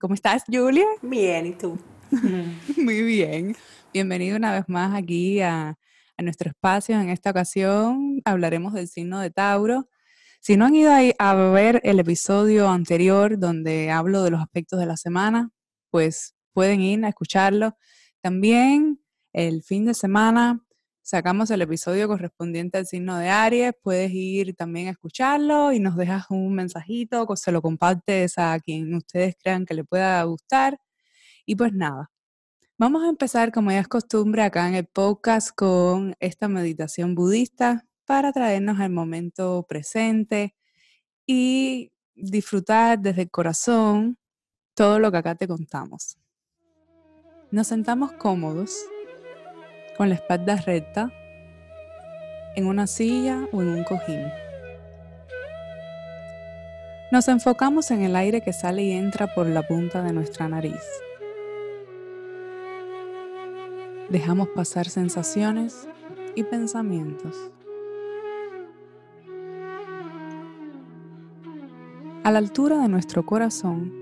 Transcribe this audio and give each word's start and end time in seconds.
¿Cómo 0.00 0.14
estás, 0.14 0.44
Julia? 0.46 0.86
Bien, 1.02 1.44
¿y 1.46 1.52
tú? 1.54 1.76
Muy 2.76 3.02
bien. 3.02 3.56
Bienvenido 3.92 4.36
una 4.36 4.52
vez 4.52 4.68
más 4.68 4.94
aquí 4.94 5.40
a, 5.40 5.76
nuestro 6.18 6.50
espacio. 6.50 7.00
En 7.00 7.08
esta 7.08 7.30
ocasión 7.30 8.22
hablaremos 8.24 8.74
del 8.74 8.86
signo 8.86 9.18
de 9.18 9.32
Tauro. 9.32 9.88
Si 10.40 10.56
no 10.56 10.66
han 10.66 10.76
ido 10.76 10.92
a 11.18 11.34
ver 11.34 11.80
el 11.82 11.98
episodio 11.98 12.68
anterior 12.68 13.40
donde 13.40 13.90
hablo 13.90 14.22
de 14.22 14.30
los 14.30 14.40
aspectos 14.40 14.78
de 14.78 14.86
la 14.86 14.96
semana, 14.96 15.50
pues 15.90 16.36
pueden 16.52 16.80
ir 16.80 17.04
a 17.04 17.08
escucharlo. 17.08 17.76
También 18.20 19.00
el 19.32 19.64
fin 19.64 19.84
de 19.84 19.94
semana 19.94 20.64
sacamos 21.08 21.50
el 21.50 21.62
episodio 21.62 22.06
correspondiente 22.06 22.76
al 22.76 22.84
signo 22.86 23.16
de 23.16 23.30
Aries, 23.30 23.72
puedes 23.82 24.10
ir 24.12 24.54
también 24.54 24.88
a 24.88 24.90
escucharlo 24.90 25.72
y 25.72 25.80
nos 25.80 25.96
dejas 25.96 26.26
un 26.28 26.52
mensajito, 26.52 27.26
se 27.34 27.50
lo 27.50 27.62
compartes 27.62 28.36
a 28.36 28.60
quien 28.60 28.94
ustedes 28.94 29.34
crean 29.42 29.64
que 29.64 29.72
le 29.72 29.84
pueda 29.84 30.22
gustar. 30.24 30.78
Y 31.46 31.56
pues 31.56 31.72
nada, 31.72 32.10
vamos 32.76 33.04
a 33.04 33.08
empezar 33.08 33.52
como 33.52 33.70
ya 33.70 33.80
es 33.80 33.88
costumbre 33.88 34.42
acá 34.42 34.68
en 34.68 34.74
el 34.74 34.84
podcast 34.84 35.50
con 35.56 36.14
esta 36.20 36.46
meditación 36.46 37.14
budista 37.14 37.86
para 38.04 38.30
traernos 38.30 38.78
al 38.78 38.90
momento 38.90 39.64
presente 39.66 40.54
y 41.26 41.90
disfrutar 42.16 42.98
desde 42.98 43.22
el 43.22 43.30
corazón 43.30 44.18
todo 44.74 44.98
lo 44.98 45.10
que 45.10 45.16
acá 45.16 45.36
te 45.36 45.48
contamos. 45.48 46.18
Nos 47.50 47.68
sentamos 47.68 48.12
cómodos 48.12 48.78
con 49.98 50.10
la 50.10 50.14
espalda 50.14 50.54
recta, 50.54 51.10
en 52.54 52.66
una 52.66 52.86
silla 52.86 53.48
o 53.50 53.60
en 53.60 53.68
un 53.68 53.82
cojín. 53.82 54.30
Nos 57.10 57.26
enfocamos 57.26 57.90
en 57.90 58.02
el 58.02 58.14
aire 58.14 58.40
que 58.40 58.52
sale 58.52 58.84
y 58.84 58.92
entra 58.92 59.34
por 59.34 59.48
la 59.48 59.66
punta 59.66 60.00
de 60.02 60.12
nuestra 60.12 60.48
nariz. 60.48 60.80
Dejamos 64.08 64.48
pasar 64.54 64.88
sensaciones 64.88 65.88
y 66.36 66.44
pensamientos. 66.44 67.36
A 72.22 72.30
la 72.30 72.38
altura 72.38 72.78
de 72.82 72.88
nuestro 72.88 73.26
corazón, 73.26 73.92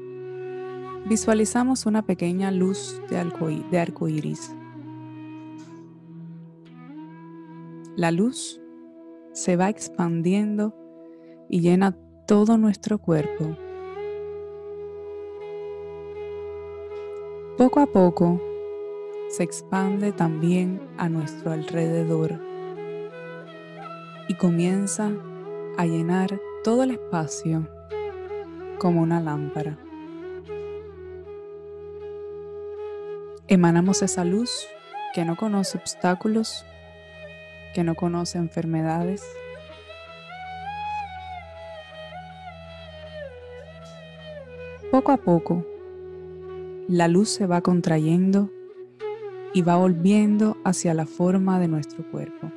visualizamos 1.07 1.87
una 1.87 2.03
pequeña 2.03 2.51
luz 2.51 3.01
de 3.09 3.79
arco 3.79 4.09
iris. 4.11 4.55
La 7.97 8.11
luz 8.11 8.61
se 9.33 9.57
va 9.57 9.71
expandiendo 9.71 10.77
y 11.49 11.63
llena 11.63 11.97
todo 12.27 12.59
nuestro 12.59 12.99
cuerpo. 12.99 13.57
Poco 17.57 17.81
a 17.81 17.87
poco 17.87 18.39
se 19.31 19.45
expande 19.45 20.13
también 20.13 20.79
a 20.99 21.09
nuestro 21.09 21.53
alrededor 21.53 22.39
y 24.29 24.35
comienza 24.35 25.11
a 25.79 25.87
llenar 25.87 26.39
todo 26.65 26.83
el 26.83 26.91
espacio 26.91 27.67
como 28.79 29.01
una 29.01 29.23
lámpara. 29.23 29.79
Emanamos 33.49 34.03
esa 34.03 34.27
luz 34.27 34.51
que 35.15 35.25
no 35.25 35.35
conoce 35.35 35.79
obstáculos 35.79 36.67
que 37.77 37.85
no 37.85 37.95
conoce 37.95 38.39
enfermedades. 38.39 39.23
Poco 44.91 45.13
a 45.13 45.19
poco, 45.19 45.63
la 46.89 47.07
luz 47.07 47.29
se 47.29 47.47
va 47.47 47.61
contrayendo 47.61 48.51
y 49.53 49.61
va 49.61 49.77
volviendo 49.77 50.57
hacia 50.65 50.95
la 50.95 51.05
forma 51.05 51.61
de 51.61 51.69
nuestro 51.69 52.11
cuerpo. 52.11 52.51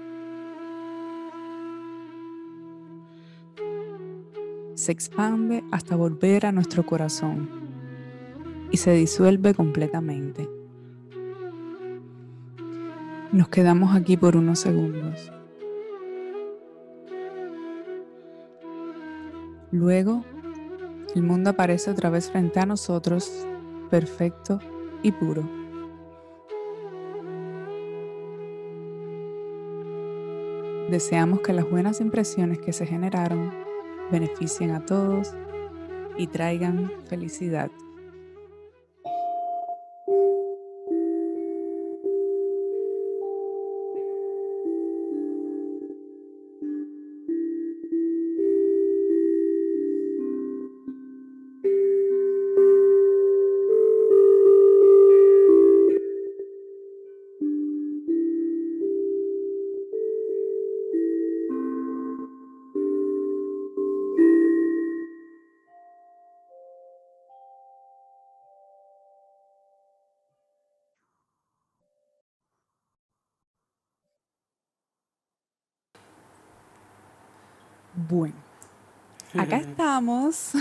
Se 4.76 4.94
expande 4.94 5.66
hasta 5.70 5.98
volver 5.98 6.46
a 6.46 6.54
nuestro 6.54 6.86
corazón 6.86 7.50
y 8.72 8.78
se 8.78 8.94
disuelve 8.94 9.54
completamente. 9.54 10.59
Nos 13.32 13.48
quedamos 13.50 13.96
aquí 13.96 14.18
por 14.18 14.36
unos 14.36 14.60
segundos. 14.60 15.32
Luego, 19.72 20.26
el 21.14 21.22
mundo 21.22 21.52
aparece 21.52 21.92
otra 21.92 22.10
vez 22.10 22.32
frente 22.32 22.60
a 22.60 22.66
nosotros, 22.66 23.46
perfecto 23.92 24.60
y 25.04 25.12
puro. 25.12 25.48
Deseamos 30.90 31.42
que 31.42 31.54
las 31.54 31.70
buenas 31.70 32.02
impresiones 32.02 32.58
que 32.58 32.74
se 32.74 32.88
generaron 32.88 33.52
beneficien 34.12 34.72
a 34.72 34.88
todos 34.88 35.36
y 36.18 36.26
traigan 36.26 36.92
felicidad. 37.06 37.70
Bueno, 78.10 78.34
acá 79.38 79.58
estamos 79.58 80.54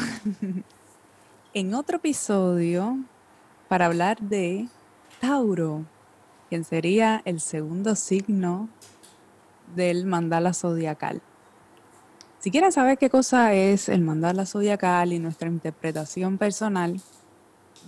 en 1.54 1.72
otro 1.72 1.96
episodio 1.96 2.98
para 3.68 3.86
hablar 3.86 4.20
de 4.20 4.68
Tauro, 5.18 5.86
quien 6.50 6.64
sería 6.64 7.22
el 7.24 7.40
segundo 7.40 7.94
signo 7.94 8.68
del 9.74 10.04
mandala 10.04 10.52
zodiacal. 10.52 11.22
Si 12.38 12.50
quieren 12.50 12.70
saber 12.70 12.98
qué 12.98 13.08
cosa 13.08 13.54
es 13.54 13.88
el 13.88 14.02
mandala 14.02 14.44
zodiacal 14.44 15.14
y 15.14 15.18
nuestra 15.18 15.48
interpretación 15.48 16.36
personal, 16.36 17.00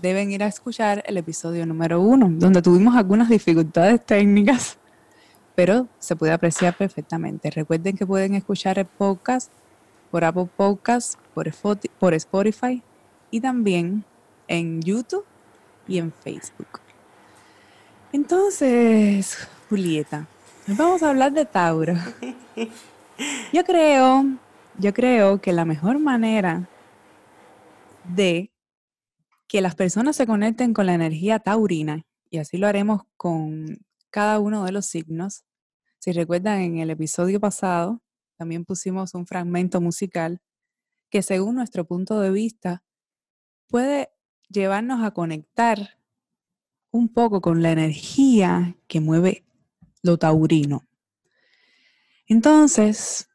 deben 0.00 0.30
ir 0.30 0.42
a 0.42 0.46
escuchar 0.46 1.04
el 1.06 1.18
episodio 1.18 1.66
número 1.66 2.00
uno, 2.00 2.28
donde 2.30 2.62
tuvimos 2.62 2.96
algunas 2.96 3.28
dificultades 3.28 4.06
técnicas 4.06 4.79
pero 5.62 5.88
se 5.98 6.16
puede 6.16 6.32
apreciar 6.32 6.74
perfectamente. 6.74 7.50
Recuerden 7.50 7.94
que 7.94 8.06
pueden 8.06 8.34
escuchar 8.34 8.78
el 8.78 8.86
podcast 8.86 9.52
por 10.10 10.24
Apple 10.24 10.48
Podcasts, 10.56 11.18
por 11.34 12.14
Spotify 12.14 12.82
y 13.30 13.42
también 13.42 14.02
en 14.48 14.80
YouTube 14.80 15.26
y 15.86 15.98
en 15.98 16.14
Facebook. 16.14 16.80
Entonces, 18.10 19.36
Julieta, 19.68 20.26
vamos 20.66 21.02
a 21.02 21.10
hablar 21.10 21.34
de 21.34 21.44
Tauro. 21.44 21.92
Yo 23.52 23.62
creo, 23.62 24.24
yo 24.78 24.94
creo 24.94 25.42
que 25.42 25.52
la 25.52 25.66
mejor 25.66 25.98
manera 25.98 26.70
de 28.04 28.50
que 29.46 29.60
las 29.60 29.74
personas 29.74 30.16
se 30.16 30.26
conecten 30.26 30.72
con 30.72 30.86
la 30.86 30.94
energía 30.94 31.38
taurina, 31.38 32.06
y 32.30 32.38
así 32.38 32.56
lo 32.56 32.66
haremos 32.66 33.02
con 33.18 33.84
cada 34.08 34.38
uno 34.38 34.64
de 34.64 34.72
los 34.72 34.86
signos. 34.86 35.44
Si 36.00 36.12
recuerdan, 36.12 36.62
en 36.62 36.78
el 36.78 36.88
episodio 36.88 37.40
pasado 37.40 38.00
también 38.38 38.64
pusimos 38.64 39.12
un 39.12 39.26
fragmento 39.26 39.82
musical 39.82 40.40
que 41.10 41.20
según 41.20 41.56
nuestro 41.56 41.84
punto 41.84 42.18
de 42.20 42.30
vista 42.30 42.82
puede 43.68 44.08
llevarnos 44.48 45.04
a 45.04 45.10
conectar 45.10 45.98
un 46.90 47.12
poco 47.12 47.42
con 47.42 47.62
la 47.62 47.72
energía 47.72 48.78
que 48.88 49.00
mueve 49.00 49.44
lo 50.02 50.16
taurino. 50.16 50.88
Entonces, 52.26 53.28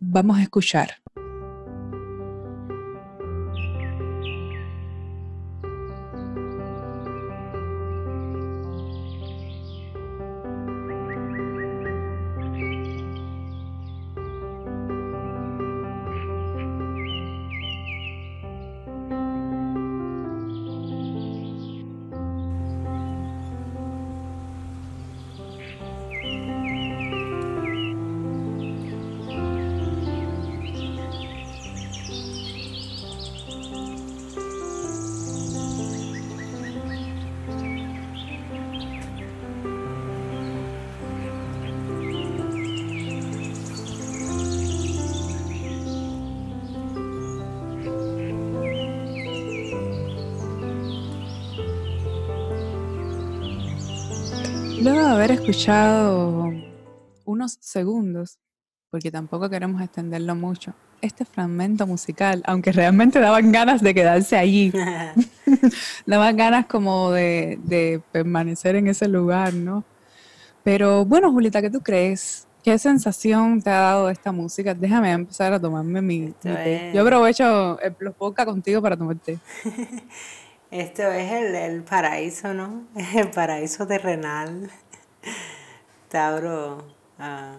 vamos 0.00 0.38
a 0.38 0.42
escuchar. 0.42 1.01
Escuchado 55.52 56.50
unos 57.26 57.58
segundos, 57.60 58.38
porque 58.88 59.10
tampoco 59.10 59.50
queremos 59.50 59.82
extenderlo 59.82 60.34
mucho, 60.34 60.72
este 61.02 61.26
fragmento 61.26 61.86
musical, 61.86 62.42
aunque 62.46 62.72
realmente 62.72 63.20
daban 63.20 63.52
ganas 63.52 63.82
de 63.82 63.92
quedarse 63.92 64.38
allí, 64.38 64.72
daban 66.06 66.38
ganas 66.38 66.64
como 66.64 67.10
de, 67.10 68.00
permanecer 68.12 68.76
en 68.76 68.86
ese 68.86 69.08
lugar, 69.08 69.52
¿no? 69.52 69.84
Pero 70.64 71.04
bueno, 71.04 71.30
Julita, 71.30 71.60
¿qué 71.60 71.68
tú 71.68 71.82
crees? 71.82 72.48
¿Qué 72.64 72.78
sensación 72.78 73.60
te 73.60 73.68
ha 73.68 73.80
dado 73.80 74.08
esta 74.08 74.32
música? 74.32 74.72
Déjame 74.72 75.12
empezar 75.12 75.52
a 75.52 75.60
tomarme 75.60 76.00
mi, 76.00 76.30
té. 76.40 76.92
Yo 76.94 77.02
aprovecho 77.02 77.78
los 77.98 78.14
podcasts 78.14 78.50
contigo 78.50 78.80
para 78.80 78.96
tomar 78.96 79.16
té. 79.16 79.38
Esto 80.72 81.02
es 81.02 81.30
el, 81.30 81.82
paraíso, 81.82 82.54
¿no? 82.54 82.86
El 83.14 83.28
paraíso 83.28 83.86
terrenal. 83.86 84.70
Tauro, 86.12 86.84
ah, 87.18 87.54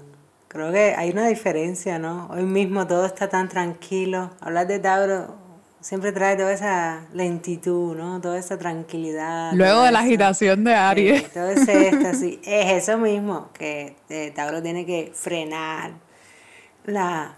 creo 0.48 0.72
que 0.72 0.94
hay 0.96 1.10
una 1.10 1.28
diferencia, 1.28 1.98
¿no? 1.98 2.28
Hoy 2.28 2.44
mismo 2.44 2.86
todo 2.86 3.08
está 3.08 3.28
tan 3.28 3.50
tranquilo. 3.50 4.30
Hablar 4.42 4.68
de 4.68 4.78
Tauro 4.78 5.36
siempre 5.82 6.12
trae 6.12 6.36
toda 6.36 6.54
esa 6.54 7.08
lentitud, 7.14 7.98
¿no? 7.98 8.22
Toda 8.22 8.38
esa 8.38 8.60
tranquilidad. 8.60 9.54
Luego 9.54 9.82
de 9.82 9.92
la 9.92 10.02
agitación 10.02 10.64
de 10.64 10.76
Aries. 10.76 11.34
todo 11.34 11.50
ese 11.50 11.88
éxtasis. 11.88 12.38
es 12.44 12.84
eso 12.84 13.00
mismo, 13.00 13.50
que 13.54 13.96
eh, 14.10 14.32
Tauro 14.36 14.62
tiene 14.62 14.86
que 14.86 15.12
frenar 15.16 15.94
la 16.86 17.36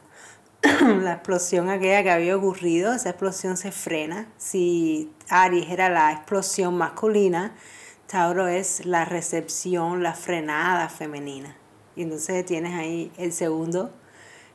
la 1.01 1.13
explosión 1.13 1.69
aquella 1.69 2.03
que 2.03 2.11
había 2.11 2.35
ocurrido, 2.35 2.93
esa 2.93 3.09
explosión 3.11 3.55
se 3.55 3.71
frena. 3.71 4.27
Si 4.37 5.13
Aries 5.29 5.69
era 5.69 5.89
la 5.89 6.11
explosión 6.11 6.77
masculina, 6.77 7.55
Tauro 8.07 8.47
es 8.47 8.85
la 8.85 9.05
recepción, 9.05 10.03
la 10.03 10.13
frenada 10.13 10.89
femenina. 10.89 11.55
Y 11.95 12.03
entonces 12.03 12.45
tienes 12.45 12.73
ahí 12.73 13.11
el 13.17 13.31
segundo, 13.31 13.91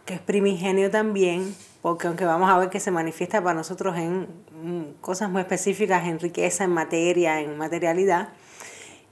que 0.05 0.15
es 0.15 0.21
primigenio 0.21 0.91
también, 0.91 1.55
porque 1.83 2.07
aunque 2.07 2.25
vamos 2.25 2.51
a 2.51 2.59
ver 2.59 2.71
que 2.71 2.81
se 2.81 2.91
manifiesta 2.91 3.43
para 3.43 3.55
nosotros 3.55 3.97
en 3.97 4.29
mm, 4.63 5.01
cosas 5.01 5.31
muy 5.31 5.41
específicas, 5.41 6.07
en 6.07 6.19
riqueza, 6.19 6.65
en 6.65 6.73
materia, 6.73 7.41
en 7.41 7.57
materialidad, 7.57 8.29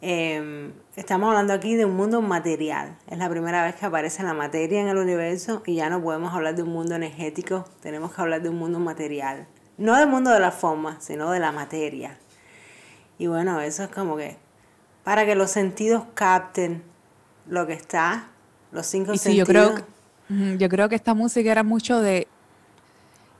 Em, 0.00 0.74
estamos 0.94 1.28
hablando 1.28 1.52
aquí 1.52 1.74
de 1.74 1.84
un 1.84 1.96
mundo 1.96 2.22
material. 2.22 2.96
Es 3.08 3.18
la 3.18 3.28
primera 3.28 3.64
vez 3.64 3.74
que 3.74 3.84
aparece 3.84 4.22
la 4.22 4.32
materia 4.32 4.80
en 4.80 4.86
el 4.86 4.96
universo 4.96 5.62
y 5.66 5.74
ya 5.74 5.90
no 5.90 6.00
podemos 6.00 6.32
hablar 6.32 6.54
de 6.54 6.62
un 6.62 6.68
mundo 6.68 6.94
energético, 6.94 7.64
tenemos 7.80 8.14
que 8.14 8.20
hablar 8.20 8.42
de 8.42 8.48
un 8.48 8.58
mundo 8.58 8.78
material. 8.78 9.48
No 9.76 9.96
del 9.96 10.08
mundo 10.08 10.30
de 10.30 10.38
la 10.38 10.52
forma, 10.52 11.00
sino 11.00 11.32
de 11.32 11.40
la 11.40 11.50
materia. 11.50 12.16
Y 13.18 13.26
bueno, 13.26 13.60
eso 13.60 13.84
es 13.84 13.88
como 13.90 14.16
que 14.16 14.36
para 15.04 15.26
que 15.26 15.34
los 15.34 15.50
sentidos 15.50 16.04
capten 16.14 16.82
lo 17.46 17.66
que 17.66 17.72
está, 17.72 18.28
los 18.72 18.86
cinco 18.86 19.16
sentidos. 19.16 19.48
Yo 19.48 19.52
creo, 19.52 19.74
que, 19.74 20.58
yo 20.58 20.68
creo 20.68 20.88
que 20.88 20.94
esta 20.94 21.14
música 21.14 21.50
era 21.50 21.62
mucho 21.62 22.00
de, 22.00 22.28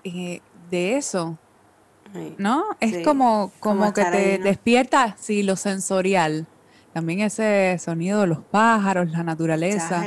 eh, 0.04 0.40
de 0.70 0.96
eso, 0.96 1.38
¿No? 2.38 2.64
Es 2.80 3.04
como, 3.04 3.52
como, 3.60 3.92
que 3.92 4.04
te 4.04 4.38
despierta, 4.38 5.16
sí, 5.18 5.42
lo 5.42 5.56
sensorial. 5.56 6.46
También 6.92 7.20
ese 7.20 7.78
sonido 7.78 8.22
de 8.22 8.28
los 8.28 8.38
pájaros, 8.44 9.10
la 9.10 9.22
naturaleza. 9.22 10.06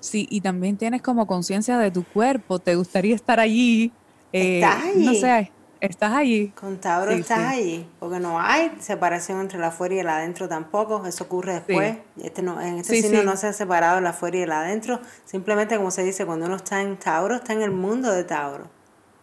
Sí, 0.00 0.26
y 0.30 0.40
también 0.40 0.76
tienes 0.76 1.02
como 1.02 1.26
conciencia 1.26 1.78
de 1.78 1.90
tu 1.90 2.02
cuerpo. 2.04 2.58
Te 2.58 2.74
gustaría 2.74 3.14
estar 3.14 3.38
allí. 3.38 3.92
Eh, 4.32 4.60
estás 4.60 4.84
allí. 4.84 5.04
No 5.04 5.14
sé, 5.14 5.52
estás 5.86 6.12
allí. 6.12 6.48
Con 6.58 6.78
Tauro 6.78 7.10
estás 7.10 7.38
allí. 7.38 7.88
Porque 7.98 8.20
no 8.20 8.40
hay 8.40 8.72
separación 8.80 9.40
entre 9.40 9.58
el 9.58 9.64
afuera 9.64 9.94
y 9.94 9.98
el 9.98 10.08
adentro 10.08 10.48
tampoco. 10.48 11.04
Eso 11.06 11.24
ocurre 11.24 11.54
después. 11.54 11.98
Este 12.22 12.42
no, 12.42 12.60
en 12.60 12.78
este 12.78 13.00
signo 13.00 13.22
no 13.22 13.36
se 13.36 13.48
ha 13.48 13.52
separado 13.52 13.98
el 13.98 14.06
afuera 14.06 14.36
y 14.38 14.42
el 14.42 14.52
adentro. 14.52 15.00
Simplemente, 15.24 15.76
como 15.76 15.90
se 15.90 16.04
dice, 16.04 16.24
cuando 16.24 16.46
uno 16.46 16.56
está 16.56 16.80
en 16.82 16.96
Tauro, 16.96 17.36
está 17.36 17.52
en 17.52 17.62
el 17.62 17.72
mundo 17.72 18.12
de 18.12 18.24
Tauro. 18.24 18.70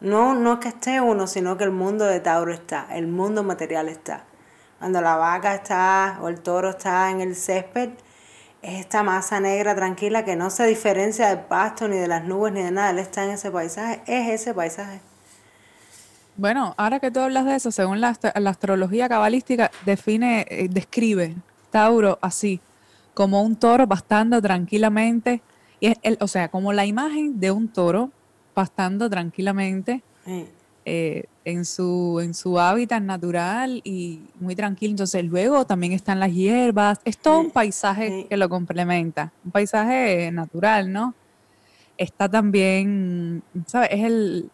No, 0.02 0.34
no 0.34 0.54
es 0.54 0.60
que 0.60 0.70
esté 0.70 1.02
uno, 1.02 1.28
sino 1.28 1.58
que 1.58 1.66
el 1.66 1.72
mundo 1.72 2.06
de 2.06 2.20
Tauro 2.20 2.54
está, 2.54 2.88
el 2.92 3.08
mundo 3.08 3.44
material 3.44 3.90
está. 3.90 4.24
Cuando 4.80 5.02
la 5.02 5.18
vaca 5.18 5.56
está 5.56 6.20
o 6.22 6.30
el 6.30 6.40
toro 6.40 6.70
está 6.70 7.12
en 7.12 7.20
el 7.20 7.36
césped, 7.36 7.90
es 8.62 8.80
esta 8.80 9.04
masa 9.04 9.42
negra 9.42 9.76
tranquila 9.76 10.24
que 10.24 10.38
no 10.38 10.50
se 10.50 10.66
diferencia 10.66 11.28
del 11.30 11.42
pasto, 11.42 11.90
ni 11.90 11.98
de 11.98 12.08
las 12.08 12.24
nubes, 12.24 12.54
ni 12.54 12.62
de 12.62 12.72
nada. 12.72 12.92
Él 12.92 13.00
está 13.00 13.26
en 13.26 13.32
ese 13.32 13.52
paisaje, 13.52 14.02
es 14.06 14.42
ese 14.42 14.54
paisaje. 14.54 15.02
Bueno, 16.40 16.74
ahora 16.78 17.02
que 17.02 17.12
tú 17.12 17.20
hablas 17.20 17.44
de 17.44 17.56
eso, 17.56 17.70
según 17.70 18.00
la, 18.00 18.18
astrología 18.34 19.10
cabalística, 19.10 19.72
define, 19.86 20.46
eh, 20.50 20.70
describe 20.72 21.36
Tauro 21.70 22.18
así, 22.22 22.62
como 23.14 23.44
un 23.44 23.58
toro 23.58 23.86
pastando 23.90 24.42
tranquilamente, 24.42 25.42
y 25.82 25.88
es 25.88 25.98
el, 26.02 26.18
o 26.22 26.30
sea, 26.30 26.48
como 26.48 26.72
la 26.72 26.86
imagen 26.86 27.42
de 27.42 27.52
un 27.52 27.68
toro 27.68 28.12
pastando 28.54 29.10
tranquilamente 29.10 30.02
eh, 30.86 31.26
en, 31.44 31.66
su, 31.66 32.22
en 32.24 32.34
su 32.34 32.58
hábitat 32.58 33.04
natural 33.04 33.82
y 33.84 34.22
muy 34.40 34.56
tranquilo. 34.56 34.92
Entonces 34.92 35.26
luego 35.26 35.66
también 35.66 35.92
están 35.92 36.22
las 36.22 36.32
hierbas. 36.32 37.02
Es 37.04 37.18
todo 37.18 37.42
un 37.42 37.52
paisaje 37.52 38.28
que 38.30 38.38
lo 38.38 38.48
complementa, 38.48 39.34
un 39.44 39.52
paisaje 39.52 40.32
natural, 40.32 40.90
¿no? 40.90 41.14
Está 42.00 42.30
también, 42.30 43.44
¿sabes? 43.68 43.90
Es 43.92 44.04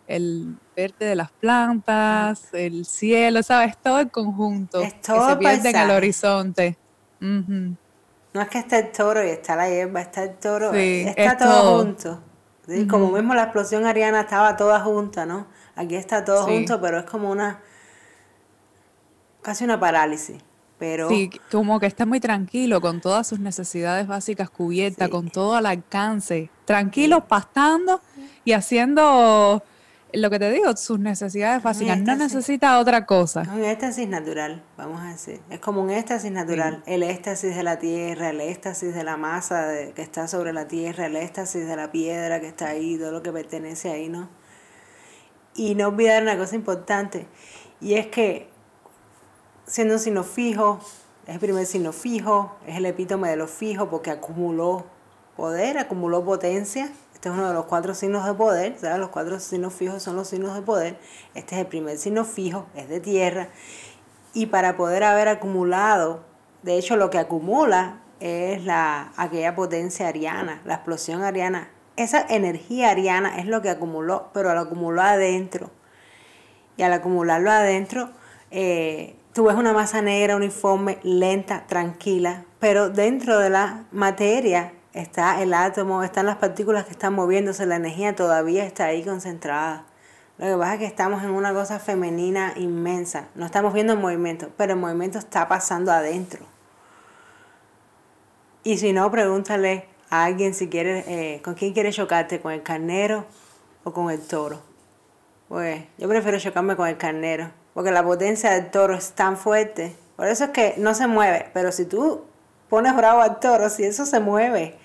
el, 0.07 0.57
verde 0.75 1.05
de 1.05 1.15
las 1.15 1.31
plantas, 1.31 2.49
el 2.53 2.87
cielo, 2.87 3.43
¿sabes? 3.43 3.77
Todo 3.77 3.99
el 3.99 4.09
conjunto 4.09 4.81
es 4.81 4.99
todo 4.99 5.27
que 5.27 5.31
se 5.33 5.37
pierde 5.37 5.69
en 5.69 5.75
el 5.75 5.91
horizonte. 5.91 6.75
No 7.19 8.41
es 8.41 8.49
que 8.49 8.57
esté 8.57 8.79
el 8.79 8.91
toro 8.91 9.23
y 9.23 9.29
está 9.29 9.55
la 9.55 9.69
hierba, 9.69 10.01
está 10.01 10.23
el 10.23 10.35
toro, 10.37 10.73
está 10.73 11.37
todo 11.37 11.83
junto. 11.83 12.19
Como 12.89 13.11
mismo 13.11 13.35
la 13.35 13.43
explosión 13.43 13.85
ariana 13.85 14.21
estaba 14.21 14.57
toda 14.57 14.79
junta, 14.79 15.27
¿no? 15.27 15.45
Aquí 15.75 15.95
está 15.95 16.25
todo 16.25 16.45
junto, 16.45 16.81
pero 16.81 16.97
es 16.97 17.05
como 17.05 17.29
una. 17.29 17.61
casi 19.43 19.65
una 19.65 19.79
parálisis. 19.79 20.37
Pero... 20.79 21.09
Sí, 21.09 21.29
como 21.51 21.79
que 21.79 21.85
está 21.85 22.07
muy 22.07 22.19
tranquilo, 22.19 22.81
con 22.81 23.01
todas 23.01 23.27
sus 23.27 23.39
necesidades 23.39 24.07
básicas 24.07 24.49
cubiertas, 24.49 25.09
con 25.09 25.29
todo 25.29 25.55
al 25.55 25.67
alcance. 25.67 26.49
Tranquilo, 26.65 27.27
pastando 27.27 28.01
y 28.43 28.53
haciendo 28.53 29.63
lo 30.13 30.29
que 30.29 30.39
te 30.39 30.51
digo, 30.51 30.75
sus 30.77 30.99
necesidades 30.99 31.61
básicas, 31.61 31.99
no 31.99 32.15
necesita 32.15 32.79
otra 32.79 33.05
cosa. 33.05 33.43
Un 33.53 33.63
éxtasis 33.63 34.07
natural, 34.07 34.63
vamos 34.77 35.01
a 35.01 35.09
decir. 35.09 35.41
Es 35.49 35.59
como 35.59 35.81
un 35.81 35.89
éxtasis 35.89 36.31
natural. 36.31 36.83
El 36.85 37.03
éxtasis 37.03 37.55
de 37.55 37.63
la 37.63 37.79
tierra, 37.79 38.29
el 38.29 38.41
éxtasis 38.41 38.93
de 38.93 39.03
la 39.03 39.17
masa 39.17 39.71
que 39.93 40.01
está 40.01 40.27
sobre 40.27 40.53
la 40.53 40.67
tierra, 40.67 41.07
el 41.07 41.15
éxtasis 41.15 41.67
de 41.67 41.75
la 41.75 41.91
piedra 41.91 42.39
que 42.39 42.47
está 42.47 42.69
ahí, 42.69 42.97
todo 42.97 43.11
lo 43.11 43.21
que 43.21 43.31
pertenece 43.31 43.91
ahí, 43.91 44.09
¿no? 44.09 44.29
Y 45.53 45.75
no 45.75 45.89
olvidar 45.89 46.23
una 46.23 46.37
cosa 46.37 46.55
importante, 46.55 47.27
y 47.79 47.93
es 47.93 48.07
que 48.07 48.49
siendo 49.67 49.95
un 49.95 49.99
signo 49.99 50.23
fijo, 50.23 50.79
es 51.27 51.33
el 51.33 51.39
primer 51.39 51.65
signo 51.65 51.91
fijo, 51.91 52.55
es 52.67 52.77
el 52.77 52.85
epítome 52.85 53.29
de 53.29 53.35
lo 53.35 53.47
fijo 53.47 53.89
porque 53.89 54.11
acumuló 54.11 54.85
poder, 55.35 55.77
acumuló 55.77 56.23
potencia. 56.23 56.89
Este 57.13 57.29
es 57.29 57.35
uno 57.35 57.47
de 57.47 57.53
los 57.53 57.65
cuatro 57.65 57.93
signos 57.93 58.25
de 58.25 58.33
poder, 58.33 58.77
¿sabes? 58.79 58.99
Los 58.99 59.09
cuatro 59.09 59.39
signos 59.39 59.73
fijos 59.73 60.03
son 60.03 60.15
los 60.15 60.27
signos 60.27 60.55
de 60.55 60.61
poder. 60.61 60.97
Este 61.33 61.55
es 61.55 61.61
el 61.61 61.67
primer 61.67 61.97
signo 61.97 62.25
fijo, 62.25 62.67
es 62.75 62.89
de 62.89 62.99
tierra. 62.99 63.49
Y 64.33 64.47
para 64.47 64.77
poder 64.77 65.03
haber 65.03 65.27
acumulado, 65.27 66.23
de 66.61 66.77
hecho 66.77 66.97
lo 66.97 67.09
que 67.09 67.17
acumula 67.17 68.01
es 68.19 68.63
la, 68.63 69.13
aquella 69.17 69.55
potencia 69.55 70.07
ariana, 70.07 70.61
la 70.65 70.75
explosión 70.75 71.23
ariana. 71.23 71.69
Esa 71.95 72.25
energía 72.27 72.89
ariana 72.89 73.37
es 73.39 73.45
lo 73.45 73.61
que 73.61 73.69
acumuló, 73.69 74.29
pero 74.33 74.53
lo 74.53 74.59
acumuló 74.59 75.01
adentro. 75.01 75.71
Y 76.77 76.83
al 76.83 76.91
acumularlo 76.91 77.49
adentro, 77.49 78.09
eh, 78.51 79.15
tú 79.33 79.45
ves 79.45 79.55
una 79.55 79.73
masa 79.73 80.01
negra 80.01 80.35
uniforme, 80.35 80.99
lenta, 81.03 81.65
tranquila, 81.67 82.43
pero 82.59 82.89
dentro 82.89 83.39
de 83.39 83.49
la 83.49 83.85
materia 83.91 84.73
está 84.95 85.41
el 85.41 85.53
átomo, 85.53 86.03
están 86.03 86.25
las 86.25 86.37
partículas 86.37 86.85
que 86.85 86.91
están 86.91 87.13
moviéndose, 87.13 87.65
la 87.65 87.75
energía 87.75 88.15
todavía 88.15 88.65
está 88.65 88.85
ahí 88.85 89.03
concentrada. 89.03 89.85
Lo 90.37 90.47
que 90.47 90.57
pasa 90.57 90.73
es 90.73 90.79
que 90.79 90.85
estamos 90.85 91.23
en 91.23 91.29
una 91.29 91.53
cosa 91.53 91.79
femenina 91.79 92.53
inmensa, 92.55 93.27
no 93.35 93.45
estamos 93.45 93.73
viendo 93.73 93.93
el 93.93 93.99
movimiento, 93.99 94.49
pero 94.57 94.73
el 94.73 94.79
movimiento 94.79 95.19
está 95.19 95.47
pasando 95.47 95.91
adentro. 95.91 96.45
Y 98.63 98.77
si 98.77 98.93
no, 98.93 99.11
pregúntale 99.11 99.87
a 100.09 100.23
alguien 100.23 100.53
si 100.53 100.69
quiere, 100.69 101.03
eh, 101.07 101.41
con 101.41 101.53
quién 101.53 101.73
quiere 101.73 101.91
chocarte, 101.91 102.41
con 102.41 102.51
el 102.51 102.63
carnero 102.63 103.25
o 103.83 103.93
con 103.93 104.09
el 104.09 104.19
toro. 104.19 104.61
Pues 105.47 105.83
yo 105.97 106.09
prefiero 106.09 106.39
chocarme 106.39 106.75
con 106.75 106.87
el 106.87 106.97
carnero 106.97 107.51
porque 107.75 107.91
la 107.91 108.03
potencia 108.03 108.51
del 108.51 108.71
toro 108.71 108.95
es 108.95 109.11
tan 109.11 109.37
fuerte. 109.37 109.95
Por 110.15 110.27
eso 110.27 110.45
es 110.45 110.49
que 110.51 110.75
no 110.77 110.95
se 110.95 111.07
mueve, 111.07 111.51
pero 111.53 111.73
si 111.73 111.83
tú 111.85 112.23
pones 112.69 112.95
bravo 112.95 113.19
al 113.21 113.39
toro, 113.41 113.69
si 113.69 113.83
eso 113.83 114.05
se 114.05 114.21
mueve, 114.21 114.77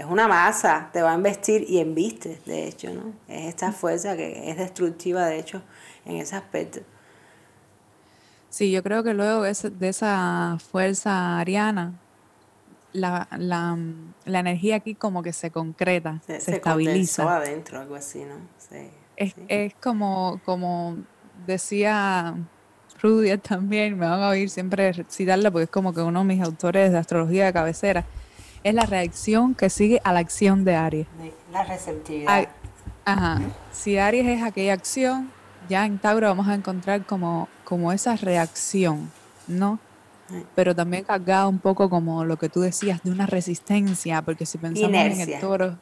es 0.00 0.06
una 0.06 0.26
masa, 0.26 0.88
te 0.92 1.02
va 1.02 1.12
a 1.12 1.14
investir 1.14 1.64
y 1.68 1.78
embiste, 1.78 2.40
de 2.46 2.66
hecho, 2.66 2.92
¿no? 2.92 3.12
Es 3.28 3.48
esta 3.48 3.70
fuerza 3.70 4.16
que 4.16 4.50
es 4.50 4.56
destructiva, 4.56 5.26
de 5.26 5.38
hecho, 5.38 5.62
en 6.04 6.16
ese 6.16 6.36
aspecto. 6.36 6.80
Sí, 8.48 8.70
yo 8.70 8.82
creo 8.82 9.02
que 9.04 9.12
luego 9.12 9.42
de, 9.42 9.88
esa 9.88 10.56
fuerza 10.70 11.38
ariana, 11.38 11.92
la, 12.92 13.28
energía 14.24 14.76
aquí 14.76 14.94
como 14.94 15.22
que 15.22 15.32
se 15.32 15.50
concreta, 15.50 16.20
se, 16.26 16.40
se, 16.40 16.56
estabiliza. 16.56 17.36
adentro, 17.36 17.78
algo 17.78 17.94
así, 17.94 18.24
¿no? 18.24 18.36
es, 19.16 19.34
es 19.48 19.74
como, 19.74 20.40
como 20.46 20.96
decía 21.46 22.34
Rudyard 23.02 23.40
también, 23.42 23.98
me 23.98 24.06
van 24.06 24.22
a 24.22 24.30
oír 24.30 24.48
siempre 24.48 25.04
citarla 25.10 25.50
porque 25.50 25.64
es 25.64 25.70
como 25.70 25.92
que 25.92 26.00
uno 26.00 26.20
de 26.20 26.24
mis 26.24 26.42
autores 26.42 26.90
de 26.90 26.98
astrología 26.98 27.44
de 27.44 27.52
cabecera, 27.52 28.06
es 28.62 28.74
la 28.74 28.86
reacción 28.86 29.54
que 29.54 29.70
sigue 29.70 30.00
a 30.04 30.12
la 30.12 30.20
acción 30.20 30.64
de 30.64 30.74
Aries. 30.76 31.06
La 31.52 31.64
receptividad. 31.64 32.48
ajá. 33.04 33.40
Si 33.72 33.98
Aries 33.98 34.26
es 34.26 34.42
aquella 34.42 34.74
acción, 34.74 35.30
ya 35.68 35.86
en 35.86 35.98
Tauro 35.98 36.28
vamos 36.28 36.48
a 36.48 36.54
encontrar 36.54 37.06
como, 37.06 37.48
como 37.64 37.92
esa 37.92 38.16
reacción, 38.16 39.10
¿no? 39.46 39.78
Pero 40.54 40.74
también 40.76 41.04
cargada 41.04 41.48
un 41.48 41.58
poco 41.58 41.90
como 41.90 42.24
lo 42.24 42.36
que 42.36 42.48
tú 42.48 42.60
decías 42.60 43.02
de 43.02 43.10
una 43.10 43.26
resistencia, 43.26 44.22
porque 44.22 44.46
si 44.46 44.58
pensamos 44.58 44.94
en 44.94 45.20
el 45.20 45.40
toro, 45.40 45.76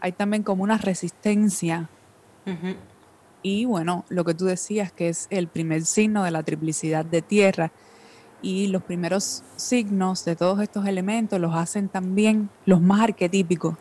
hay 0.00 0.12
también 0.12 0.42
como 0.42 0.62
una 0.62 0.76
resistencia. 0.76 1.88
Y 3.42 3.64
bueno, 3.64 4.04
lo 4.08 4.24
que 4.24 4.34
tú 4.34 4.46
decías 4.46 4.92
que 4.92 5.08
es 5.08 5.26
el 5.30 5.48
primer 5.48 5.84
signo 5.84 6.24
de 6.24 6.30
la 6.30 6.42
triplicidad 6.42 7.04
de 7.04 7.22
tierra. 7.22 7.72
Y 8.44 8.66
los 8.66 8.82
primeros 8.82 9.42
signos 9.56 10.24
de 10.24 10.36
todos 10.36 10.60
estos 10.60 10.86
elementos 10.86 11.40
los 11.40 11.54
hacen 11.54 11.88
también 11.88 12.50
los 12.66 12.80
más 12.80 13.00
arquetípicos. 13.00 13.76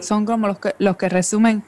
Son 0.00 0.24
como 0.24 0.48
los 0.48 0.58
que, 0.58 0.74
los 0.78 0.96
que 0.96 1.08
resumen 1.08 1.62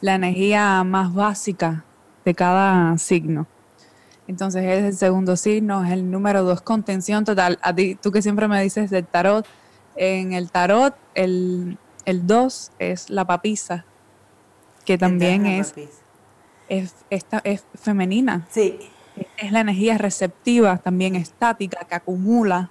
la 0.00 0.14
energía 0.14 0.84
más 0.84 1.12
básica 1.14 1.84
de 2.24 2.34
cada 2.34 2.96
signo. 2.98 3.46
Entonces 4.26 4.62
es 4.64 4.84
el 4.84 4.96
segundo 4.96 5.36
signo, 5.36 5.84
es 5.84 5.90
el 5.92 6.10
número 6.10 6.44
dos, 6.44 6.60
contención 6.60 7.24
total. 7.24 7.58
A 7.62 7.74
ti, 7.74 7.94
tú 7.94 8.12
que 8.12 8.20
siempre 8.20 8.46
me 8.46 8.62
dices 8.62 8.90
del 8.90 9.06
tarot, 9.06 9.46
en 9.96 10.34
el 10.34 10.50
tarot 10.50 10.94
el, 11.14 11.78
el 12.04 12.26
dos 12.26 12.70
es 12.78 13.08
la 13.08 13.24
papisa, 13.24 13.86
que 14.84 14.98
también 14.98 15.46
es 15.46 15.74
es, 16.68 16.94
esta, 17.10 17.40
es 17.44 17.64
femenina. 17.74 18.46
Sí. 18.50 18.78
Es 19.36 19.52
la 19.52 19.60
energía 19.60 19.98
receptiva, 19.98 20.78
también 20.78 21.16
estática, 21.16 21.84
que 21.84 21.94
acumula. 21.94 22.70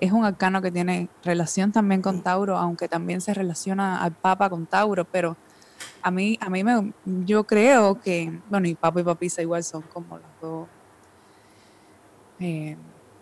Es 0.00 0.12
un 0.12 0.24
arcano 0.24 0.60
que 0.60 0.70
tiene 0.70 1.08
relación 1.24 1.72
también 1.72 2.02
con 2.02 2.22
Tauro, 2.22 2.56
aunque 2.58 2.88
también 2.88 3.20
se 3.20 3.32
relaciona 3.34 4.02
al 4.02 4.12
Papa 4.12 4.50
con 4.50 4.66
Tauro, 4.66 5.04
pero 5.04 5.36
a 6.02 6.10
mí, 6.10 6.38
a 6.40 6.50
mí 6.50 6.62
me, 6.64 6.92
yo 7.04 7.44
creo 7.44 8.00
que, 8.00 8.40
bueno, 8.48 8.68
y 8.68 8.74
Papa 8.74 9.00
y 9.00 9.04
Papisa 9.04 9.42
igual 9.42 9.64
son 9.64 9.82
como 9.82 10.18
las 10.18 10.30
dos, 10.40 10.68
eh, 12.40 12.76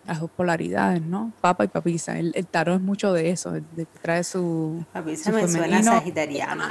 las 0.05 0.21
dos 0.21 0.31
polaridades, 0.31 1.01
¿no? 1.03 1.33
Papa 1.41 1.65
y 1.65 1.69
Papisa. 1.69 2.19
El, 2.19 2.33
el 2.35 2.47
tarot 2.47 2.77
es 2.77 2.83
mucho 2.83 3.13
de 3.13 3.31
eso, 3.31 3.53
de, 3.53 3.63
que 3.63 3.99
trae 4.03 4.25
su. 4.25 4.85
Papisa 4.93 5.31
me 5.31 5.47
suena 5.49 5.83
sagitariano. 5.83 6.65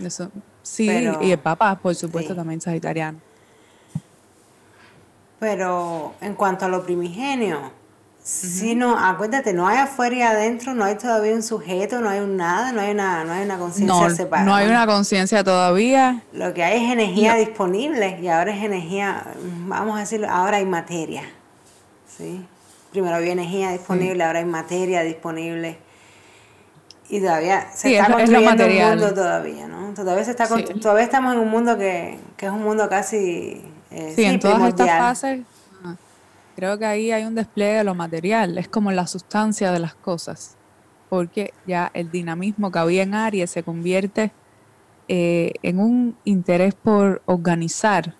Eso, 0.00 0.30
Sí, 0.64 0.88
y 1.20 1.30
el 1.30 1.38
Papa, 1.38 1.78
por 1.78 1.94
supuesto, 1.94 2.34
también 2.34 2.60
sagitariano. 2.60 3.20
Pero 5.44 6.14
en 6.22 6.34
cuanto 6.36 6.64
a 6.64 6.68
lo 6.68 6.84
primigenio, 6.84 7.70
si 8.22 8.74
no, 8.74 8.96
acuérdate, 8.98 9.52
no 9.52 9.68
hay 9.68 9.76
afuera 9.76 10.16
y 10.16 10.22
adentro, 10.22 10.72
no 10.72 10.84
hay 10.84 10.94
todavía 10.94 11.34
un 11.34 11.42
sujeto, 11.42 12.00
no 12.00 12.08
hay 12.08 12.20
un 12.20 12.38
nada, 12.38 12.72
no 12.72 12.80
hay 12.80 12.92
una, 12.92 13.24
no 13.24 13.34
hay 13.34 13.44
una 13.44 13.58
conciencia 13.58 14.08
separada. 14.08 14.48
No 14.48 14.54
hay 14.54 14.68
una 14.68 14.86
conciencia 14.86 15.44
todavía. 15.44 16.22
Lo 16.32 16.54
que 16.54 16.64
hay 16.64 16.82
es 16.82 16.90
energía 16.90 17.34
disponible 17.34 18.18
y 18.22 18.28
ahora 18.28 18.56
es 18.56 18.64
energía, 18.64 19.22
vamos 19.66 19.98
a 19.98 20.00
decirlo, 20.00 20.30
ahora 20.30 20.56
hay 20.56 20.64
materia. 20.64 21.24
¿sí? 22.16 22.42
Primero 22.90 23.16
había 23.16 23.32
energía 23.32 23.72
disponible, 23.72 24.24
ahora 24.24 24.38
hay 24.38 24.46
materia 24.46 25.02
disponible. 25.02 25.76
Y 27.10 27.20
todavía 27.20 27.66
se 27.74 27.98
está 27.98 28.10
construyendo 28.10 28.64
un 28.64 28.88
mundo 28.88 29.12
todavía, 29.12 29.68
¿no? 29.68 29.92
Todavía, 29.92 30.24
se 30.24 30.30
está 30.30 30.48
todavía 30.48 31.04
estamos 31.04 31.34
en 31.34 31.40
un 31.40 31.50
mundo 31.50 31.76
que, 31.76 32.18
es 32.38 32.50
un 32.50 32.62
mundo 32.62 32.88
casi... 32.88 33.73
Eh, 33.96 34.12
sí, 34.16 34.24
en 34.24 34.40
todas 34.40 34.68
estas 34.68 34.98
fases 34.98 35.40
creo 36.54 36.78
que 36.78 36.86
ahí 36.86 37.12
hay 37.12 37.24
un 37.24 37.34
despliegue 37.34 37.78
de 37.78 37.84
lo 37.84 37.94
material, 37.94 38.58
es 38.58 38.68
como 38.68 38.90
la 38.92 39.06
sustancia 39.06 39.72
de 39.72 39.78
las 39.78 39.94
cosas, 39.94 40.56
porque 41.08 41.52
ya 41.66 41.90
el 41.94 42.10
dinamismo 42.10 42.70
que 42.70 42.78
había 42.78 43.02
en 43.02 43.14
Aries 43.14 43.50
se 43.50 43.62
convierte 43.62 44.32
eh, 45.08 45.52
en 45.62 45.78
un 45.78 46.16
interés 46.24 46.74
por 46.74 47.22
organizar. 47.26 48.14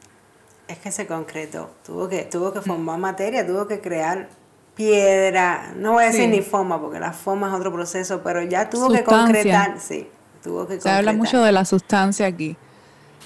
Es 0.69 0.79
que 0.79 0.91
se 0.91 1.07
concretó, 1.07 1.71
tuvo 1.85 2.09
que, 2.09 2.23
tuvo 2.23 2.53
que 2.53 2.61
formar 2.61 2.99
materia, 2.99 3.47
tuvo 3.47 3.67
que 3.67 3.81
crear 3.81 4.29
piedra, 4.75 5.73
no 5.77 5.93
voy 5.93 6.05
a 6.05 6.07
decir 6.07 6.29
ni 6.29 6.41
forma, 6.41 6.81
porque 6.81 6.99
la 6.99 7.13
forma 7.13 7.49
es 7.49 7.55
otro 7.55 7.73
proceso, 7.73 8.23
pero 8.23 8.43
ya 8.43 8.69
tuvo 8.69 8.91
que 8.91 9.05
concretar, 9.05 9.79
sí, 9.79 10.09
tuvo 10.43 10.67
que 10.67 10.81
Se 10.81 10.91
habla 10.91 11.13
mucho 11.13 11.43
de 11.43 11.53
la 11.53 11.65
sustancia 11.65 12.27
aquí 12.27 12.57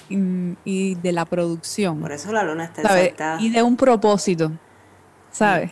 y, 0.09 0.95
de 0.95 1.11
la 1.11 1.25
producción. 1.25 1.99
Por 1.99 2.11
eso 2.11 2.31
la 2.31 2.43
luna 2.43 2.65
está 2.65 3.37
Y 3.39 3.49
de 3.49 3.63
un 3.63 3.75
propósito, 3.75 4.51
¿sabes? 5.31 5.71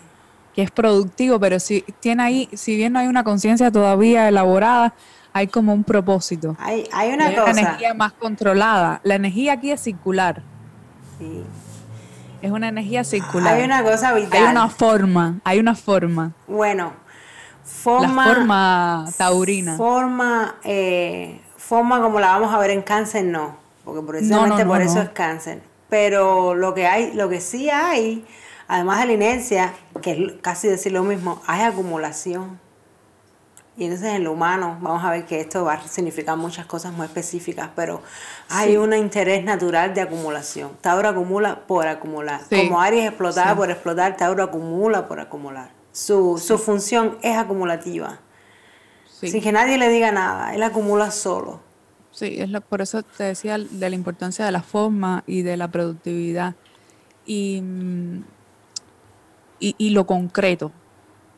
Que 0.53 0.63
es 0.63 0.72
productivo, 0.72 1.39
pero 1.39 1.60
si 1.60 1.82
tiene 2.00 2.24
ahí, 2.24 2.50
si 2.53 2.75
bien 2.75 2.94
no 2.94 3.00
hay 3.00 3.08
una 3.08 3.24
conciencia 3.24 3.72
todavía 3.72 4.27
elaborada, 4.27 4.94
hay 5.34 5.48
como 5.48 5.74
un 5.74 5.84
propósito. 5.84 6.56
Hay, 6.60 6.88
hay 6.91 7.13
una 7.13 7.29
cosa. 7.29 7.51
Una 7.51 7.62
energía 7.62 7.94
más 7.94 8.13
controlada. 8.13 9.00
La 9.03 9.15
energía 9.15 9.53
aquí 9.53 9.72
es 9.72 9.82
circular. 9.82 10.41
Sí. 11.20 11.44
Es 12.41 12.51
una 12.51 12.70
energía 12.70 13.03
circular. 13.03 13.56
Hay 13.56 13.63
una 13.63 13.84
cosa 13.84 14.13
vital. 14.13 14.46
Hay 14.46 14.51
una 14.51 14.70
forma, 14.70 15.39
hay 15.44 15.60
una 15.60 15.75
forma. 15.75 16.32
Bueno, 16.48 16.94
forma... 17.63 18.25
La 18.27 18.34
forma 18.34 19.06
taurina. 19.17 19.75
Forma, 19.75 20.56
eh, 20.63 21.41
forma 21.56 22.01
como 22.01 22.20
la 22.20 22.27
vamos 22.27 22.53
a 22.53 22.58
ver 22.60 22.72
en 22.72 22.82
cáncer, 22.82 23.25
no. 23.25 23.58
Porque 23.88 24.01
precisamente 24.01 24.65
por 24.65 24.82
eso 24.82 25.00
es 25.00 25.10
cáncer. 25.12 25.62
Pero 25.88 26.56
lo 26.56 26.74
que 26.74 26.88
hay, 26.88 27.13
lo 27.13 27.29
que 27.29 27.39
sí 27.39 27.70
hay, 27.70 28.25
además 28.67 29.00
de 29.00 29.06
la 29.06 29.13
inercia, 29.13 29.74
que 30.01 30.12
es 30.12 30.34
casi 30.41 30.67
decir 30.67 30.91
lo 30.91 31.03
mismo, 31.03 31.41
hay 31.48 31.62
acumulación. 31.62 32.60
Y 33.77 33.86
entonces 33.86 34.15
en 34.15 34.25
lo 34.25 34.34
humano 34.34 34.77
vamos 34.82 35.06
a 35.06 35.12
ver 35.12 35.25
que 35.25 35.39
esto 35.39 35.63
va 35.63 35.75
a 35.75 35.88
significar 35.88 36.36
muchas 36.36 36.65
cosas 36.65 36.91
muy 36.91 37.06
específicas, 37.06 37.70
pero 37.77 38.01
hay 38.50 38.75
un 38.75 38.94
interés 38.94 39.46
natural 39.46 39.94
de 39.94 40.01
acumulación. 40.01 40.72
Tauro 40.82 41.08
acumula 41.08 41.65
por 41.65 41.88
acumular. 41.88 42.41
Como 42.50 42.82
Aries 42.82 43.08
explotaba 43.08 43.56
por 43.56 43.72
explotar, 43.72 44.17
Tauro 44.17 44.44
acumula 44.44 45.08
por 45.08 45.22
acumular. 45.22 45.70
Su, 45.94 46.38
su 46.38 46.58
función 46.58 47.17
es 47.22 47.38
acumulativa. 47.38 48.20
Sin 49.06 49.41
que 49.41 49.53
nadie 49.53 49.77
le 49.77 49.88
diga 49.88 50.12
nada, 50.12 50.53
él 50.53 50.62
acumula 50.62 51.10
solo. 51.10 51.62
Sí, 52.17 52.38
es 52.39 52.50
por 52.62 52.81
eso 52.81 53.03
te 53.03 53.25
decía 53.25 53.59
de 53.59 53.89
la 53.91 53.95
importancia 53.95 54.43
de 54.43 54.51
la 54.51 54.63
forma 54.63 55.24
y 55.27 55.43
de 55.43 55.55
la 55.55 55.67
productividad 55.67 56.55
y, 57.27 57.62
mm, 57.62 58.24
y, 59.59 59.75
y 59.77 59.89
lo 59.91 60.07
concreto. 60.07 60.71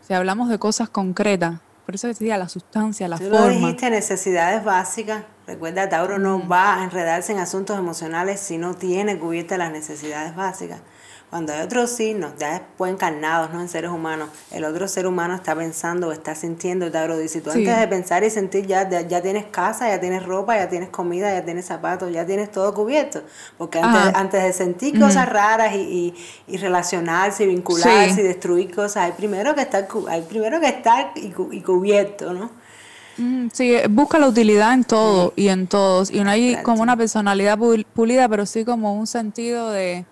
Si 0.08 0.14
hablamos 0.14 0.48
de 0.48 0.58
cosas 0.58 0.88
concretas, 0.88 1.60
por 1.86 1.96
eso 1.96 2.08
decía 2.08 2.38
la 2.38 2.48
sustancia, 2.48 3.10
la 3.10 3.18
forma. 3.18 3.48
Tú 3.48 3.50
dijiste 3.50 3.90
necesidades 3.90 4.64
básicas. 4.64 5.26
Recuerda, 5.48 5.90
Tauro 5.90 6.18
no 6.18 6.48
va 6.48 6.80
a 6.80 6.84
enredarse 6.86 7.34
en 7.34 7.40
asuntos 7.40 7.78
emocionales 7.78 8.40
si 8.40 8.58
no 8.58 8.74
tiene 8.74 9.20
cubiertas 9.20 9.58
las 9.58 9.74
necesidades 9.74 10.34
básicas. 10.34 10.80
Cuando 11.30 11.54
hay 11.54 11.62
otros 11.62 11.92
signos, 11.92 12.34
ya 12.40 12.54
después 12.54 12.92
encarnados, 12.92 13.52
¿no? 13.52 13.62
En 13.62 13.70
seres 13.70 13.92
humanos, 13.92 14.30
el 14.50 14.64
otro 14.64 14.88
ser 14.88 15.06
humano 15.06 15.36
está 15.36 15.56
pensando, 15.56 16.12
está 16.12 16.34
sintiendo, 16.34 16.92
Tauro 16.92 17.20
dice, 17.20 17.40
tú 17.40 17.52
antes 17.52 17.80
de 17.80 17.88
pensar 17.88 18.24
y 18.24 18.32
sentir 18.32 18.66
ya, 18.66 18.90
ya, 18.90 19.22
tienes 19.22 19.46
casa, 19.46 19.88
ya 19.90 20.00
tienes 20.00 20.26
ropa, 20.26 20.58
ya 20.58 20.70
tienes 20.70 20.90
comida, 20.90 21.32
ya 21.32 21.46
tienes 21.46 21.68
zapatos, 21.68 22.12
ya 22.12 22.26
tienes 22.26 22.52
todo 22.52 22.74
cubierto. 22.74 23.22
Porque 23.60 23.80
antes, 23.80 24.16
antes 24.16 24.44
de 24.44 24.54
sentir 24.54 25.00
cosas 25.00 25.30
raras 25.30 25.76
y, 25.76 26.16
y, 26.48 26.58
relacionarse 26.58 27.44
y 27.44 27.48
vincularse 27.48 28.22
y 28.22 28.24
destruir 28.24 28.74
cosas, 28.74 29.04
hay 29.04 29.12
primero 29.12 29.54
que 29.54 29.62
estar, 29.62 29.88
hay 30.10 30.24
primero 30.24 30.60
que 30.60 30.68
estar 30.68 31.12
y, 31.16 31.30
cubierto, 31.62 32.34
¿no? 32.34 32.50
Sí, 33.54 33.76
busca 33.88 34.18
la 34.18 34.28
utilidad 34.28 34.74
en 34.74 34.84
todo 34.84 35.34
y 35.36 35.50
en 35.50 35.68
todos. 35.68 36.10
Y 36.10 36.24
no 36.24 36.32
hay 36.32 36.58
como 36.64 36.82
una 36.82 36.98
personalidad 36.98 37.60
pulida, 37.94 38.28
pero 38.28 38.48
sí 38.48 38.66
como 38.66 38.96
un 38.96 39.06
sentido 39.06 39.70
de 39.70 40.06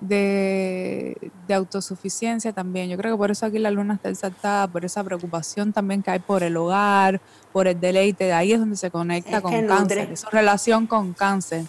de, 0.00 1.30
autosuficiencia 1.50 2.52
también. 2.52 2.88
Yo 2.88 2.96
creo 2.96 3.14
que 3.14 3.18
por 3.18 3.30
eso 3.30 3.46
aquí 3.46 3.58
la 3.58 3.70
luna 3.70 3.94
está 3.94 4.10
exaltada, 4.10 4.68
por 4.68 4.84
esa 4.84 5.02
preocupación 5.02 5.72
también 5.72 6.02
que 6.02 6.10
hay 6.10 6.18
por 6.18 6.42
el 6.42 6.56
hogar, 6.56 7.20
por 7.52 7.66
el 7.66 7.80
deleite, 7.80 8.24
de 8.24 8.32
ahí 8.32 8.52
es 8.52 8.60
donde 8.60 8.76
se 8.76 8.90
conecta 8.90 9.40
con 9.40 9.66
cáncer, 9.66 10.16
su 10.16 10.28
relación 10.30 10.86
con 10.86 11.14
cáncer. 11.14 11.64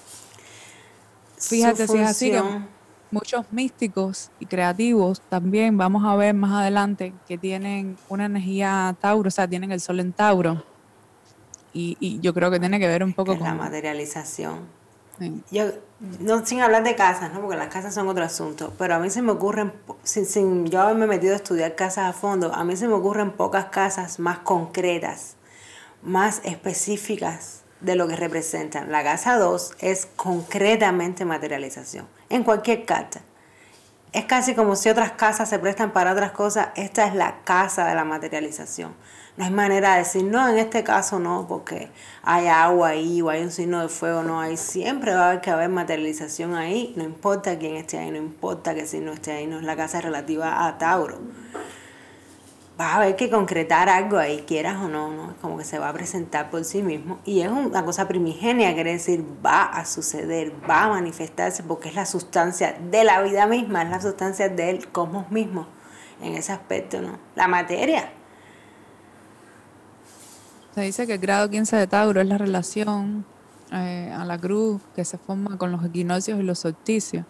Fíjate 1.37 1.87
si 1.87 1.97
es 1.97 2.07
así 2.07 2.31
que 2.31 2.41
muchos 3.11 3.45
místicos 3.51 4.29
y 4.39 4.45
creativos 4.45 5.21
también 5.29 5.77
vamos 5.77 6.03
a 6.05 6.15
ver 6.15 6.33
más 6.33 6.51
adelante 6.51 7.13
que 7.27 7.37
tienen 7.37 7.97
una 8.09 8.25
energía 8.25 8.95
Tauro, 8.99 9.29
o 9.29 9.31
sea, 9.31 9.47
tienen 9.47 9.71
el 9.71 9.79
sol 9.79 9.99
en 9.99 10.11
Tauro. 10.11 10.63
Y, 11.71 12.19
yo 12.19 12.33
creo 12.33 12.51
que 12.51 12.59
tiene 12.59 12.79
que 12.79 12.87
ver 12.87 13.03
un 13.03 13.13
poco 13.13 13.37
con 13.37 13.47
la 13.47 13.53
materialización 13.53 14.78
yo, 15.51 15.65
no 16.19 16.45
sin 16.45 16.61
hablar 16.61 16.83
de 16.83 16.95
casas, 16.95 17.33
¿no? 17.33 17.41
porque 17.41 17.57
las 17.57 17.67
casas 17.67 17.93
son 17.93 18.07
otro 18.07 18.23
asunto, 18.23 18.73
pero 18.77 18.95
a 18.95 18.99
mí 18.99 19.09
se 19.09 19.21
me 19.21 19.31
ocurren, 19.31 19.73
sin, 20.03 20.25
sin 20.25 20.65
yo 20.67 20.81
haberme 20.81 21.07
metido 21.07 21.33
a 21.33 21.37
estudiar 21.37 21.75
casas 21.75 22.09
a 22.09 22.13
fondo, 22.13 22.53
a 22.53 22.63
mí 22.63 22.75
se 22.75 22.87
me 22.87 22.93
ocurren 22.93 23.31
pocas 23.31 23.65
casas 23.65 24.19
más 24.19 24.39
concretas, 24.39 25.35
más 26.01 26.41
específicas 26.43 27.63
de 27.81 27.95
lo 27.95 28.07
que 28.07 28.15
representan. 28.15 28.91
La 28.91 29.03
casa 29.03 29.37
2 29.37 29.73
es 29.79 30.07
concretamente 30.15 31.25
materialización, 31.25 32.07
en 32.29 32.43
cualquier 32.43 32.85
carta. 32.85 33.21
Es 34.11 34.25
casi 34.25 34.55
como 34.55 34.75
si 34.75 34.89
otras 34.89 35.11
casas 35.11 35.49
se 35.49 35.59
prestan 35.59 35.91
para 35.91 36.13
otras 36.13 36.31
cosas, 36.31 36.69
esta 36.75 37.05
es 37.05 37.13
la 37.13 37.41
casa 37.43 37.85
de 37.85 37.93
la 37.93 38.05
materialización. 38.05 38.95
No 39.39 39.45
hay 39.45 39.51
manera 39.51 39.93
de 39.93 39.99
decir, 39.99 40.25
no, 40.25 40.49
en 40.49 40.57
este 40.57 40.83
caso 40.83 41.17
no, 41.17 41.45
porque 41.47 41.89
hay 42.23 42.47
agua 42.47 42.89
ahí 42.89 43.21
o 43.21 43.29
hay 43.29 43.41
un 43.41 43.51
signo 43.51 43.81
de 43.81 43.87
fuego, 43.87 44.21
no 44.21 44.41
hay. 44.41 44.57
Siempre 44.57 45.13
va 45.15 45.21
a 45.21 45.29
haber 45.29 45.39
que 45.39 45.49
haber 45.49 45.69
materialización 45.69 46.55
ahí, 46.55 46.91
no 46.97 47.05
importa 47.05 47.57
quién 47.57 47.77
esté 47.77 47.99
ahí, 47.99 48.11
no 48.11 48.17
importa 48.17 48.75
qué 48.75 48.85
signo 48.85 49.13
esté 49.13 49.31
ahí, 49.31 49.47
no 49.47 49.57
es 49.57 49.63
la 49.63 49.77
casa 49.77 50.01
relativa 50.01 50.67
a 50.67 50.77
Tauro. 50.77 51.19
Va 52.77 52.87
a 52.87 52.95
haber 52.97 53.15
que 53.15 53.29
concretar 53.29 53.87
algo 53.87 54.17
ahí, 54.17 54.43
quieras 54.45 54.75
o 54.83 54.89
no, 54.89 55.09
¿no? 55.09 55.33
Como 55.41 55.57
que 55.57 55.63
se 55.63 55.79
va 55.79 55.87
a 55.87 55.93
presentar 55.93 56.49
por 56.49 56.65
sí 56.65 56.83
mismo. 56.83 57.19
Y 57.23 57.39
es 57.39 57.49
una 57.49 57.85
cosa 57.85 58.09
primigenia, 58.09 58.73
quiere 58.73 58.91
decir, 58.91 59.23
va 59.45 59.63
a 59.63 59.85
suceder, 59.85 60.51
va 60.69 60.83
a 60.83 60.89
manifestarse, 60.89 61.63
porque 61.63 61.87
es 61.87 61.95
la 61.95 62.05
sustancia 62.05 62.77
de 62.91 63.05
la 63.05 63.21
vida 63.21 63.47
misma, 63.47 63.83
es 63.83 63.89
la 63.89 64.01
sustancia 64.01 64.49
del 64.49 64.89
cosmos 64.89 65.31
mismo, 65.31 65.65
en 66.21 66.33
ese 66.33 66.51
aspecto, 66.51 66.99
¿no? 67.01 67.17
La 67.35 67.47
materia 67.47 68.18
se 70.79 70.85
dice 70.85 71.07
que 71.07 71.15
el 71.15 71.19
grado 71.19 71.49
15 71.49 71.75
de 71.75 71.87
Tauro 71.87 72.21
es 72.21 72.27
la 72.27 72.37
relación 72.37 73.25
eh, 73.73 74.13
a 74.15 74.23
la 74.23 74.37
cruz 74.37 74.81
que 74.95 75.03
se 75.03 75.17
forma 75.17 75.57
con 75.57 75.73
los 75.73 75.83
equinoccios 75.83 76.39
y 76.39 76.43
los 76.43 76.59
solsticios, 76.59 77.25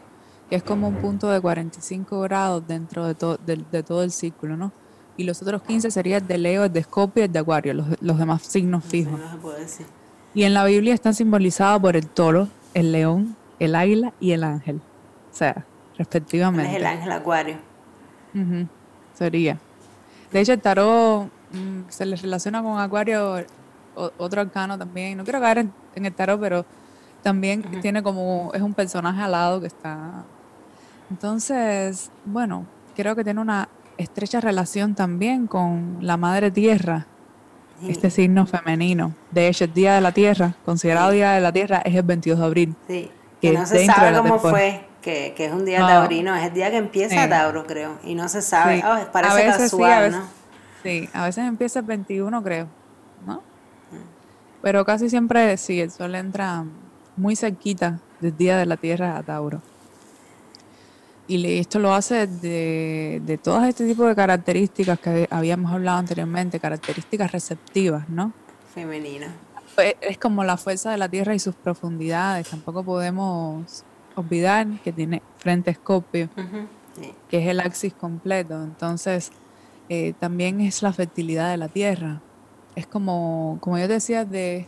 que 0.50 0.56
es 0.56 0.62
como 0.62 0.88
un 0.88 0.98
punto 0.98 1.30
de 1.30 1.42
45 1.42 2.22
grados 2.22 2.68
dentro 2.68 3.08
de, 3.08 3.16
de, 3.72 3.84
todo 3.84 4.04
el 4.04 4.12
círculo, 4.12 4.56
¿no? 4.56 4.72
Y 5.18 5.24
los 5.24 5.42
otros 5.42 5.64
15 5.64 5.90
serían 5.90 6.22
el 6.22 6.28
de 6.28 6.38
Leo, 6.38 6.64
el 6.64 6.72
de 6.72 6.82
Escorpio 6.82 7.24
y 7.24 7.26
el 7.26 7.32
de 7.32 7.40
Acuario, 7.40 7.74
los, 7.74 7.88
los 8.02 8.20
demás 8.20 8.44
signos 8.44 8.86
fijos. 8.86 9.20
Y 10.36 10.44
en 10.44 10.54
la 10.54 10.64
Biblia 10.66 10.94
están 10.94 11.16
simbolizados 11.16 11.82
por 11.82 11.96
el 11.96 12.06
toro, 12.06 12.50
el 12.76 12.92
león, 12.92 13.36
el 13.58 13.74
águila 13.74 14.14
y 14.20 14.34
el 14.34 14.44
ángel. 14.44 14.80
O 15.34 15.36
sea, 15.36 15.66
respectivamente. 15.98 16.70
Es 16.70 16.78
el 16.78 16.86
ángel 16.86 17.12
Acuario. 17.12 17.58
Sería. 19.16 19.58
De 20.32 20.40
hecho, 20.40 20.54
el 20.54 20.62
tarot 20.62 21.39
Mm, 21.52 21.90
se 21.90 22.06
le 22.06 22.16
relaciona 22.16 22.62
con 22.62 22.80
Acuario 22.80 23.44
otro 24.18 24.42
arcano 24.42 24.78
también. 24.78 25.18
No 25.18 25.24
quiero 25.24 25.40
caer 25.40 25.68
en, 25.96 26.06
el 26.06 26.14
tarot, 26.14 26.40
pero 26.40 26.66
también 27.22 27.64
tiene 27.82 28.02
como, 28.02 28.52
es 28.54 28.62
un 28.62 28.74
personaje 28.74 29.22
al 29.22 29.32
lado 29.32 29.60
que 29.60 29.68
está. 29.68 30.24
Entonces, 31.10 32.12
bueno, 32.26 32.66
creo 32.96 33.16
que 33.16 33.24
tiene 33.24 33.42
una 33.42 33.68
estrecha 33.98 34.40
relación 34.40 34.96
también 34.96 35.48
con 35.48 35.98
la 36.02 36.18
madre 36.18 36.52
tierra, 36.52 37.08
este 37.88 38.10
signo 38.10 38.46
femenino. 38.46 39.14
De 39.32 39.48
hecho, 39.48 39.66
el 39.66 39.74
Día 39.74 39.96
de 39.96 40.02
la 40.02 40.12
Tierra, 40.12 40.56
considerado 40.66 41.12
Día 41.12 41.32
de 41.32 41.42
la 41.42 41.52
Tierra, 41.52 41.82
es 41.86 41.96
el 41.96 42.04
22 42.04 42.40
de 42.40 42.46
abril. 42.46 42.76
Sí, 42.88 43.10
que, 43.42 43.54
no 43.54 43.66
se 43.66 43.86
sabe 43.86 44.18
cómo 44.18 44.38
fue, 44.40 44.86
que, 45.02 45.34
es 45.38 45.52
un 45.52 45.66
día 45.66 45.80
taurino, 45.80 46.36
es 46.36 46.44
el 46.48 46.54
día 46.54 46.70
que 46.72 46.78
empieza 46.78 47.28
Tauro, 47.30 47.66
creo, 47.66 47.98
y 48.04 48.16
no 48.16 48.28
se 48.28 48.42
sabe, 48.42 48.84
oh, 48.86 49.12
parece 49.12 49.46
casual, 49.46 50.12
¿no? 50.12 50.39
Sí, 50.84 51.10
a 51.14 51.26
veces 51.26 51.46
empieza 51.46 51.80
el 51.80 51.86
21, 51.86 52.44
creo, 52.44 52.68
¿no? 53.26 53.42
Pero 54.62 54.86
casi 54.86 55.10
siempre 55.10 55.56
sí, 55.58 55.80
el 55.80 55.92
sol 55.92 56.16
entra 56.16 56.66
muy 57.16 57.36
cerquita 57.36 58.00
del 58.20 58.36
día 58.36 58.58
de 58.58 58.66
la 58.66 58.78
Tierra 58.78 59.18
a 59.18 59.24
Tauro. 59.24 59.62
Y 61.28 61.60
esto 61.60 61.80
lo 61.80 61.94
hace 61.94 62.26
de, 62.26 63.22
de 63.24 63.38
todas 63.38 63.70
este 63.70 63.86
tipo 63.88 64.06
de 64.06 64.16
características 64.16 65.00
que 65.00 65.28
habíamos 65.30 65.72
hablado 65.72 66.00
anteriormente, 66.00 66.60
características 66.60 67.32
receptivas, 67.32 68.10
¿no? 68.10 68.34
Femenina. 68.74 69.28
Es 70.02 70.18
como 70.18 70.44
la 70.44 70.58
fuerza 70.58 70.92
de 70.92 70.98
la 70.98 71.08
Tierra 71.08 71.36
y 71.36 71.40
sus 71.40 71.56
profundidades. 71.56 72.50
Tampoco 72.50 72.84
podemos 72.84 73.84
olvidar 74.16 74.68
que 74.84 74.92
tiene 74.92 75.22
frente 75.38 75.70
a 75.70 75.74
Escorpio, 75.74 76.30
que 77.30 77.38
es 77.38 77.48
el 77.48 77.60
axis 77.60 77.94
completo. 77.94 78.62
Entonces, 78.62 79.32
eh, 79.90 80.14
también 80.20 80.62
es 80.62 80.84
la 80.84 80.94
fertilidad 80.94 81.50
de 81.50 81.58
la 81.58 81.68
tierra. 81.68 82.22
Es 82.76 82.86
como, 82.86 83.58
como 83.60 83.80
yo 83.80 83.88
decía, 83.88 84.24
de, 84.24 84.68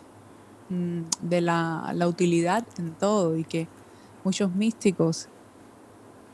mm, 0.69 1.01
de 1.21 1.41
la, 1.41 1.93
utilidad 2.07 2.65
en 2.79 2.93
todo 2.93 3.37
y 3.37 3.43
que 3.43 3.67
muchos 4.23 4.53
místicos 4.53 5.29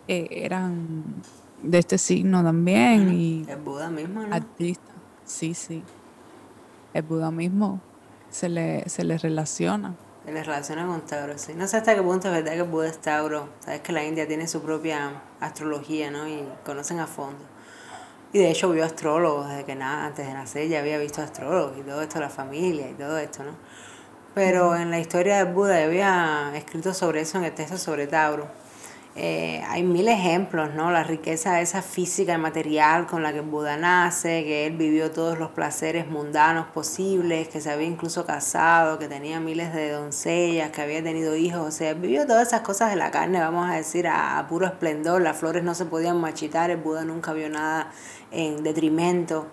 eh, 0.08 0.28
eran 0.32 1.04
de 1.62 1.78
este 1.80 1.98
signo 1.98 2.42
también. 2.42 3.14
y 3.14 3.46
el 3.50 3.58
Buda 3.58 3.90
mismo, 3.90 4.24
¿no? 4.24 4.34
Artistas. 4.34 4.96
Sí, 5.26 5.54
sí. 5.54 5.84
El 6.94 7.04
Buda 7.04 7.30
mismo 7.30 7.82
se 8.30 8.48
le, 8.48 8.88
se 8.88 9.04
le 9.04 9.18
relaciona. 9.18 9.96
Se 10.24 10.32
le 10.32 10.44
relaciona 10.44 10.88
con 10.88 11.02
Tauro, 11.02 11.38
sí. 11.38 11.54
No 11.56 11.68
sé 11.68 11.78
hasta 11.78 11.94
qué 11.94 12.02
punto 12.02 12.28
es 12.28 12.34
verdad 12.34 12.54
que 12.54 12.60
el 12.60 12.70
Buda 12.70 12.88
es 12.88 13.00
Tauro. 13.00 13.50
Sabes 13.60 13.82
que 13.82 13.92
la 13.92 14.06
India 14.06 14.28
tiene 14.28 14.48
su 14.48 14.62
propia 14.62 15.22
astrología, 15.42 16.10
¿no? 16.10 16.28
Y 16.28 16.42
conocen 16.66 17.00
a 17.00 17.08
fondo. 17.08 17.57
Y 18.34 18.40
de 18.40 18.52
hecho 18.52 18.70
vio 18.72 18.84
astrólogos 18.84 19.48
desde 19.50 19.64
que 19.64 19.76
nada, 19.76 20.06
antes 20.06 20.28
de 20.28 20.34
nacer 20.34 20.68
ya 20.68 20.80
había 20.80 20.98
visto 20.98 21.22
astrólogos 21.22 21.78
y 21.78 21.82
todo 21.82 22.02
esto, 22.02 22.20
la 22.20 22.30
familia 22.30 22.90
y 22.90 22.94
todo 22.94 23.18
esto, 23.18 23.44
¿no? 23.44 23.52
Pero 24.36 24.76
en 24.76 24.92
la 24.92 25.00
historia 25.00 25.38
de 25.38 25.52
Buda 25.52 25.84
había 25.84 26.52
escrito 26.56 26.94
sobre 26.94 27.22
eso 27.22 27.38
en 27.38 27.46
el 27.46 27.56
texto 27.56 27.78
sobre 27.78 28.06
Tauro. 28.06 28.48
Eh, 29.20 29.64
hay 29.68 29.82
mil 29.82 30.08
ejemplos, 30.08 30.76
¿no? 30.76 30.92
La 30.92 31.04
riqueza 31.04 31.60
esa 31.60 31.82
física 31.82 32.36
y 32.36 32.38
material 32.38 33.08
con 33.08 33.24
la 33.24 33.34
que 33.34 33.42
Buda 33.42 33.76
nace, 33.76 34.44
que 34.44 34.68
él 34.68 34.78
vivió 34.78 35.10
todos 35.10 35.40
los 35.40 35.50
placeres 35.50 36.08
mundanos 36.08 36.68
posibles, 36.68 37.48
que 37.48 37.60
se 37.60 37.72
había 37.72 37.88
incluso 37.88 38.28
casado, 38.28 39.00
que 39.00 39.08
tenía 39.08 39.40
miles 39.40 39.74
de 39.74 39.90
doncellas, 39.90 40.70
que 40.70 40.84
había 40.84 41.02
tenido 41.02 41.36
hijos, 41.36 41.62
o 41.62 41.72
sea, 41.72 41.96
vivió 41.96 42.28
todas 42.28 42.50
esas 42.50 42.62
cosas 42.62 42.92
de 42.92 42.96
la 42.96 43.10
carne, 43.10 43.40
vamos 43.40 43.68
a 43.68 43.74
decir, 43.74 44.08
a, 44.08 44.46
puro 44.48 44.68
esplendor, 44.68 45.20
las 45.20 45.36
flores 45.36 45.64
no 45.64 45.74
se 45.74 45.86
podían 45.86 46.22
machitar, 46.22 46.70
el 46.70 46.78
Buda 46.78 47.04
nunca 47.04 47.34
vio 47.34 47.50
nada 47.50 47.92
en 48.32 48.62
detrimento 48.62 49.48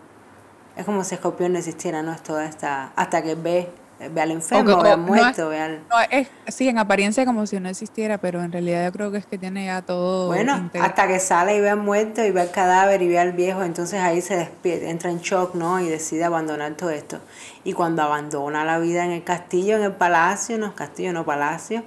Es 0.77 0.85
como 0.85 1.05
si 1.05 1.15
Escorpión 1.15 1.53
no 1.53 1.59
existiera, 1.59 2.03
¿no? 2.03 2.13
Es 2.13 2.23
toda 2.23 2.45
esta... 2.45 2.93
Hasta 2.97 3.23
que 3.23 3.35
ve, 3.35 3.71
ve 4.09 4.21
al 4.21 4.31
enfermo, 4.31 4.83
ve 4.83 4.91
al 4.91 5.01
muerto, 5.01 5.49
ve 5.49 5.61
al... 5.61 5.81
No, 5.89 5.97
es, 6.11 6.29
sí, 6.49 6.69
en 6.69 6.79
apariencia 6.79 7.25
como 7.25 7.47
si 7.47 7.59
no 7.61 7.69
existiera, 7.69 8.19
pero 8.19 8.43
en 8.43 8.53
realidad 8.53 8.85
yo 8.87 8.93
creo 8.93 9.11
que 9.11 9.19
es 9.19 9.27
que 9.27 9.39
tiene 9.39 9.67
ya 9.67 9.83
todo... 9.83 10.27
Bueno, 10.27 10.71
hasta 10.81 11.07
que 11.07 11.21
sale 11.21 11.57
y 11.57 11.61
ve 11.61 11.71
al 11.71 11.79
muerto 11.79 12.25
y 12.25 12.31
ve 12.31 12.41
al 12.41 12.51
cadáver 12.51 13.03
y 13.03 13.09
ve 13.09 13.19
al 13.19 13.33
viejo, 13.33 13.63
entonces 13.63 14.01
ahí 14.01 14.21
se 14.21 14.37
despierta, 14.37 14.89
entra 14.89 15.11
en 15.11 15.19
shock, 15.19 15.55
¿no? 15.55 15.81
Y 15.81 15.89
decide 15.89 16.25
abandonar 16.25 16.75
todo 16.75 16.91
esto. 16.91 17.21
Y 17.65 17.73
cuando 17.73 18.03
abandona 18.03 18.65
la 18.65 18.79
vida 18.79 19.05
en 19.05 19.11
el 19.11 19.25
castillo, 19.25 19.77
en 19.77 19.83
el 19.83 19.93
palacio, 19.93 20.59
no, 20.59 20.75
castillo, 20.75 21.13
no 21.13 21.25
palacio, 21.25 21.85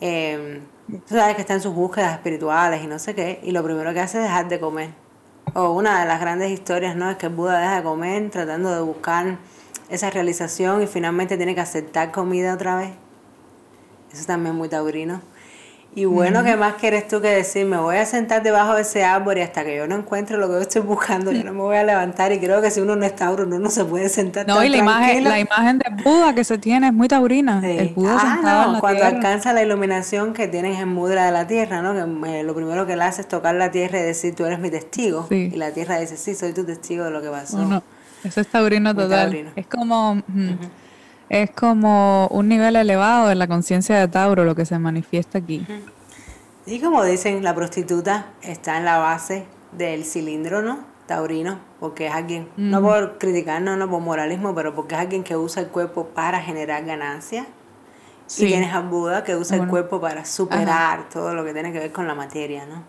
eh, 0.00 0.60
tú 0.88 1.14
sabes 1.14 1.34
que 1.34 1.42
está 1.42 1.54
en 1.54 1.60
sus 1.60 1.74
búsquedas 1.74 2.12
espirituales 2.12 2.82
y 2.82 2.86
no 2.86 2.98
sé 2.98 3.14
qué, 3.14 3.40
y 3.42 3.52
lo 3.52 3.62
primero 3.62 3.92
que 3.92 4.00
hace 4.00 4.18
es 4.18 4.24
dejar 4.24 4.48
de 4.48 4.60
comer. 4.60 4.90
O 5.54 5.70
una 5.70 6.00
de 6.00 6.06
las 6.06 6.20
grandes 6.20 6.50
historias, 6.50 6.94
¿no? 6.94 7.10
Es 7.10 7.16
que 7.16 7.28
Buda 7.28 7.58
deja 7.58 7.76
de 7.76 7.82
comer 7.82 8.30
tratando 8.30 8.74
de 8.74 8.80
buscar 8.82 9.38
esa 9.88 10.10
realización 10.10 10.82
y 10.82 10.86
finalmente 10.86 11.36
tiene 11.36 11.54
que 11.54 11.60
aceptar 11.60 12.10
comida 12.12 12.54
otra 12.54 12.76
vez. 12.76 12.90
Eso 14.12 14.24
también 14.26 14.54
es 14.54 14.58
muy 14.58 14.68
taurino. 14.68 15.20
Y 15.94 16.04
bueno, 16.04 16.44
¿qué 16.44 16.54
más 16.54 16.74
quieres 16.74 17.08
tú 17.08 17.20
que 17.20 17.28
decir? 17.28 17.66
Me 17.66 17.78
voy 17.78 17.96
a 17.96 18.06
sentar 18.06 18.42
debajo 18.42 18.74
de 18.74 18.82
ese 18.82 19.04
árbol 19.04 19.38
y 19.38 19.40
hasta 19.40 19.64
que 19.64 19.76
yo 19.76 19.88
no 19.88 19.96
encuentre 19.96 20.36
lo 20.36 20.46
que 20.46 20.52
yo 20.52 20.60
estoy 20.60 20.82
buscando, 20.82 21.32
yo 21.32 21.42
no 21.42 21.52
me 21.52 21.60
voy 21.60 21.76
a 21.76 21.82
levantar. 21.82 22.30
Y 22.30 22.38
creo 22.38 22.60
que 22.60 22.70
si 22.70 22.80
uno 22.80 22.94
no 22.94 23.04
es 23.04 23.16
tauro, 23.16 23.44
uno 23.44 23.58
no 23.58 23.70
se 23.70 23.84
puede 23.84 24.08
sentar. 24.08 24.46
No, 24.46 24.62
y 24.62 24.68
la 24.68 24.76
imagen, 24.76 25.24
la 25.24 25.40
imagen 25.40 25.78
de 25.78 25.86
Buda 26.04 26.34
que 26.34 26.44
se 26.44 26.58
tiene 26.58 26.88
es 26.88 26.92
muy 26.92 27.08
taurina. 27.08 27.60
El 27.64 27.88
Buda 27.94 28.16
ah, 28.16 28.34
sentado 28.34 28.72
no, 28.74 28.80
cuando 28.80 29.04
alcanza 29.04 29.52
la 29.52 29.62
iluminación 29.62 30.34
que 30.34 30.46
tienes 30.46 30.78
en 30.78 30.88
mudra 30.88 31.24
de 31.24 31.32
la 31.32 31.46
tierra, 31.48 31.82
¿no? 31.82 31.94
Que 31.94 32.38
eh, 32.38 32.42
lo 32.44 32.54
primero 32.54 32.86
que 32.86 32.92
él 32.92 33.02
hace 33.02 33.22
es 33.22 33.28
tocar 33.28 33.56
la 33.56 33.70
tierra 33.72 33.98
y 33.98 34.02
decir, 34.02 34.36
tú 34.36 34.44
eres 34.44 34.60
mi 34.60 34.70
testigo. 34.70 35.26
Y 35.30 35.56
la 35.56 35.72
tierra 35.72 35.98
dice, 35.98 36.16
sí, 36.16 36.34
soy 36.34 36.52
tu 36.52 36.64
testigo 36.64 37.06
de 37.06 37.10
lo 37.10 37.22
que 37.22 37.30
pasó. 37.30 37.58
No, 37.58 37.82
eso 38.24 38.40
es 38.40 38.46
taurino 38.48 38.94
total. 38.94 39.52
Es 39.56 39.66
como... 39.66 40.22
Es 41.28 41.50
como 41.50 42.26
un 42.28 42.48
nivel 42.48 42.74
elevado 42.76 43.28
de 43.28 43.34
la 43.34 43.46
conciencia 43.46 43.98
de 43.98 44.08
Tauro 44.08 44.44
lo 44.44 44.54
que 44.54 44.64
se 44.64 44.78
manifiesta 44.78 45.36
aquí. 45.36 45.66
Y 46.64 46.80
como 46.80 47.04
dicen, 47.04 47.44
la 47.44 47.54
prostituta 47.54 48.28
está 48.40 48.78
en 48.78 48.86
la 48.86 48.96
base 48.96 49.44
del 49.72 50.04
cilindro, 50.04 50.62
¿no? 50.62 50.78
Taurino, 51.06 51.58
porque 51.80 52.06
es 52.06 52.14
alguien, 52.14 52.48
no 52.56 52.82
por 52.82 53.18
criticarnos, 53.18 53.76
no 53.78 53.90
por 53.90 54.00
moralismo, 54.00 54.54
pero 54.54 54.74
porque 54.74 54.94
es 54.94 55.00
alguien 55.02 55.22
que 55.22 55.36
usa 55.36 55.62
el 55.62 55.68
cuerpo 55.68 56.06
para 56.08 56.40
generar 56.40 56.84
ganancias. 56.84 57.46
Y 58.38 58.46
tienes 58.46 58.74
a 58.74 58.80
Buda 58.80 59.24
que 59.24 59.36
usa 59.36 59.56
el 59.56 59.66
cuerpo 59.68 60.00
para 60.00 60.24
superar 60.24 61.08
todo 61.08 61.34
lo 61.34 61.44
que 61.44 61.52
tiene 61.52 61.72
que 61.72 61.78
ver 61.78 61.92
con 61.92 62.06
la 62.06 62.14
materia, 62.14 62.64
¿no? 62.66 62.82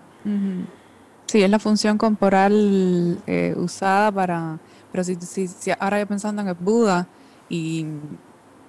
Sí, 1.26 1.44
es 1.44 1.50
la 1.50 1.60
función 1.60 1.98
corporal 1.98 3.22
eh, 3.28 3.54
usada 3.58 4.12
para... 4.12 4.60
Pero 4.91 5.04
si, 5.04 5.15
si, 5.15 5.47
si 5.47 5.71
ahora 5.80 5.99
yo 5.99 6.08
pensando 6.08 6.41
en 6.41 6.47
el 6.47 6.56
Buda 6.56 7.08
y 7.49 7.86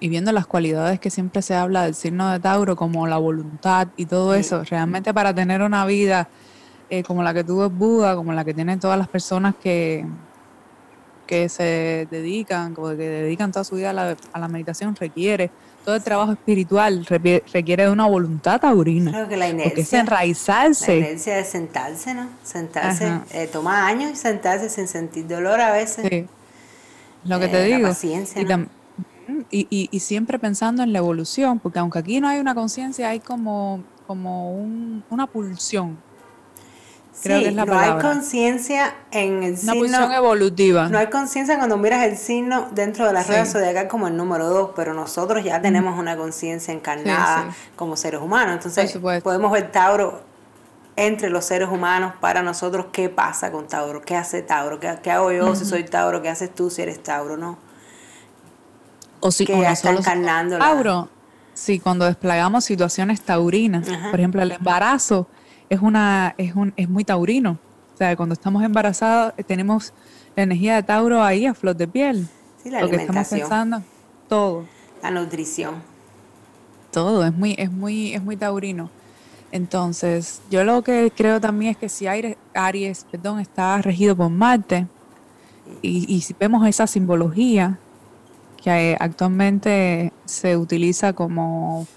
y 0.01 0.09
viendo 0.09 0.31
las 0.31 0.47
cualidades 0.47 0.99
que 0.99 1.11
siempre 1.11 1.43
se 1.43 1.53
habla 1.53 1.83
del 1.83 1.93
signo 1.93 2.31
de 2.31 2.39
Tauro, 2.39 2.75
como 2.75 3.05
la 3.05 3.19
voluntad 3.19 3.87
y 3.95 4.07
todo 4.07 4.33
eso, 4.33 4.63
realmente 4.63 5.13
para 5.13 5.33
tener 5.33 5.61
una 5.61 5.85
vida 5.85 6.27
eh, 6.89 7.03
como 7.03 7.21
la 7.21 7.35
que 7.35 7.43
tuvo 7.43 7.69
Buda, 7.69 8.15
como 8.15 8.33
la 8.33 8.43
que 8.43 8.55
tienen 8.55 8.79
todas 8.79 8.97
las 8.97 9.07
personas 9.07 9.53
que, 9.61 10.03
que 11.27 11.47
se 11.49 12.07
dedican, 12.09 12.73
como 12.73 12.89
que 12.89 12.97
dedican 12.97 13.51
toda 13.51 13.63
su 13.63 13.75
vida 13.75 13.91
a 13.91 13.93
la, 13.93 14.17
a 14.33 14.39
la 14.39 14.47
meditación, 14.47 14.95
requiere 14.95 15.51
todo 15.83 15.95
el 15.95 16.03
trabajo 16.03 16.31
espiritual 16.33 17.05
requiere 17.05 17.83
de 17.83 17.89
una 17.89 18.05
voluntad 18.07 18.59
taurina. 18.59 19.11
Creo 19.11 19.27
que 19.27 19.37
la 19.37 19.49
inercia. 19.49 19.69
Porque 19.69 19.81
es 19.81 19.93
enraizarse. 19.93 20.99
La 20.99 21.07
inercia 21.07 21.35
de 21.37 21.43
sentarse, 21.43 22.13
¿no? 22.13 22.27
Sentarse. 22.43 23.11
Eh, 23.31 23.49
toma 23.51 23.87
años 23.87 24.11
y 24.11 24.15
sentarse 24.15 24.69
sin 24.69 24.87
sentir 24.87 25.27
dolor 25.27 25.59
a 25.59 25.71
veces. 25.71 26.07
Sí. 26.07 26.25
Lo 27.23 27.39
que 27.39 27.47
te 27.47 27.61
eh, 27.61 27.75
digo. 27.75 27.89
paciencia, 27.89 28.43
¿no? 28.43 28.67
Y, 29.49 29.67
y, 29.69 29.89
y, 29.91 29.99
siempre 29.99 30.39
pensando 30.39 30.83
en 30.83 30.91
la 30.91 30.99
evolución, 30.99 31.59
porque 31.59 31.79
aunque 31.79 31.99
aquí 31.99 32.19
no 32.19 32.27
hay 32.27 32.39
una 32.39 32.53
conciencia, 32.53 33.09
hay 33.09 33.19
como, 33.19 33.83
como 34.07 34.53
un, 34.53 35.03
una 35.09 35.27
pulsión. 35.27 35.97
Creo 37.23 37.39
que 37.39 37.49
es 37.49 37.53
la 37.53 37.65
no 37.65 37.77
hay 37.77 38.01
conciencia 38.01 38.95
en 39.11 39.43
el 39.43 39.57
signo. 39.57 40.05
Una 40.05 40.15
evolutiva. 40.15 40.87
No 40.87 40.97
hay 40.97 41.07
conciencia 41.07 41.57
cuando 41.57 41.77
miras 41.77 42.03
el 42.05 42.17
signo 42.17 42.69
dentro 42.71 43.05
de 43.05 43.13
la 43.13 43.23
rueda 43.23 43.45
zodiacal 43.45 43.87
como 43.87 44.07
el 44.07 44.17
número 44.17 44.47
dos, 44.49 44.71
pero 44.75 44.93
nosotros 44.93 45.43
ya 45.43 45.61
tenemos 45.61 45.99
una 45.99 46.15
conciencia 46.15 46.73
encarnada 46.73 47.53
como 47.75 47.95
seres 47.95 48.21
humanos. 48.21 48.55
Entonces 48.55 48.97
podemos 49.21 49.51
ver 49.51 49.71
Tauro 49.71 50.21
entre 50.95 51.29
los 51.29 51.45
seres 51.45 51.69
humanos 51.69 52.13
para 52.19 52.41
nosotros 52.41 52.87
qué 52.91 53.09
pasa 53.09 53.51
con 53.51 53.67
Tauro, 53.67 54.01
qué 54.01 54.15
hace 54.15 54.41
Tauro, 54.41 54.79
qué, 54.79 54.97
qué 55.03 55.11
hago 55.11 55.31
yo 55.31 55.55
si 55.55 55.65
soy 55.65 55.83
Tauro, 55.83 56.21
qué 56.21 56.29
haces 56.29 56.53
tú 56.53 56.69
si 56.69 56.81
eres 56.81 57.01
Tauro, 57.01 57.37
¿no? 57.37 57.57
o 59.21 59.31
si 59.31 59.45
que 59.45 59.61
está 59.61 59.91
encarnando 59.91 60.57
Tauro, 60.57 61.09
sí, 61.53 61.79
cuando 61.79 62.05
desplegamos 62.05 62.65
situaciones 62.65 63.21
taurinas, 63.21 63.87
por 64.09 64.19
ejemplo, 64.19 64.41
el 64.41 64.51
embarazo 64.51 65.27
es 65.71 65.81
una 65.81 66.35
es 66.37 66.53
un 66.53 66.73
es 66.75 66.89
muy 66.89 67.05
taurino. 67.05 67.57
O 67.93 67.97
sea, 67.97 68.15
cuando 68.17 68.33
estamos 68.33 68.61
embarazados 68.61 69.33
eh, 69.37 69.43
tenemos 69.43 69.93
la 70.35 70.43
energía 70.43 70.75
de 70.75 70.83
Tauro 70.83 71.23
ahí 71.23 71.45
a 71.45 71.53
flor 71.53 71.77
de 71.77 71.87
piel. 71.87 72.27
Sí, 72.61 72.69
la 72.69 72.81
Lo 72.81 72.89
que 72.89 72.97
estamos 72.97 73.27
pensando, 73.27 73.81
todo. 74.27 74.65
La 75.01 75.11
nutrición. 75.11 75.75
Todo, 76.91 77.25
es 77.25 77.33
muy 77.33 77.55
es 77.57 77.71
muy 77.71 78.13
es 78.13 78.21
muy 78.21 78.35
taurino. 78.35 78.89
Entonces, 79.53 80.41
yo 80.49 80.65
lo 80.65 80.81
que 80.81 81.11
creo 81.15 81.39
también 81.39 81.71
es 81.71 81.77
que 81.77 81.87
si 81.87 82.05
Aries, 82.05 82.35
Aries 82.53 83.05
perdón, 83.09 83.39
está 83.39 83.81
regido 83.81 84.15
por 84.15 84.29
Marte, 84.29 84.87
y, 85.81 86.13
y 86.13 86.21
si 86.21 86.35
vemos 86.37 86.67
esa 86.67 86.87
simbología, 86.87 87.77
que 88.61 88.97
actualmente 88.99 90.11
se 90.25 90.55
utiliza 90.57 91.13
como 91.13 91.87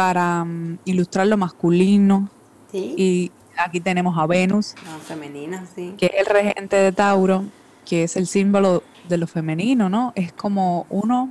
para 0.00 0.46
mm, 0.46 0.78
ilustrar 0.86 1.26
lo 1.26 1.36
masculino. 1.36 2.30
Y 2.72 3.30
aquí 3.58 3.80
tenemos 3.80 4.16
a 4.16 4.26
Venus, 4.26 4.74
femenina, 5.06 5.66
sí. 5.74 5.94
que 5.98 6.06
es 6.06 6.12
el 6.20 6.24
regente 6.24 6.76
de 6.76 6.90
Tauro, 6.90 7.44
que 7.84 8.04
es 8.04 8.16
el 8.16 8.26
símbolo 8.26 8.82
de 9.10 9.18
lo 9.18 9.26
femenino, 9.26 9.90
¿no? 9.90 10.14
Es 10.14 10.32
como 10.32 10.86
uno 10.88 11.28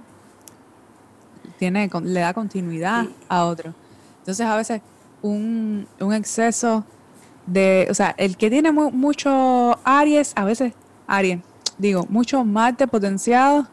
tiene, 1.58 1.90
le 2.04 2.20
da 2.20 2.32
continuidad 2.36 3.08
a 3.28 3.46
otro. 3.46 3.74
Entonces 4.20 4.46
a 4.46 4.56
veces 4.56 4.82
un, 5.24 5.88
un, 6.00 6.14
exceso 6.14 6.86
de, 7.48 7.88
o 7.90 7.96
sea, 7.96 8.14
el 8.20 8.38
que 8.38 8.52
tiene 8.52 8.72
mucho 8.72 9.80
Aries, 9.84 10.34
a 10.36 10.46
veces 10.46 10.74
Aries, 11.08 11.40
digo, 11.80 12.06
mucho 12.08 12.46
Marte 12.46 12.88
potenciado, 12.88 13.68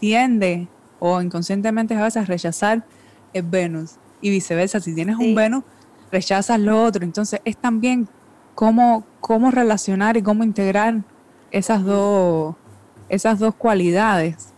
tiende 0.00 0.66
o 0.98 1.22
inconscientemente 1.22 1.94
a 1.94 2.02
veces 2.02 2.24
a 2.24 2.26
rechazar 2.26 2.84
el 3.32 3.42
Venus 3.44 3.98
y 4.20 4.30
viceversa. 4.30 4.80
Si 4.80 4.94
tienes 4.94 5.16
un 5.16 5.34
Venus, 5.34 5.64
rechazas 6.10 6.58
lo 6.58 6.82
otro. 6.82 7.04
Entonces 7.04 7.40
es 7.44 7.56
también 7.56 8.08
cómo, 8.54 9.04
cómo 9.20 9.50
relacionar 9.50 10.16
y 10.16 10.22
cómo 10.22 10.44
integrar 10.44 11.02
esas 11.50 11.84
dos, 11.84 12.54
esas 13.08 13.38
dos 13.38 13.54
cualidades. 13.54 14.52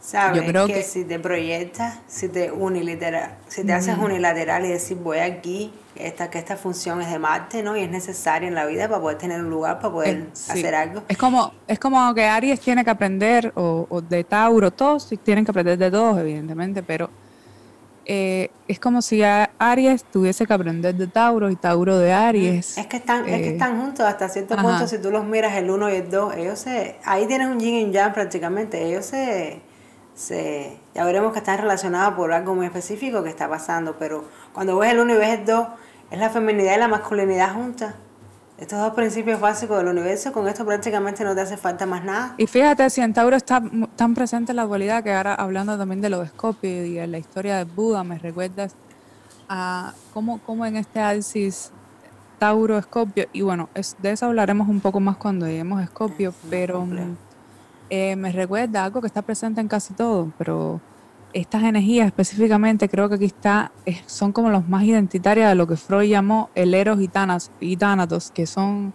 Sabes 0.00 0.42
Yo 0.42 0.48
creo 0.48 0.66
que, 0.66 0.82
si 0.82 1.04
te 1.04 1.20
proyectas, 1.20 2.00
si 2.08 2.28
te 2.28 2.50
unilateral, 2.50 3.36
si 3.46 3.64
te 3.64 3.72
haces 3.72 3.96
unilateral 3.98 4.64
y 4.66 4.68
decir 4.68 4.96
voy 4.96 5.18
aquí, 5.18 5.72
esta, 5.94 6.28
que 6.28 6.38
esta 6.38 6.56
función 6.56 7.00
es 7.00 7.10
de 7.10 7.20
Marte, 7.20 7.62
¿no? 7.62 7.76
Y 7.76 7.82
es 7.82 7.90
necesaria 7.90 8.48
en 8.48 8.54
la 8.54 8.66
vida 8.66 8.88
para 8.88 9.00
poder 9.00 9.18
tener 9.18 9.40
un 9.40 9.50
lugar, 9.50 9.78
para 9.78 9.92
poder 9.92 10.26
hacer 10.32 10.74
algo. 10.74 11.04
Es 11.06 11.16
como, 11.16 11.52
es 11.68 11.78
como 11.78 12.12
que 12.14 12.24
Aries 12.24 12.60
tiene 12.60 12.82
que 12.82 12.90
aprender, 12.90 13.52
o, 13.54 13.86
o 13.88 14.00
de 14.00 14.24
Tauro, 14.24 14.72
todos 14.72 15.08
tienen 15.22 15.44
que 15.44 15.52
aprender 15.52 15.78
de 15.78 15.90
todos, 15.90 16.18
evidentemente, 16.18 16.82
pero 16.82 17.08
eh, 18.04 18.50
es 18.68 18.78
como 18.80 19.02
si 19.02 19.22
Aries 19.22 20.04
tuviese 20.04 20.46
que 20.46 20.52
aprender 20.52 20.94
de 20.94 21.06
Tauro 21.06 21.50
y 21.50 21.56
Tauro 21.56 21.98
de 21.98 22.12
Aries. 22.12 22.78
Es 22.78 22.86
que 22.86 22.96
están, 22.96 23.28
es 23.28 23.36
que 23.40 23.48
eh, 23.48 23.52
están 23.52 23.80
juntos 23.80 24.06
hasta 24.06 24.28
cierto 24.28 24.56
punto, 24.56 24.86
si 24.86 24.98
tú 24.98 25.10
los 25.10 25.24
miras 25.24 25.54
el 25.54 25.70
uno 25.70 25.90
y 25.90 25.96
el 25.96 26.10
dos, 26.10 26.34
ellos 26.34 26.58
se, 26.58 26.96
ahí 27.04 27.26
tienes 27.26 27.48
un 27.48 27.60
yin 27.60 27.88
y 27.88 27.92
yang 27.92 28.12
prácticamente, 28.12 28.86
ellos 28.86 29.06
se 29.06 29.62
se, 30.14 30.78
ya 30.94 31.04
veremos 31.04 31.32
que 31.32 31.38
están 31.38 31.58
relacionados 31.58 32.14
por 32.14 32.32
algo 32.32 32.54
muy 32.54 32.66
específico 32.66 33.22
que 33.22 33.30
está 33.30 33.48
pasando, 33.48 33.96
pero 33.98 34.24
cuando 34.52 34.78
ves 34.78 34.92
el 34.92 35.00
uno 35.00 35.14
y 35.14 35.16
ves 35.16 35.38
el 35.38 35.44
dos, 35.44 35.68
es 36.10 36.18
la 36.18 36.30
feminidad 36.30 36.76
y 36.76 36.78
la 36.78 36.88
masculinidad 36.88 37.54
juntas. 37.54 37.94
Estos 38.62 38.78
dos 38.78 38.94
principios 38.94 39.40
básicos 39.40 39.76
del 39.78 39.88
universo, 39.88 40.32
con 40.32 40.46
esto 40.46 40.64
prácticamente 40.64 41.24
no 41.24 41.34
te 41.34 41.40
hace 41.40 41.56
falta 41.56 41.84
más 41.84 42.04
nada. 42.04 42.36
Y 42.38 42.46
fíjate, 42.46 42.88
si 42.90 43.00
en 43.00 43.12
Tauro 43.12 43.34
está 43.34 43.60
tan 43.96 44.14
presente 44.14 44.54
la 44.54 44.64
dualidad, 44.66 45.02
que 45.02 45.12
ahora 45.12 45.34
hablando 45.34 45.76
también 45.76 46.00
de 46.00 46.08
los 46.08 46.24
Escorpio 46.24 46.70
y 46.86 46.92
de 46.92 47.08
la 47.08 47.18
historia 47.18 47.56
de 47.56 47.64
Buda, 47.64 48.04
me 48.04 48.20
recuerdas 48.20 48.76
a 49.48 49.94
cómo, 50.14 50.38
cómo 50.46 50.64
en 50.64 50.76
este 50.76 51.00
análisis 51.00 51.72
Tauro, 52.38 52.78
Escorpio, 52.78 53.26
y 53.32 53.42
bueno, 53.42 53.68
es, 53.74 53.96
de 54.00 54.12
eso 54.12 54.26
hablaremos 54.26 54.68
un 54.68 54.78
poco 54.78 55.00
más 55.00 55.16
cuando 55.16 55.48
lleguemos 55.48 55.80
a 55.80 55.82
Escorpio, 55.82 56.32
pero... 56.48 56.86
Eh, 57.90 58.14
me 58.14 58.30
recuerda 58.30 58.84
algo 58.84 59.00
que 59.00 59.08
está 59.08 59.22
presente 59.22 59.60
en 59.60 59.68
casi 59.68 59.92
todo, 59.92 60.32
pero 60.38 60.80
estas 61.32 61.62
energías 61.62 62.06
específicamente 62.06 62.88
creo 62.88 63.08
que 63.08 63.16
aquí 63.16 63.24
está, 63.26 63.72
son 64.06 64.32
como 64.32 64.50
los 64.50 64.68
más 64.68 64.84
identitarias 64.84 65.48
de 65.48 65.54
lo 65.54 65.66
que 65.66 65.76
Freud 65.76 66.08
llamó 66.08 66.50
el 66.54 66.74
Eros 66.74 66.98
y, 67.00 67.08
Tánatos, 67.76 68.30
que 68.30 68.46
son 68.46 68.92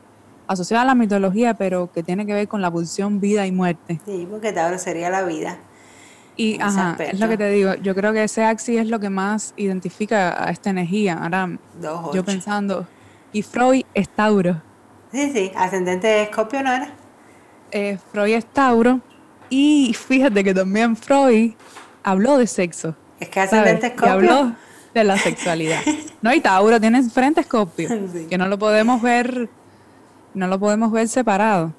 asociado 0.48 0.84
a 0.84 0.86
la 0.86 0.96
mitología, 0.96 1.56
pero 1.56 1.92
que 1.92 2.04
tiene 2.04 2.26
que 2.26 2.34
ver 2.34 2.48
con 2.48 2.62
la 2.62 2.72
pulsión 2.72 3.20
vida 3.20 3.46
y 3.46 3.52
muerte. 3.52 4.00
Sí, 4.06 4.28
porque 4.30 4.54
Tauro 4.54 4.78
sería 4.78 5.10
la 5.10 5.24
vida. 5.24 5.58
Y 6.36 6.60
es 7.00 7.20
lo 7.20 7.28
que 7.28 7.38
te 7.38 7.50
digo, 7.50 7.74
yo 7.76 7.96
creo 7.96 8.14
que 8.14 8.24
ese 8.24 8.44
axis 8.44 8.80
es 8.80 8.88
lo 8.88 9.00
que 9.00 9.10
más 9.10 9.56
identifica 9.58 10.44
a 10.44 10.52
esta 10.52 10.70
energía. 10.70 11.16
Ahora, 11.16 11.58
Dos, 11.82 12.14
yo 12.14 12.24
pensando, 12.24 12.88
y 13.34 13.42
Freud 13.42 13.84
es 13.96 14.08
Tauro. 14.10 14.62
Sí, 15.12 15.32
sí, 15.34 15.52
ascendente 15.56 16.06
de 16.06 16.24
Escorpio 16.24 16.62
no 16.62 16.72
era. 16.72 16.94
Eh, 17.72 17.98
Freud 18.12 18.36
es 18.36 18.46
Tauro, 18.46 19.02
y 19.50 19.96
fíjate 19.98 20.44
que 20.44 20.54
también 20.54 20.96
Freud 20.96 21.54
habló 22.12 22.38
de 22.38 22.48
sexo. 22.48 22.96
Es 23.20 23.30
que 23.30 23.40
ascendente 23.40 23.88
Y 23.88 23.90
Escorpio. 23.90 24.12
habló 24.14 24.56
de 24.94 25.04
la 25.04 25.18
sexualidad. 25.18 25.80
No, 26.22 26.34
y 26.34 26.40
Tauro 26.42 26.80
tiene 26.80 27.04
frente 27.10 27.40
a 27.40 27.44
Escorpio, 27.44 27.90
Sí. 28.14 28.28
que 28.30 28.38
no 28.38 28.48
lo 28.48 28.58
podemos 28.58 29.02
ver, 29.02 29.50
no 30.34 30.48
lo 30.48 30.60
podemos 30.60 30.92
ver 30.92 31.08
separado. 31.08 31.74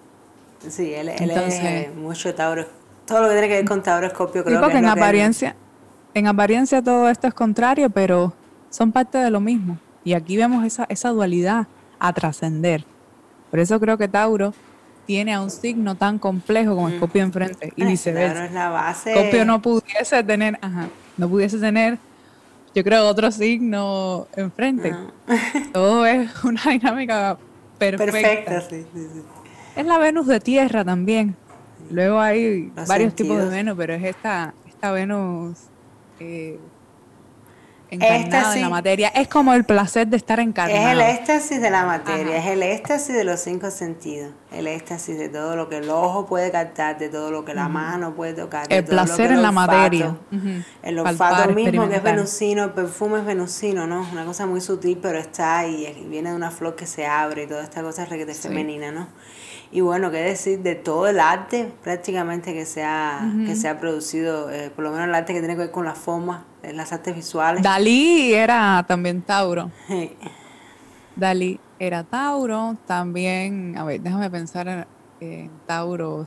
Sí, 0.68 0.92
él, 0.92 1.08
él 1.08 1.30
Entonces- 1.30 1.86
es 1.88 1.94
mucho 1.94 2.34
Tauro. 2.34 2.66
Todo 3.06 3.22
lo 3.22 3.28
que 3.28 3.34
tiene 3.34 3.48
que 3.48 3.54
ver 3.54 3.64
con 3.64 3.82
Tauro 3.82 4.06
Escorpio 4.06 4.44
creo 4.44 4.58
que 4.58 4.62
porque 4.62 4.78
en 4.78 4.86
apariencia, 4.86 5.56
en 6.14 6.26
apariencia 6.26 6.82
todo 6.82 7.08
esto 7.08 7.26
es 7.26 7.34
contrario, 7.34 7.88
pero 7.90 8.34
son 8.70 8.92
parte 8.92 9.16
de 9.18 9.30
lo 9.30 9.40
mismo. 9.40 9.78
Y 10.04 10.12
aquí 10.12 10.36
vemos 10.36 10.64
esa, 10.64 10.84
esa 10.90 11.08
dualidad 11.10 11.66
a 11.98 12.12
trascender. 12.12 12.84
Por 13.50 13.60
eso 13.60 13.80
creo 13.80 13.96
que 13.96 14.08
Tauro 14.08 14.52
tiene 15.08 15.32
a 15.32 15.40
un 15.40 15.50
signo 15.50 15.94
tan 15.94 16.18
complejo 16.18 16.74
como 16.74 16.90
Escorpio 16.90 17.22
enfrente 17.22 17.72
y 17.76 17.84
viceversa. 17.86 18.34
Tauro 18.34 18.46
es 18.46 18.52
la 18.52 18.68
base. 18.68 19.10
Escorpio 19.12 19.46
no 19.46 19.62
pudiese 19.62 20.22
tener, 20.22 20.58
ajá, 20.60 20.90
no 21.16 21.30
pudiese 21.30 21.58
tener, 21.58 21.96
yo 22.74 22.84
creo, 22.84 23.08
otro 23.08 23.30
signo 23.30 24.28
enfrente. 24.36 24.94
Todo 25.72 26.04
es 26.04 26.44
una 26.44 26.60
dinámica 26.62 27.38
perfecta. 27.78 28.12
Perfecta, 28.12 28.60
sí, 28.60 28.84
sí, 28.92 29.08
sí. 29.14 29.22
Es 29.76 29.86
la 29.86 29.96
Venus 29.96 30.26
de 30.26 30.40
tierra 30.40 30.84
también. 30.84 31.34
Luego 31.90 32.20
hay 32.20 32.70
Los 32.76 32.86
varios 32.86 33.14
tipos 33.14 33.38
de. 33.38 33.48
Venus, 33.48 33.76
pero 33.78 33.94
es 33.94 34.04
esta, 34.04 34.52
esta 34.68 34.92
Venus 34.92 35.56
eh, 36.20 36.58
encarnada 37.90 38.52
sí. 38.52 38.58
en 38.58 38.64
la 38.64 38.68
materia. 38.70 39.08
Es 39.08 39.28
como 39.28 39.54
el 39.54 39.64
placer 39.64 40.06
de 40.08 40.16
estar 40.16 40.40
encarnado. 40.40 40.78
Es 40.80 40.92
el 40.92 41.00
éxtasis 41.00 41.60
de 41.60 41.70
la 41.70 41.84
materia, 41.86 42.36
Ajá. 42.38 42.46
es 42.46 42.52
el 42.52 42.62
éxtasis 42.62 43.14
de 43.14 43.24
los 43.24 43.40
cinco 43.40 43.70
sentidos, 43.70 44.32
el 44.52 44.66
éxtasis 44.66 45.18
de 45.18 45.28
todo 45.28 45.56
lo 45.56 45.68
que 45.68 45.78
el 45.78 45.88
ojo 45.90 46.26
puede 46.26 46.50
captar, 46.50 46.98
de 46.98 47.08
todo 47.08 47.30
lo 47.30 47.44
que 47.44 47.54
la 47.54 47.68
mano 47.68 48.14
puede 48.14 48.34
tocar. 48.34 48.68
de 48.68 48.76
El 48.78 48.84
todo 48.84 48.96
lo 48.96 49.02
placer 49.04 49.28
que 49.28 49.34
en 49.34 49.42
la 49.42 49.48
olfato- 49.50 49.54
materia. 49.54 50.06
Ujú. 50.32 50.48
El 50.82 50.96
Palpar, 51.02 51.32
olfato 51.32 51.54
mismo 51.54 51.88
que 51.88 51.96
es 51.96 52.02
venusino, 52.02 52.64
el 52.64 52.70
perfume 52.70 53.18
es 53.20 53.24
venusino, 53.24 53.86
¿no? 53.86 54.06
Una 54.12 54.24
cosa 54.24 54.46
muy 54.46 54.60
sutil, 54.60 54.98
pero 55.00 55.18
está 55.18 55.58
ahí, 55.60 55.86
y 56.00 56.04
viene 56.08 56.30
de 56.30 56.36
una 56.36 56.50
flor 56.50 56.76
que 56.76 56.86
se 56.86 57.06
abre 57.06 57.44
y 57.44 57.46
toda 57.46 57.62
esta 57.64 57.82
cosa 57.82 58.04
requete 58.04 58.34
femenina, 58.34 58.90
¿no? 58.92 59.08
Y 59.70 59.82
bueno, 59.82 60.10
qué 60.10 60.18
decir 60.18 60.60
de 60.60 60.74
todo 60.74 61.08
el 61.08 61.20
arte 61.20 61.70
prácticamente 61.82 62.54
que 62.54 62.64
se 62.64 62.82
ha, 62.84 63.30
que 63.44 63.54
se 63.54 63.68
ha 63.68 63.78
producido, 63.78 64.50
eh, 64.50 64.70
por 64.70 64.84
lo 64.84 64.92
menos 64.92 65.08
el 65.08 65.14
arte 65.14 65.34
que 65.34 65.40
tiene 65.40 65.54
que 65.54 65.62
ver 65.62 65.70
con 65.70 65.84
la 65.84 65.94
forma, 65.94 66.46
eh, 66.62 66.72
las 66.72 66.92
artes 66.92 67.14
visuales. 67.14 67.62
Dalí 67.62 68.32
era 68.32 68.84
también 68.88 69.20
Tauro. 69.20 69.70
Sí. 69.86 70.16
Dalí 71.16 71.60
era 71.78 72.02
Tauro, 72.02 72.76
también, 72.86 73.76
a 73.76 73.84
ver, 73.84 74.00
déjame 74.00 74.30
pensar 74.30 74.86
en 75.20 75.50
Tauro. 75.66 76.26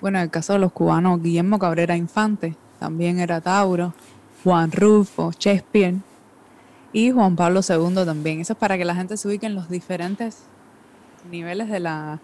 Bueno, 0.00 0.18
en 0.18 0.24
el 0.24 0.30
caso 0.30 0.54
de 0.54 0.58
los 0.58 0.72
cubanos, 0.72 1.22
Guillermo 1.22 1.58
Cabrera 1.58 1.96
Infante 1.96 2.56
también 2.80 3.20
era 3.20 3.40
Tauro, 3.40 3.94
Juan 4.42 4.72
Rulfo, 4.72 5.30
Shakespeare 5.38 5.94
y 6.92 7.10
Juan 7.12 7.36
Pablo 7.36 7.60
II 7.66 8.04
también. 8.04 8.40
Eso 8.40 8.54
es 8.54 8.58
para 8.58 8.76
que 8.76 8.84
la 8.84 8.94
gente 8.94 9.16
se 9.16 9.28
ubique 9.28 9.46
en 9.46 9.54
los 9.54 9.68
diferentes 9.68 10.44
niveles 11.30 11.68
de 11.68 11.80
la, 11.80 12.20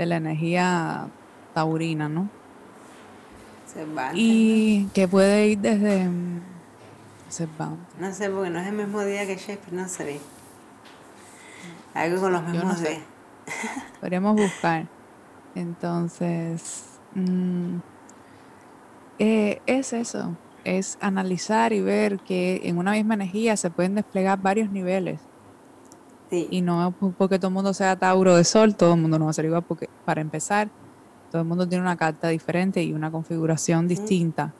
de 0.00 0.06
la 0.06 0.16
energía 0.16 1.08
taurina, 1.52 2.08
¿no? 2.08 2.30
Cervantes. 3.66 4.18
Y 4.18 4.88
que 4.94 5.06
puede 5.06 5.48
ir 5.48 5.58
desde 5.58 6.08
mm, 6.08 6.40
Cervantes. 7.28 8.00
No 8.00 8.10
sé, 8.14 8.30
porque 8.30 8.48
no 8.48 8.60
es 8.60 8.66
el 8.66 8.72
mismo 8.72 9.04
día 9.04 9.26
que 9.26 9.36
Shakespeare, 9.36 9.74
no 9.74 9.86
sé. 9.88 10.18
Algo 11.94 12.18
con 12.22 12.32
los 12.32 12.42
Yo 12.46 12.48
no 12.48 12.52
mismos 12.54 12.78
sé. 12.78 12.88
días. 12.88 13.02
Podríamos 14.00 14.36
buscar. 14.36 14.88
Entonces, 15.54 17.02
mm, 17.14 17.76
eh, 19.18 19.60
es 19.66 19.92
eso, 19.92 20.38
es 20.64 20.96
analizar 21.00 21.74
y 21.74 21.82
ver 21.82 22.20
que 22.20 22.62
en 22.64 22.78
una 22.78 22.92
misma 22.92 23.14
energía 23.14 23.54
se 23.58 23.70
pueden 23.70 23.96
desplegar 23.96 24.38
varios 24.40 24.70
niveles. 24.70 25.29
Sí. 26.30 26.48
Y 26.50 26.62
no 26.62 26.94
porque 27.18 27.38
todo 27.38 27.48
el 27.48 27.54
mundo 27.54 27.74
sea 27.74 27.96
Tauro 27.96 28.36
de 28.36 28.44
Sol, 28.44 28.76
todo 28.76 28.94
el 28.94 29.00
mundo 29.00 29.18
no 29.18 29.24
va 29.26 29.32
a 29.32 29.34
ser 29.34 29.44
igual, 29.46 29.64
porque 29.66 29.88
para 30.04 30.20
empezar, 30.20 30.70
todo 31.30 31.42
el 31.42 31.48
mundo 31.48 31.68
tiene 31.68 31.82
una 31.82 31.96
carta 31.96 32.28
diferente 32.28 32.82
y 32.82 32.92
una 32.92 33.10
configuración 33.10 33.88
distinta. 33.88 34.54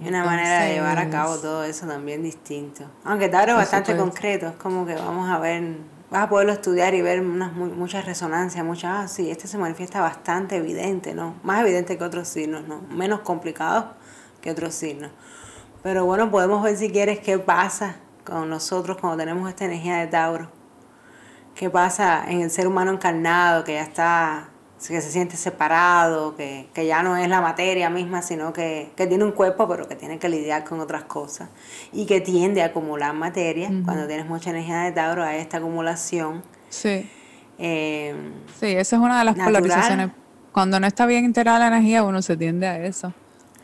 Y 0.00 0.08
una 0.08 0.24
manera 0.24 0.62
de 0.64 0.74
llevar 0.74 0.98
a 0.98 1.08
cabo 1.08 1.36
todo 1.38 1.64
eso 1.64 1.86
también 1.86 2.22
distinto. 2.22 2.84
Aunque 3.04 3.28
Tauro 3.28 3.52
es 3.52 3.58
bastante 3.58 3.96
concreto, 3.96 4.48
es 4.48 4.56
como 4.56 4.84
que 4.84 4.94
vamos 4.94 5.30
a 5.30 5.38
ver, 5.38 5.76
vas 6.10 6.24
a 6.24 6.28
poderlo 6.28 6.52
estudiar 6.52 6.94
y 6.94 7.00
ver 7.00 7.20
unas 7.20 7.52
mu- 7.54 7.66
muchas 7.74 8.04
resonancias, 8.04 8.64
muchas, 8.64 8.90
ah, 9.04 9.08
sí, 9.08 9.30
este 9.30 9.46
se 9.46 9.56
manifiesta 9.56 10.00
bastante 10.00 10.56
evidente, 10.56 11.14
¿no? 11.14 11.34
Más 11.44 11.60
evidente 11.62 11.96
que 11.96 12.04
otros 12.04 12.26
signos, 12.28 12.66
¿no? 12.66 12.80
Menos 12.90 13.20
complicado 13.20 13.94
que 14.40 14.50
otros 14.50 14.74
signos. 14.74 15.10
Pero 15.82 16.04
bueno, 16.06 16.30
podemos 16.30 16.62
ver 16.62 16.76
si 16.76 16.90
quieres 16.90 17.20
qué 17.20 17.38
pasa 17.38 17.96
con 18.24 18.48
nosotros 18.48 18.96
cuando 19.00 19.18
tenemos 19.18 19.48
esta 19.48 19.64
energía 19.64 19.96
de 19.98 20.06
Tauro. 20.06 20.48
¿Qué 21.54 21.70
pasa 21.70 22.24
en 22.28 22.40
el 22.40 22.50
ser 22.50 22.66
humano 22.66 22.90
encarnado 22.92 23.62
que 23.62 23.74
ya 23.74 23.82
está, 23.82 24.48
que 24.78 25.00
se 25.00 25.10
siente 25.10 25.36
separado, 25.36 26.34
que, 26.34 26.68
que 26.74 26.86
ya 26.86 27.02
no 27.02 27.16
es 27.16 27.28
la 27.28 27.40
materia 27.40 27.88
misma, 27.90 28.22
sino 28.22 28.52
que, 28.52 28.90
que 28.96 29.06
tiene 29.06 29.22
un 29.24 29.32
cuerpo, 29.32 29.68
pero 29.68 29.86
que 29.86 29.94
tiene 29.94 30.18
que 30.18 30.28
lidiar 30.28 30.64
con 30.64 30.80
otras 30.80 31.04
cosas 31.04 31.48
y 31.92 32.06
que 32.06 32.20
tiende 32.20 32.62
a 32.62 32.66
acumular 32.66 33.14
materia? 33.14 33.70
Cuando 33.84 34.06
tienes 34.06 34.26
mucha 34.26 34.50
energía 34.50 34.80
de 34.80 34.92
Tauro, 34.92 35.22
hay 35.22 35.38
esta 35.38 35.58
acumulación. 35.58 36.42
Sí, 36.70 37.08
eh, 37.58 38.32
sí, 38.58 38.66
esa 38.66 38.96
es 38.96 39.02
una 39.02 39.20
de 39.20 39.24
las 39.26 39.36
Natural. 39.36 39.62
polarizaciones. 39.62 40.10
Cuando 40.50 40.80
no 40.80 40.86
está 40.86 41.06
bien 41.06 41.24
integrada 41.24 41.58
la 41.58 41.66
energía, 41.68 42.02
uno 42.02 42.20
se 42.22 42.36
tiende 42.36 42.66
a 42.66 42.84
eso, 42.84 43.12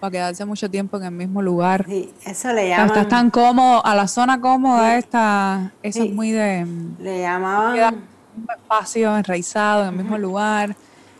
a 0.07 0.11
quedarse 0.11 0.45
mucho 0.45 0.71
tiempo 0.71 0.97
en 0.97 1.05
el 1.05 1.11
mismo 1.13 1.43
lugar. 1.43 1.85
sí, 1.87 2.13
eso 2.25 2.49
le 2.53 2.63
O 2.63 2.67
sea, 2.67 2.69
llaman, 2.79 2.87
estás 2.89 3.09
tan 3.09 3.31
cómodo, 3.31 3.85
a 3.85 3.95
la 3.95 4.09
zona 4.09 4.41
cómoda 4.41 4.97
esta, 4.97 5.73
eso 5.83 6.01
Sí. 6.03 6.09
es 6.09 6.15
muy 6.15 6.31
de 6.31 6.65
mm, 6.65 6.97
le 6.99 7.17
quedar 7.17 7.33
llamaban, 7.33 7.95
en 8.35 8.43
un 8.43 8.47
espacio, 8.57 9.17
enraizado, 9.17 9.83
en 9.85 9.89
el 9.91 9.97
mismo 9.97 10.19
lugar, 10.19 10.75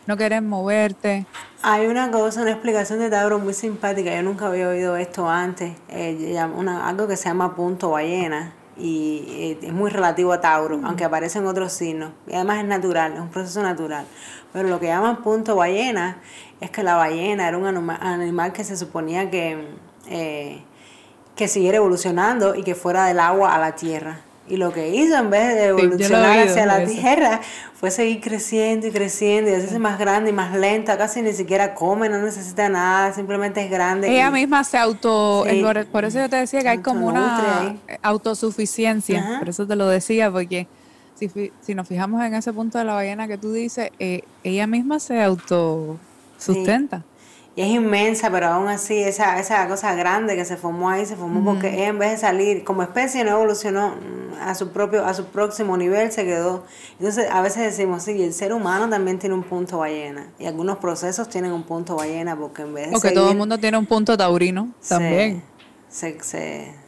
no 0.07 0.17
querer 0.17 0.41
moverte. 0.41 1.25
Hay 1.63 1.85
una 1.85 2.09
cosa, 2.09 2.41
una 2.41 2.51
explicación 2.51 2.97
de 2.99 3.09
Tauro 3.11 3.37
muy 3.37 3.53
simpática. 3.53 4.15
Yo 4.15 4.23
nunca 4.23 4.47
había 4.47 4.67
oído 4.67 4.95
esto 4.97 5.29
antes. 5.29 5.73
eh, 5.89 6.35
una- 6.57 6.87
algo 6.87 7.07
que 7.07 7.15
se 7.17 7.25
llama 7.29 7.55
punto 7.55 7.91
ballena. 7.91 8.53
Y 8.77 9.25
eh, 9.27 9.59
es 9.67 9.71
muy 9.73 9.91
relativo 9.91 10.33
a 10.33 10.41
Tauro, 10.41 10.79
aunque 10.83 11.03
aparece 11.03 11.37
en 11.37 11.45
otros 11.45 11.71
signos. 11.73 12.13
Y 12.25 12.33
además 12.33 12.59
es 12.59 12.65
natural, 12.65 13.13
es 13.13 13.19
un 13.19 13.29
proceso 13.29 13.61
natural. 13.61 14.05
Pero 14.53 14.67
lo 14.67 14.79
que 14.79 14.87
llaman 14.87 15.21
punto 15.23 15.55
ballena 15.55 16.17
es 16.59 16.69
que 16.71 16.83
la 16.83 16.95
ballena 16.95 17.47
era 17.47 17.57
un 17.57 17.65
anima- 17.65 17.99
animal 18.01 18.51
que 18.53 18.63
se 18.63 18.75
suponía 18.77 19.29
que, 19.29 19.67
eh, 20.09 20.61
que 21.35 21.47
siguiera 21.47 21.77
evolucionando 21.77 22.55
y 22.55 22.63
que 22.63 22.75
fuera 22.75 23.05
del 23.05 23.19
agua 23.19 23.55
a 23.55 23.59
la 23.59 23.75
tierra. 23.75 24.19
Y 24.47 24.57
lo 24.57 24.73
que 24.73 24.89
hizo 24.89 25.15
en 25.17 25.29
vez 25.29 25.55
de 25.55 25.67
evolucionar 25.67 26.31
oído 26.39 26.51
hacia 26.51 26.65
la 26.65 26.81
eso. 26.83 26.91
tierra 26.91 27.39
fue 27.73 27.89
seguir 27.89 28.19
creciendo 28.19 28.87
y 28.87 28.91
creciendo 28.91 29.49
y 29.49 29.53
hacerse 29.53 29.79
más 29.79 29.97
grande 29.97 30.31
y 30.31 30.33
más 30.33 30.53
lenta. 30.53 30.97
Casi 30.97 31.21
ni 31.21 31.31
siquiera 31.31 31.73
come, 31.73 32.09
no 32.09 32.17
necesita 32.17 32.67
nada, 32.67 33.13
simplemente 33.13 33.63
es 33.63 33.71
grande. 33.71 34.09
Ella 34.11 34.27
y- 34.27 34.31
misma 34.33 34.65
se 34.65 34.77
auto, 34.77 35.45
Sí. 35.49 35.61
por, 35.63 35.85
por 35.85 36.03
eso 36.03 36.19
yo 36.19 36.29
te 36.29 36.35
decía 36.35 36.61
que 36.63 36.69
hay 36.69 36.79
como 36.79 37.07
una 37.07 37.59
ahí. 37.61 37.79
autosuficiencia, 38.01 39.19
Ajá. 39.21 39.39
por 39.39 39.49
eso 39.49 39.65
te 39.65 39.75
lo 39.77 39.87
decía, 39.87 40.29
porque 40.31 40.67
si, 41.29 41.75
nos 41.75 41.87
fijamos 41.87 42.23
en 42.23 42.33
ese 42.33 42.53
punto 42.53 42.77
de 42.77 42.85
la 42.85 42.93
ballena 42.93 43.27
que 43.27 43.37
tú 43.37 43.53
dices, 43.53 43.91
eh, 43.99 44.23
ella 44.43 44.67
misma 44.67 44.99
se 44.99 45.21
autosustenta. 45.21 47.03
Y 47.53 47.61
es 47.63 47.67
inmensa, 47.67 48.31
pero 48.31 48.47
aún 48.47 48.69
así 48.69 48.97
esa, 48.97 49.37
esa 49.37 49.67
cosa 49.67 49.93
grande 49.93 50.37
que 50.37 50.45
se 50.45 50.55
formó 50.55 50.89
ahí 50.89 51.05
se 51.05 51.17
formó 51.17 51.43
porque 51.43 51.73
ella 51.73 51.87
en 51.87 51.99
vez 51.99 52.11
de 52.11 52.17
salir 52.17 52.63
como 52.63 52.81
especie 52.81 53.25
no 53.25 53.31
evolucionó 53.31 53.89
mm, 53.89 54.41
a 54.41 54.55
su 54.55 54.69
propio, 54.69 55.05
a 55.05 55.13
su 55.13 55.25
próximo 55.25 55.75
nivel, 55.75 56.13
se 56.13 56.23
quedó. 56.23 56.63
Entonces 56.97 57.27
a 57.29 57.41
veces 57.41 57.63
decimos, 57.63 58.03
sí, 58.03 58.23
el 58.23 58.33
ser 58.33 58.53
humano 58.53 58.89
también 58.89 59.19
tiene 59.19 59.35
un 59.35 59.43
punto 59.43 59.79
ballena. 59.79 60.27
Y 60.39 60.45
algunos 60.45 60.77
procesos 60.77 61.27
tienen 61.27 61.51
un 61.51 61.63
punto 61.63 61.97
ballena 61.97 62.37
porque 62.37 62.61
en 62.61 62.73
vez 62.73 62.85
de 62.85 62.91
Porque 62.93 63.11
todo 63.11 63.31
el 63.31 63.37
mundo 63.37 63.57
tiene 63.57 63.77
un 63.77 63.85
punto 63.85 64.15
taurino 64.15 64.69
también. 64.87 65.43
Se, 65.89 66.17
se, 66.21 66.23
se 66.23 66.80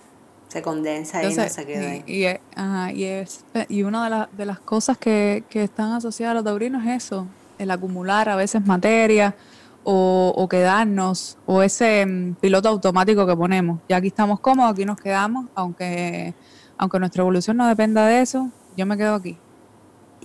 condensa 0.61 1.19
ahí, 1.19 1.27
no 1.43 1.49
se 1.49 1.65
queda 1.65 1.89
ahí. 1.91 2.03
y, 2.05 2.13
y 2.13 2.23
es- 2.25 2.39
ajá, 2.55 2.91
y, 2.93 3.03
es- 3.03 3.45
y 3.69 3.83
una 3.83 4.03
de, 4.03 4.09
las 4.09 4.27
de 4.37 4.45
las 4.45 4.59
cosas 4.59 4.97
que, 4.97 5.43
que 5.49 5.63
están 5.63 5.91
asociadas 5.93 6.31
a 6.31 6.35
los 6.35 6.43
taurinos 6.43 6.85
es 6.85 7.03
eso, 7.05 7.27
el 7.57 7.71
acumular 7.71 8.29
a 8.29 8.35
veces 8.35 8.65
materia 8.65 9.35
o, 9.83 10.33
o 10.35 10.47
quedarnos, 10.47 11.37
o 11.45 11.61
ese 11.63 12.05
mm, 12.05 12.35
piloto 12.35 12.69
automático 12.69 13.25
que 13.27 13.35
ponemos. 13.35 13.79
Ya 13.89 13.97
aquí 13.97 14.07
estamos 14.07 14.39
cómodos, 14.39 14.71
aquí 14.71 14.85
nos 14.85 14.97
quedamos, 14.97 15.47
aunque, 15.55 16.33
aunque 16.77 16.99
nuestra 16.99 17.21
evolución 17.21 17.57
no 17.57 17.67
dependa 17.67 18.05
de 18.05 18.21
eso, 18.21 18.49
yo 18.75 18.85
me 18.85 18.95
quedo 18.97 19.15
aquí. 19.15 19.42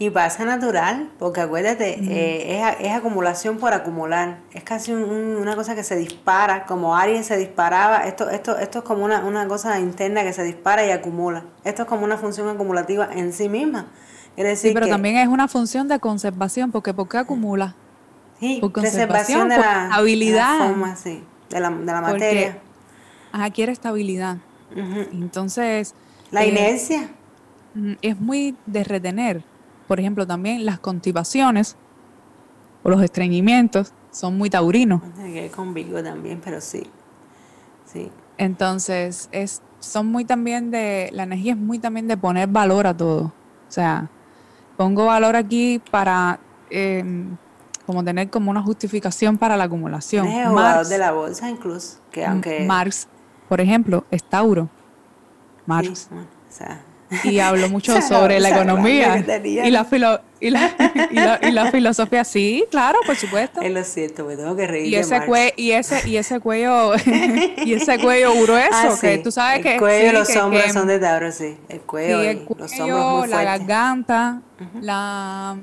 Y 0.01 0.11
pasa 0.11 0.45
natural, 0.45 1.11
porque 1.19 1.41
acuérdate, 1.41 1.99
eh, 1.99 2.61
es, 2.61 2.87
es, 2.87 2.93
acumulación 2.93 3.59
por 3.59 3.73
acumular. 3.73 4.39
Es 4.53 4.63
casi 4.63 4.93
una 4.93 5.57
cosa 5.57 5.75
que 5.75 5.83
se 5.83 5.97
dispara, 5.97 6.67
como 6.67 6.95
Aries 6.95 7.27
se 7.27 7.37
disparaba. 7.37 8.07
Esto, 8.07 8.31
esto, 8.31 8.57
esto 8.59 8.79
es 8.79 8.85
como 8.85 9.05
una, 9.05 9.25
una 9.25 9.49
cosa 9.49 9.81
interna 9.81 10.23
que 10.23 10.33
se 10.33 10.45
dispara 10.45 10.87
y 10.87 10.91
acumula. 10.91 11.47
Esto 11.65 11.83
es 11.83 11.89
como 11.89 12.05
una 12.05 12.17
función 12.17 12.49
acumulativa 12.49 13.09
en 13.13 13.33
sí 13.33 13.49
misma. 13.49 13.87
sí, 14.55 14.71
pero 14.73 14.87
también 14.87 15.17
es 15.17 15.27
una 15.27 15.49
función 15.49 15.89
de 15.89 15.99
conservación, 15.99 16.71
porque 16.71 16.95
¿por 16.95 17.09
qué 17.09 17.19
acumula? 17.19 17.75
Sí, 18.39 18.59
por 18.61 18.71
conservación, 18.71 19.49
de 19.49 19.59
la 19.59 19.93
habilidad. 19.93 20.61
De 21.51 21.61
la, 21.61 21.71
de 21.71 21.87
la, 21.87 22.01
materia. 22.01 22.59
ajá, 23.33 23.51
quiere 23.51 23.73
estabilidad. 23.73 24.37
Entonces... 24.77 25.95
La 26.31 26.45
eh, 26.45 26.51
inercia. 26.51 27.09
Es 28.01 28.21
muy 28.21 28.55
de 28.67 28.85
retener 28.85 29.43
por 29.89 29.99
ejemplo, 29.99 30.27
también 30.27 30.65
las 30.67 30.79
constipaciones 30.79 31.77
o 32.83 32.91
los 32.91 33.03
estreñimientos 33.03 33.93
son 34.11 34.37
muy 34.39 34.51
taurinos. 34.51 35.01
Con 35.57 35.75
Virgo 35.75 36.03
también, 36.03 36.41
pero 36.45 36.61
sí. 36.61 36.85
Sí. 37.87 38.11
Entonces, 38.37 39.29
es, 39.33 39.63
son 39.81 40.07
muy 40.07 40.25
también 40.25 40.71
de, 40.71 41.09
la 41.13 41.25
energía 41.25 41.53
es 41.53 41.59
muy 41.59 41.79
también 41.79 42.07
de 42.07 42.17
poner 42.17 42.49
valor 42.49 42.87
a 42.87 42.97
todo. 42.97 43.23
O 43.23 43.71
sea, 43.71 44.11
pongo 44.77 45.07
valor 45.07 45.35
aquí 45.35 45.81
para 45.91 46.39
em, 46.71 47.37
como 47.87 48.05
tener 48.05 48.29
como 48.29 48.51
una 48.51 48.63
justificación 48.63 49.39
para 49.39 49.57
la 49.57 49.65
acumulación. 49.65 50.27
Es 50.27 50.51
Marx, 50.51 50.89
de 50.91 50.99
la 50.99 51.13
bolsa 51.13 51.49
incluso, 51.49 51.99
que 52.11 52.27
aunque... 52.27 52.65
Marx, 52.67 53.09
por 53.49 53.61
ejemplo, 53.61 54.05
es 54.11 54.23
Tauro. 54.23 54.69
Marx. 55.67 56.09
o 56.13 56.53
sea, 56.53 56.83
y 57.25 57.39
hablo 57.39 57.69
mucho 57.71 58.01
sobre 58.03 58.41
la 58.41 58.51
economía 58.51 59.25
y 59.45 59.71
la, 59.71 59.85
filo, 59.85 60.21
y, 60.41 60.51
la, 60.51 61.39
y, 61.43 61.51
la, 61.51 61.71
filosofía. 61.71 62.25
Sí, 62.25 62.65
claro, 62.71 62.99
por 63.07 63.17
supuesto. 63.17 63.61
Es 63.61 63.73
lo 63.73 63.85
cierto, 63.85 64.25
me 64.25 64.37
tengo 64.37 64.55
que 64.57 64.67
reír. 64.67 64.87
Y 64.87 64.97
ese, 64.97 65.21
y 65.57 65.71
ese, 65.73 66.09
y 66.09 66.17
ese 66.17 66.41
cuello, 66.41 66.93
y 67.65 67.73
ese 67.73 67.99
cuello 67.99 68.33
grueso, 68.43 68.71
ah, 68.73 68.97
que 69.01 69.19
tú 69.19 69.31
sabes 69.31 69.59
el 69.59 69.63
que. 69.63 69.79
Cuello, 69.79 70.13
los 70.13 70.37
hombros 70.37 70.73
son 70.73 70.89
de 70.89 70.99
Tauro, 70.99 71.33
sí. 71.33 71.57
El 71.69 71.81
cuello, 71.81 72.21
el 72.21 72.45
cuello 72.45 72.63
los 72.63 72.81
hombros 72.81 73.19
muy 73.21 73.29
la 73.29 73.45
garganta, 73.45 74.43
la. 74.81 75.57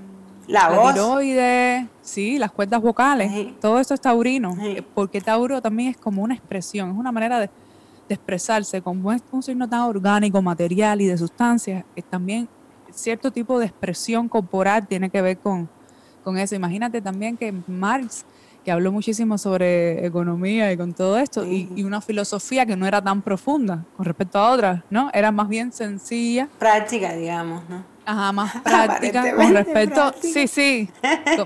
La, 0.47 0.69
voz. 0.69 0.93
tiroides, 0.93 1.87
sí, 2.03 2.37
las 2.37 2.51
cuerdas 2.51 2.79
vocales, 2.79 3.59
todo 3.59 3.79
esto 3.79 3.95
es 3.95 4.01
taurino, 4.01 4.55
porque 4.93 5.19
Tauro 5.19 5.59
también 5.59 5.89
es 5.89 5.97
como 5.97 6.21
una 6.21 6.35
expresión, 6.35 6.91
es 6.91 6.95
una 6.95 7.11
manera 7.11 7.39
de, 7.39 7.49
de 8.07 8.15
expresarse, 8.15 8.81
como 8.81 9.11
es 9.11 9.21
un 9.31 9.41
signo 9.41 9.67
tan 9.67 9.81
orgánico, 9.81 10.41
material 10.41 11.01
y 11.01 11.07
de 11.07 11.17
sustancias, 11.17 11.83
también 12.09 12.47
cierto 12.95 13.31
tipo 13.31 13.59
de 13.59 13.65
expresión 13.65 14.27
corporal 14.27 14.87
tiene 14.87 15.09
que 15.09 15.21
ver 15.21 15.37
con, 15.37 15.69
con 16.23 16.37
eso. 16.37 16.55
Imagínate 16.55 17.01
también 17.01 17.37
que 17.37 17.53
Marx, 17.67 18.25
que 18.63 18.71
habló 18.71 18.91
muchísimo 18.91 19.37
sobre 19.37 20.05
economía 20.05 20.71
y 20.71 20.77
con 20.77 20.93
todo 20.93 21.17
esto, 21.17 21.45
y, 21.45 21.83
una 21.83 22.01
filosofía 22.01 22.65
que 22.65 22.75
no 22.75 22.87
era 22.87 23.01
tan 23.01 23.21
profunda 23.21 23.83
con 23.95 24.05
respecto 24.05 24.39
a 24.39 24.51
otras, 24.51 24.83
¿no? 24.89 25.09
Era 25.13 25.31
más 25.31 25.47
bien 25.47 25.71
sencilla. 25.71 26.47
Práctica, 26.57 27.13
digamos, 27.13 27.67
¿no? 27.69 27.83
Ajá, 28.05 28.31
más 28.31 28.55
práctica 28.63 29.35
con 29.35 29.53
respecto... 29.53 30.13
Sí, 30.21 30.47
sí, 30.47 30.89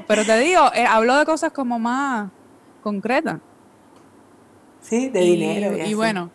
pero 0.08 0.26
te 0.26 0.38
digo, 0.40 0.62
eh, 0.74 0.86
habló 0.86 1.18
de 1.18 1.26
cosas 1.26 1.52
como 1.52 1.80
más 1.80 2.30
concretas. 2.84 3.40
Sí, 4.82 5.10
de 5.10 5.20
dinero. 5.20 5.78
Y, 5.78 5.90
y 5.90 5.94
bueno, 5.94 6.32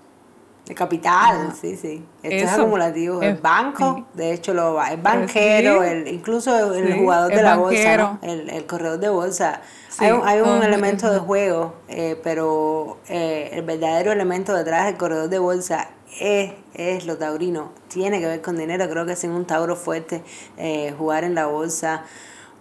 de 0.66 0.74
capital, 0.74 1.53
sí, 1.61 1.77
sí. 1.77 2.03
Esto 2.22 2.46
es 2.46 2.53
acumulativo. 2.53 3.20
el 3.20 3.37
banco, 3.37 4.07
de 4.14 4.33
hecho, 4.33 4.55
lo 4.55 4.74
va. 4.74 4.92
El 4.92 5.00
banquero, 5.00 5.83
el, 5.83 6.09
incluso 6.09 6.72
el, 6.74 6.94
jugador 6.94 7.35
de 7.35 7.42
la 7.42 7.57
bolsa, 7.57 8.18
el, 8.22 8.66
corredor 8.66 8.98
de 8.98 9.11
bolsa. 9.11 9.61
hay 9.98 10.12
un, 10.12 10.27
hay 10.27 10.40
un 10.40 10.62
elemento 10.62 11.11
de 11.11 11.18
juego, 11.18 11.74
eh, 11.88 12.18
pero 12.22 12.98
eh, 13.09 13.50
el 13.53 13.62
verdadero 13.62 14.11
elemento 14.12 14.55
detrás 14.55 14.87
del 14.87 14.96
corredor 14.96 15.29
de 15.29 15.38
bolsa 15.38 15.90
es, 16.18 16.53
es 16.72 17.05
lo 17.05 17.18
taurino. 17.18 17.72
Tiene 17.88 18.18
que 18.20 18.27
ver 18.27 18.40
con 18.40 18.57
dinero. 18.57 18.88
Creo 18.88 19.05
que 19.05 19.16
sin 19.16 19.33
un 19.33 19.44
tauro 19.44 19.77
fuerte, 19.77 20.22
eh, 20.57 20.94
jugar 20.96 21.24
en 21.24 21.35
la 21.35 21.44
bolsa 21.44 22.05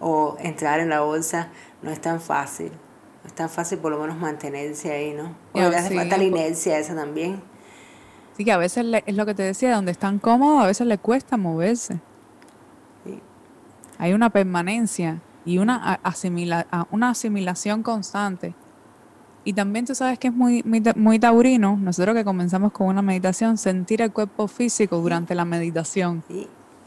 o 0.00 0.36
entrar 0.40 0.80
en 0.80 0.90
la 0.90 1.00
bolsa 1.00 1.48
no 1.80 1.90
es 1.90 2.00
tan 2.02 2.20
fácil. 2.20 2.70
No 3.22 3.28
es 3.28 3.34
tan 3.34 3.48
fácil 3.48 3.78
por 3.78 3.92
lo 3.92 3.98
menos 3.98 4.18
mantenerse 4.18 4.92
ahí, 4.92 5.14
¿no? 5.14 5.34
Porque 5.52 5.70
le 5.70 5.76
hace 5.76 5.94
falta 5.94 6.18
la 6.18 6.24
inercia 6.24 6.78
esa 6.78 6.94
también. 6.94 7.53
Sí, 8.36 8.44
que 8.44 8.52
a 8.52 8.56
veces 8.56 8.84
es 9.06 9.16
lo 9.16 9.26
que 9.26 9.34
te 9.34 9.42
decía, 9.42 9.74
donde 9.74 9.92
están 9.92 10.18
cómodos, 10.18 10.64
a 10.64 10.66
veces 10.66 10.86
le 10.86 10.98
cuesta 10.98 11.36
moverse. 11.36 12.00
Hay 13.98 14.12
una 14.12 14.30
permanencia 14.30 15.20
y 15.44 15.58
una, 15.58 16.00
asimila, 16.02 16.66
una 16.90 17.10
asimilación 17.10 17.82
constante. 17.82 18.54
Y 19.44 19.52
también 19.52 19.84
tú 19.84 19.94
sabes 19.94 20.18
que 20.18 20.28
es 20.28 20.34
muy, 20.34 20.64
muy, 20.96 21.18
taurino, 21.18 21.76
nosotros 21.76 22.14
que 22.14 22.24
comenzamos 22.24 22.72
con 22.72 22.88
una 22.88 23.02
meditación, 23.02 23.58
sentir 23.58 24.00
el 24.00 24.10
cuerpo 24.10 24.48
físico 24.48 24.98
durante 24.98 25.34
la 25.34 25.44
meditación. 25.44 26.24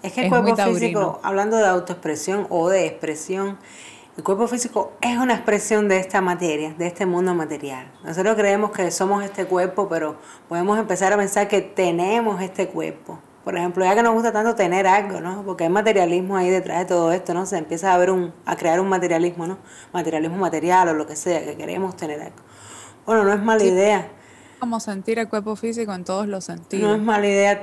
Es 0.02 0.14
que 0.14 0.26
el 0.26 0.30
cuerpo 0.30 0.56
físico, 0.56 1.20
hablando 1.24 1.58
de 1.58 1.68
autoexpresión 1.68 2.48
o 2.50 2.68
de 2.70 2.88
expresión, 2.88 3.58
el 4.18 4.24
cuerpo 4.24 4.48
físico 4.48 4.94
es 5.00 5.16
una 5.20 5.36
expresión 5.36 5.88
de 5.88 6.00
esta 6.00 6.22
materia, 6.22 6.74
de 6.74 6.88
este 6.88 7.06
mundo 7.06 7.36
material. 7.36 7.92
Nosotros 8.04 8.36
creemos 8.36 8.72
que 8.72 8.90
somos 8.90 9.24
este 9.24 9.46
cuerpo, 9.46 9.88
pero 9.88 10.18
podemos 10.50 10.80
empezar 10.80 11.14
a 11.14 11.18
pensar 11.18 11.48
que 11.48 11.62
tenemos 11.62 12.42
este 12.42 12.68
cuerpo. 12.68 13.20
Por 13.44 13.56
ejemplo, 13.56 13.86
ya 13.86 13.94
que 13.94 14.02
nos 14.02 14.14
gusta 14.14 14.34
tanto 14.34 14.56
tener 14.56 14.88
algo, 14.88 15.22
¿no? 15.22 15.44
Porque 15.44 15.66
hay 15.66 15.70
materialismo 15.70 16.36
ahí 16.36 16.50
detrás 16.50 16.80
de 16.80 16.86
todo 16.86 17.12
esto, 17.12 17.36
¿no? 17.36 17.46
Se 17.46 17.60
empieza 17.60 17.94
a 17.94 17.98
ver 18.00 18.10
un, 18.10 18.34
a 18.46 18.56
crear 18.56 18.80
un 18.80 18.90
materialismo, 18.90 19.46
¿no? 19.46 19.60
Materialismo 19.94 20.38
material 20.38 20.90
o 20.90 20.94
lo 20.96 21.06
que 21.06 21.16
sea, 21.16 21.46
que 21.46 21.56
queremos 21.56 21.96
tener 21.96 22.20
algo. 22.20 22.38
Bueno, 23.06 23.24
no 23.24 23.32
es 23.34 23.42
mala 23.42 23.64
idea. 23.64 24.10
Como 24.60 24.80
sentir 24.80 25.20
el 25.20 25.30
cuerpo 25.30 25.56
físico 25.56 25.94
en 25.94 26.04
todos 26.04 26.28
los 26.28 26.44
sentidos. 26.44 26.90
No 26.90 26.96
es 26.96 27.02
mala 27.02 27.28
idea 27.28 27.62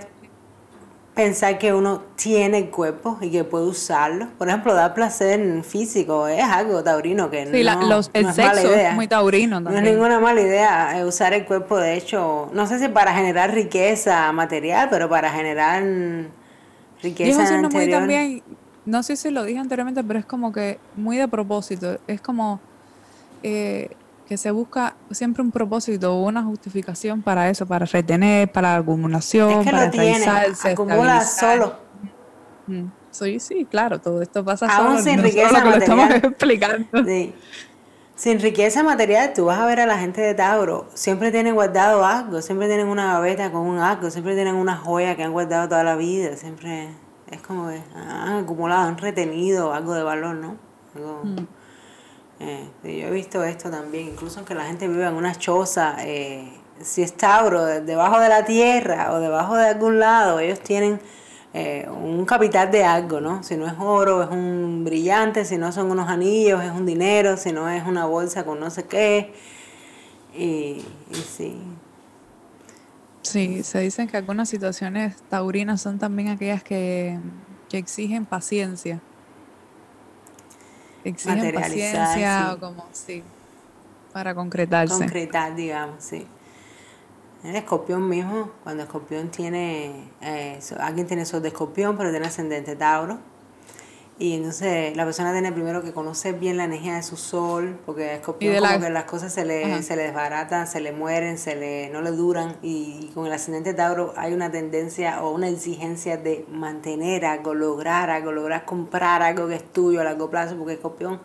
pensar 1.14 1.58
que 1.58 1.72
uno 1.72 2.02
tiene 2.16 2.58
el 2.58 2.70
cuerpo 2.70 3.18
y 3.20 3.30
que 3.30 3.44
puede 3.44 3.66
usarlo. 3.66 4.28
Por 4.36 4.48
ejemplo, 4.48 4.74
dar 4.74 4.94
placer 4.94 5.62
físico 5.62 6.26
es 6.26 6.42
algo 6.42 6.82
taurino 6.82 7.30
que 7.30 7.46
no, 7.46 7.52
el 7.56 7.92
es 8.12 8.34
sexo 8.34 8.74
es 8.74 8.94
muy 8.94 9.06
taurino 9.06 9.60
No 9.60 9.70
es 9.70 9.82
ninguna 9.82 10.18
mala 10.18 10.40
idea 10.40 10.98
eh, 10.98 11.04
usar 11.04 11.32
el 11.32 11.44
cuerpo, 11.44 11.78
de 11.78 11.94
hecho, 11.96 12.50
no 12.52 12.66
sé 12.66 12.78
si 12.78 12.88
para 12.88 13.14
generar 13.14 13.54
riqueza 13.54 14.30
material, 14.32 14.88
pero 14.90 15.08
para 15.08 15.30
generar 15.30 15.84
riqueza 17.02 17.60
muy 17.68 17.90
también, 17.90 18.42
no 18.84 19.02
sé 19.02 19.16
si 19.16 19.30
lo 19.30 19.44
dije 19.44 19.60
anteriormente, 19.60 20.02
pero 20.02 20.18
es 20.18 20.26
como 20.26 20.52
que 20.52 20.78
muy 20.96 21.16
de 21.16 21.28
propósito. 21.28 21.98
Es 22.06 22.20
como... 22.20 22.60
Eh, 23.42 23.90
que 24.26 24.36
se 24.38 24.50
busca 24.50 24.96
siempre 25.10 25.42
un 25.42 25.50
propósito 25.50 26.14
o 26.14 26.26
una 26.26 26.42
justificación 26.42 27.22
para 27.22 27.50
eso, 27.50 27.66
para 27.66 27.84
retener, 27.84 28.50
para 28.50 28.72
la 28.72 28.78
acumulación, 28.78 29.50
es 29.50 29.58
que 29.58 29.70
para 29.70 29.86
lo 29.86 29.90
tiene, 29.90 30.26
acumula 30.26 31.20
solo. 31.24 31.76
Mm. 32.66 32.86
Sí, 33.10 33.38
sí, 33.38 33.66
claro, 33.70 34.00
todo 34.00 34.22
esto 34.22 34.44
pasa 34.44 34.66
Aún 34.66 34.98
solo. 34.98 35.04
sin 35.04 35.22
riqueza 35.22 35.52
material. 35.52 35.82
estamos 35.82 36.10
explicando. 36.14 37.04
Sí. 37.04 37.34
Sin 38.16 38.40
riqueza 38.40 38.82
material, 38.82 39.32
tú 39.34 39.46
vas 39.46 39.58
a 39.58 39.66
ver 39.66 39.80
a 39.80 39.86
la 39.86 39.98
gente 39.98 40.20
de 40.20 40.34
Tauro, 40.34 40.88
siempre 40.94 41.30
tienen 41.30 41.54
guardado 41.54 42.04
algo, 42.04 42.40
siempre 42.42 42.68
tienen 42.68 42.86
una 42.86 43.14
gaveta 43.14 43.50
con 43.50 43.62
un 43.62 43.78
algo, 43.78 44.10
siempre 44.10 44.34
tienen 44.34 44.54
una 44.54 44.76
joya 44.76 45.16
que 45.16 45.24
han 45.24 45.32
guardado 45.32 45.68
toda 45.68 45.82
la 45.84 45.96
vida, 45.96 46.36
siempre 46.36 46.88
es 47.30 47.42
como 47.42 47.68
que 47.68 47.82
han 47.94 48.44
acumulado, 48.44 48.82
han 48.82 48.98
retenido 48.98 49.72
algo 49.74 49.94
de 49.94 50.02
valor, 50.04 50.36
¿no? 50.36 50.56
Algo, 50.94 51.20
mm. 51.24 51.46
Eh, 52.46 52.68
yo 53.00 53.08
he 53.08 53.10
visto 53.10 53.42
esto 53.42 53.70
también, 53.70 54.08
incluso 54.08 54.38
aunque 54.38 54.54
la 54.54 54.66
gente 54.66 54.86
vive 54.86 55.06
en 55.06 55.14
una 55.14 55.34
choza, 55.34 55.96
eh, 56.00 56.46
si 56.78 57.02
es 57.02 57.16
Tauro, 57.16 57.64
debajo 57.64 58.20
de 58.20 58.28
la 58.28 58.44
tierra 58.44 59.14
o 59.14 59.20
debajo 59.20 59.56
de 59.56 59.68
algún 59.68 59.98
lado, 59.98 60.40
ellos 60.40 60.60
tienen 60.60 61.00
eh, 61.54 61.88
un 61.88 62.26
capital 62.26 62.70
de 62.70 62.84
algo, 62.84 63.20
¿no? 63.20 63.42
Si 63.42 63.56
no 63.56 63.66
es 63.66 63.72
oro, 63.78 64.22
es 64.22 64.28
un 64.28 64.84
brillante, 64.84 65.46
si 65.46 65.56
no 65.56 65.72
son 65.72 65.90
unos 65.90 66.10
anillos, 66.10 66.62
es 66.62 66.70
un 66.70 66.84
dinero, 66.84 67.38
si 67.38 67.50
no 67.50 67.70
es 67.70 67.86
una 67.86 68.04
bolsa 68.04 68.44
con 68.44 68.60
no 68.60 68.68
sé 68.68 68.84
qué. 68.84 69.32
Y, 70.36 70.84
y 71.10 71.14
sí. 71.14 71.56
Sí, 73.22 73.62
se 73.62 73.78
dicen 73.78 74.06
que 74.06 74.18
algunas 74.18 74.50
situaciones 74.50 75.16
taurinas 75.30 75.80
son 75.80 75.98
también 75.98 76.28
aquellas 76.28 76.62
que, 76.62 77.18
que 77.70 77.78
exigen 77.78 78.26
paciencia 78.26 79.00
exigen 81.04 81.54
paciencia 81.54 82.54
o 82.54 82.58
como, 82.58 82.86
sí, 82.92 83.22
para 84.14 84.34
concretarse. 84.34 84.94
Concretar, 84.96 85.56
digamos, 85.56 86.02
sí. 86.02 86.26
El 87.42 87.56
escorpión 87.56 88.08
mismo, 88.08 88.50
cuando 88.62 88.84
escorpión 88.84 89.28
tiene, 89.28 90.08
eh, 90.22 90.58
alguien 90.78 91.06
tiene 91.06 91.26
sol 91.26 91.42
de 91.42 91.48
escorpión, 91.48 91.96
pero 91.96 92.10
tiene 92.10 92.26
ascendente 92.26 92.76
Tauro. 92.76 93.18
Y 94.16 94.34
entonces 94.34 94.96
la 94.96 95.04
persona 95.04 95.32
tiene 95.32 95.50
primero 95.50 95.82
que 95.82 95.92
conocer 95.92 96.38
bien 96.38 96.56
la 96.56 96.64
energía 96.64 96.94
de 96.94 97.02
su 97.02 97.16
sol, 97.16 97.80
porque 97.84 98.10
a 98.10 98.14
Escorpión 98.14 98.54
como 98.58 98.70
la- 98.70 98.78
que 98.78 98.90
las 98.90 99.04
cosas 99.04 99.32
se 99.32 99.44
le, 99.44 99.82
se 99.82 99.96
le 99.96 100.04
desbaratan, 100.04 100.68
se 100.68 100.80
le 100.80 100.92
mueren, 100.92 101.36
se 101.36 101.56
le, 101.56 101.90
no 101.90 102.00
le 102.00 102.12
duran. 102.12 102.54
Y, 102.62 103.10
con 103.12 103.26
el 103.26 103.32
ascendente 103.32 103.74
Tauro 103.74 104.14
hay 104.16 104.32
una 104.32 104.52
tendencia 104.52 105.20
o 105.24 105.34
una 105.34 105.48
exigencia 105.48 106.16
de 106.16 106.46
mantener 106.48 107.24
algo, 107.26 107.54
lograr 107.54 108.08
algo, 108.10 108.30
lograr 108.30 108.64
comprar 108.64 109.20
algo 109.22 109.48
que 109.48 109.56
es 109.56 109.72
tuyo 109.72 110.00
a 110.00 110.04
largo 110.04 110.30
plazo, 110.30 110.56
porque 110.56 110.74
Escorpión 110.74 111.20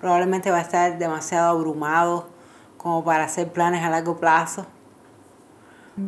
probablemente 0.00 0.50
va 0.50 0.58
a 0.58 0.62
estar 0.62 0.98
demasiado 0.98 1.50
abrumado 1.50 2.28
como 2.76 3.04
para 3.04 3.24
hacer 3.24 3.52
planes 3.52 3.84
a 3.84 3.90
largo 3.90 4.16
plazo. 4.18 4.66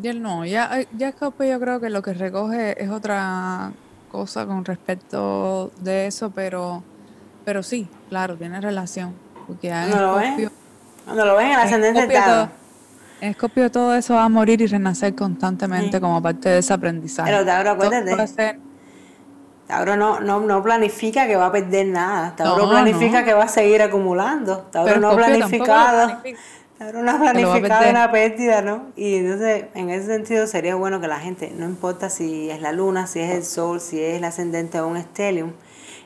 Ya 0.02 0.12
no, 0.14 0.44
ya, 0.44 0.80
ya 0.96 1.12
Scorpio 1.12 1.46
yo 1.46 1.60
creo 1.60 1.80
que 1.80 1.90
lo 1.90 2.02
que 2.02 2.12
recoge 2.12 2.82
es 2.82 2.90
otra 2.90 3.72
cosa 4.08 4.46
con 4.46 4.64
respecto 4.64 5.70
de 5.80 6.06
eso, 6.06 6.30
pero, 6.30 6.82
pero 7.44 7.62
sí, 7.62 7.88
claro, 8.08 8.36
tiene 8.36 8.60
relación. 8.60 9.14
Porque 9.46 9.68
en 9.70 9.90
¿No 9.90 9.96
lo? 10.00 10.20
Escorpio, 10.20 10.50
Cuando 11.04 11.24
lo 11.26 11.36
ven 11.36 11.46
en 11.46 11.52
el 11.52 11.58
en 11.60 11.66
ascendente 11.66 12.20
todo, 12.20 12.48
en 13.20 13.30
Escorpio 13.30 13.70
todo 13.70 13.94
eso 13.94 14.14
va 14.14 14.24
a 14.24 14.28
morir 14.28 14.60
y 14.60 14.66
renacer 14.66 15.14
constantemente 15.14 15.96
Sí. 15.96 16.00
como 16.00 16.22
parte 16.22 16.48
de 16.50 16.58
ese 16.58 16.72
aprendizaje. 16.72 17.30
Pero 17.30 17.44
Tauro, 17.44 17.70
acuérdate. 17.70 18.26
ser- 18.28 18.58
Tauro 19.66 19.96
no, 19.96 20.20
no, 20.20 20.40
no 20.40 20.62
planifica 20.62 21.26
que 21.26 21.36
va 21.36 21.46
a 21.46 21.52
perder 21.52 21.86
nada. 21.88 22.34
Tauro 22.36 22.64
No, 22.64 22.70
planifica 22.70 23.20
no. 23.20 23.26
que 23.26 23.34
va 23.34 23.44
a 23.44 23.48
seguir 23.48 23.82
acumulando. 23.82 24.58
Tauro 24.70 24.88
pero 24.88 25.00
no 25.00 25.10
ha 25.10 25.16
planificado. 25.16 26.06
planifica. 26.20 26.40
Tauro 26.78 27.02
no 27.02 27.10
ha 27.10 27.14
Que 27.14 27.18
lo 27.18 27.22
va 27.24 27.30
a 27.30 27.32
planificado 27.32 27.80
perder. 27.80 27.90
una 27.90 28.10
pérdida, 28.12 28.62
¿no? 28.62 28.86
Y 28.96 29.16
entonces, 29.16 29.64
en 29.74 29.90
ese 29.90 30.06
sentido, 30.06 30.46
sería 30.46 30.76
bueno 30.76 31.00
que 31.00 31.08
la 31.08 31.18
gente, 31.18 31.52
no 31.56 31.64
importa 31.66 32.08
si 32.08 32.50
es 32.50 32.60
la 32.62 32.72
luna, 32.72 33.06
si 33.06 33.20
es 33.20 33.30
el 33.32 33.44
sol, 33.44 33.80
si 33.80 34.00
es 34.00 34.16
el 34.16 34.24
ascendente 34.24 34.80
o 34.80 34.86
un 34.86 34.96
estelium, 34.96 35.52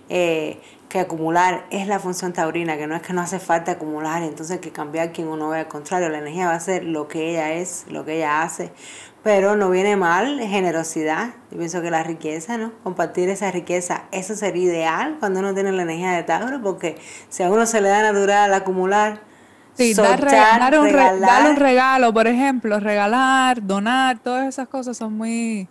eh, 0.08 0.58
que 0.88 1.00
acumular 1.00 1.64
es 1.70 1.86
la 1.86 1.98
función 1.98 2.32
taurina, 2.32 2.76
que 2.76 2.86
no 2.86 2.94
es 2.96 3.02
que 3.02 3.12
no 3.12 3.20
hace 3.22 3.38
falta 3.38 3.72
acumular, 3.72 4.22
entonces 4.22 4.60
que 4.60 4.72
cambiar 4.72 5.12
quien 5.12 5.28
uno 5.28 5.48
ve, 5.50 5.60
al 5.60 5.68
contrario, 5.68 6.08
la 6.10 6.18
energía 6.18 6.46
va 6.48 6.54
a 6.54 6.60
ser 6.60 6.84
lo 6.84 7.08
que 7.08 7.30
ella 7.30 7.52
es, 7.52 7.86
lo 7.88 8.04
que 8.04 8.16
ella 8.16 8.42
hace, 8.42 8.72
pero 9.22 9.56
no 9.56 9.70
viene 9.70 9.96
mal 9.96 10.38
generosidad, 10.40 11.30
yo 11.50 11.56
pienso 11.56 11.80
que 11.80 11.90
la 11.90 12.02
riqueza, 12.02 12.58
¿no? 12.58 12.72
Compartir 12.82 13.30
esa 13.30 13.50
riqueza, 13.50 14.04
eso 14.12 14.34
sería 14.34 14.64
ideal 14.64 15.16
cuando 15.18 15.40
uno 15.40 15.54
tiene 15.54 15.72
la 15.72 15.82
energía 15.82 16.12
de 16.12 16.24
Tauro, 16.24 16.60
porque 16.60 16.98
si 17.30 17.42
a 17.42 17.50
uno 17.50 17.64
se 17.64 17.80
le 17.80 17.88
da 17.88 18.02
natural 18.02 18.52
acumular, 18.52 19.31
Sí, 19.74 19.94
dar, 19.94 20.20
soltar, 20.20 20.60
dar 20.60 20.78
un 20.78 20.84
re- 20.86 20.92
regalar, 20.92 21.20
dar 21.42 21.50
un 21.50 21.56
regalo, 21.56 22.12
por 22.12 22.26
ejemplo, 22.26 22.78
regalar, 22.78 23.66
donar, 23.66 24.18
todas 24.18 24.46
esas 24.46 24.68
cosas 24.68 24.96
son 24.96 25.14
muy, 25.14 25.66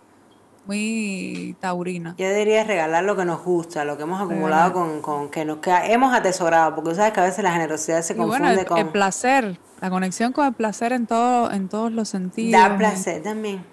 muy 0.66 1.56
taurinas. 1.60 2.14
Yo 2.16 2.32
diría 2.34 2.64
regalar 2.64 3.04
lo 3.04 3.16
que 3.16 3.24
nos 3.24 3.42
gusta, 3.44 3.84
lo 3.84 3.96
que 3.96 4.04
hemos 4.04 4.20
acumulado 4.20 4.72
con, 4.72 5.02
con 5.02 5.28
que 5.30 5.44
nos 5.44 5.58
que 5.58 5.70
hemos 5.92 6.14
atesorado, 6.14 6.74
porque 6.74 6.94
sabes 6.94 7.12
que 7.12 7.20
a 7.20 7.24
veces 7.24 7.42
la 7.44 7.52
generosidad 7.52 8.02
se 8.02 8.12
Y 8.14 8.16
bueno, 8.16 8.32
confunde 8.38 8.60
el, 8.62 8.66
con 8.66 8.78
el 8.78 8.88
placer, 8.88 9.58
la 9.80 9.90
conexión 9.90 10.32
con 10.32 10.46
el 10.46 10.52
placer 10.54 10.92
en 10.92 11.06
todo, 11.06 11.50
en 11.50 11.68
todos 11.68 11.92
los 11.92 12.08
sentidos. 12.08 12.52
dar 12.60 12.72
en- 12.72 12.78
placer 12.78 13.22
también. 13.22 13.64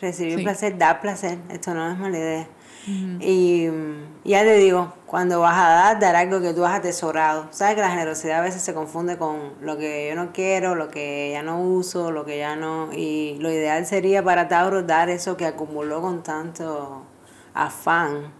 Recibir 0.00 0.38
Sí. 0.38 0.44
placer, 0.44 0.78
dar 0.78 1.00
placer, 1.00 1.38
esto 1.48 1.74
no 1.74 1.90
es 1.90 1.98
mala 1.98 2.16
idea. 2.18 2.48
Y 3.20 3.68
ya 4.24 4.42
te 4.42 4.54
digo, 4.54 4.92
cuando 5.06 5.40
vas 5.40 5.58
a 5.58 5.68
dar, 5.68 6.00
dar 6.00 6.16
algo 6.16 6.40
que 6.40 6.52
tú 6.54 6.64
has 6.64 6.74
atesorado. 6.78 7.46
Sabes 7.50 7.74
que 7.74 7.80
la 7.80 7.90
generosidad 7.90 8.38
a 8.38 8.42
veces 8.42 8.62
se 8.62 8.74
confunde 8.74 9.18
con 9.18 9.54
lo 9.60 9.76
que 9.76 10.08
yo 10.08 10.14
no 10.14 10.32
quiero, 10.32 10.74
lo 10.74 10.88
que 10.88 11.30
ya 11.32 11.42
no 11.42 11.60
uso, 11.60 12.10
lo 12.10 12.24
que 12.24 12.38
ya 12.38 12.56
no... 12.56 12.92
Y 12.92 13.36
lo 13.40 13.50
ideal 13.50 13.86
sería 13.86 14.22
para 14.22 14.48
Tauro 14.48 14.82
dar 14.82 15.08
eso 15.08 15.36
que 15.36 15.46
acumuló 15.46 16.00
con 16.00 16.22
tanto 16.22 17.02
afán, 17.54 18.32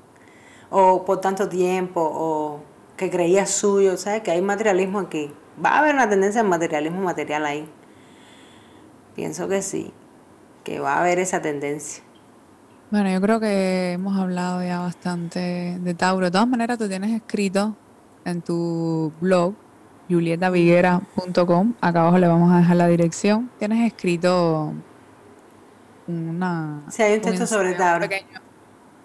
o 0.71 1.05
por 1.05 1.21
tanto 1.21 1.49
tiempo, 1.49 2.01
o 2.03 2.61
que 2.97 3.11
creía 3.11 3.47
suyo. 3.47 3.97
Sabes 3.97 4.23
que 4.23 4.31
hay 4.31 4.43
materialismo 4.43 4.99
aquí. 5.01 5.33
Va 5.65 5.71
a 5.71 5.79
haber 5.81 5.95
una 5.95 6.09
tendencia 6.09 6.41
al 6.41 6.49
materialismo 6.49 7.01
material 7.01 7.45
ahí. 7.47 7.69
Pienso 9.15 9.49
que 9.49 9.63
sí, 9.63 9.93
que 10.65 10.81
va 10.81 10.95
a 10.95 11.01
haber 11.01 11.19
esa 11.19 11.43
tendencia. 11.43 12.05
Bueno, 12.91 13.11
yo 13.11 13.21
creo 13.21 13.39
que 13.41 13.93
hemos 13.93 14.17
hablado 14.19 14.63
ya 14.63 14.81
bastante 14.81 15.77
de 15.79 15.95
Tauro. 15.95 16.27
De 16.27 16.33
todas 16.33 16.49
maneras, 16.49 16.79
tú 16.79 16.89
tienes 16.89 17.11
escrito 17.15 17.77
en 18.25 18.43
tu 18.43 19.13
blog, 19.21 19.55
julietaviguera.com, 20.09 21.75
acá 21.83 22.01
abajo 22.01 22.19
le 22.19 22.29
vamos 22.29 22.51
a 22.53 22.59
dejar 22.59 22.77
la 22.77 22.87
dirección, 22.89 23.51
tienes 23.59 23.87
escrito 23.87 24.73
una... 26.07 26.85
Sí, 26.91 27.03
hay 27.03 27.17
un 27.17 27.21
texto 27.23 27.47
sobre 27.47 27.75
Tauro. 27.75 28.09
pequeño- 28.09 28.41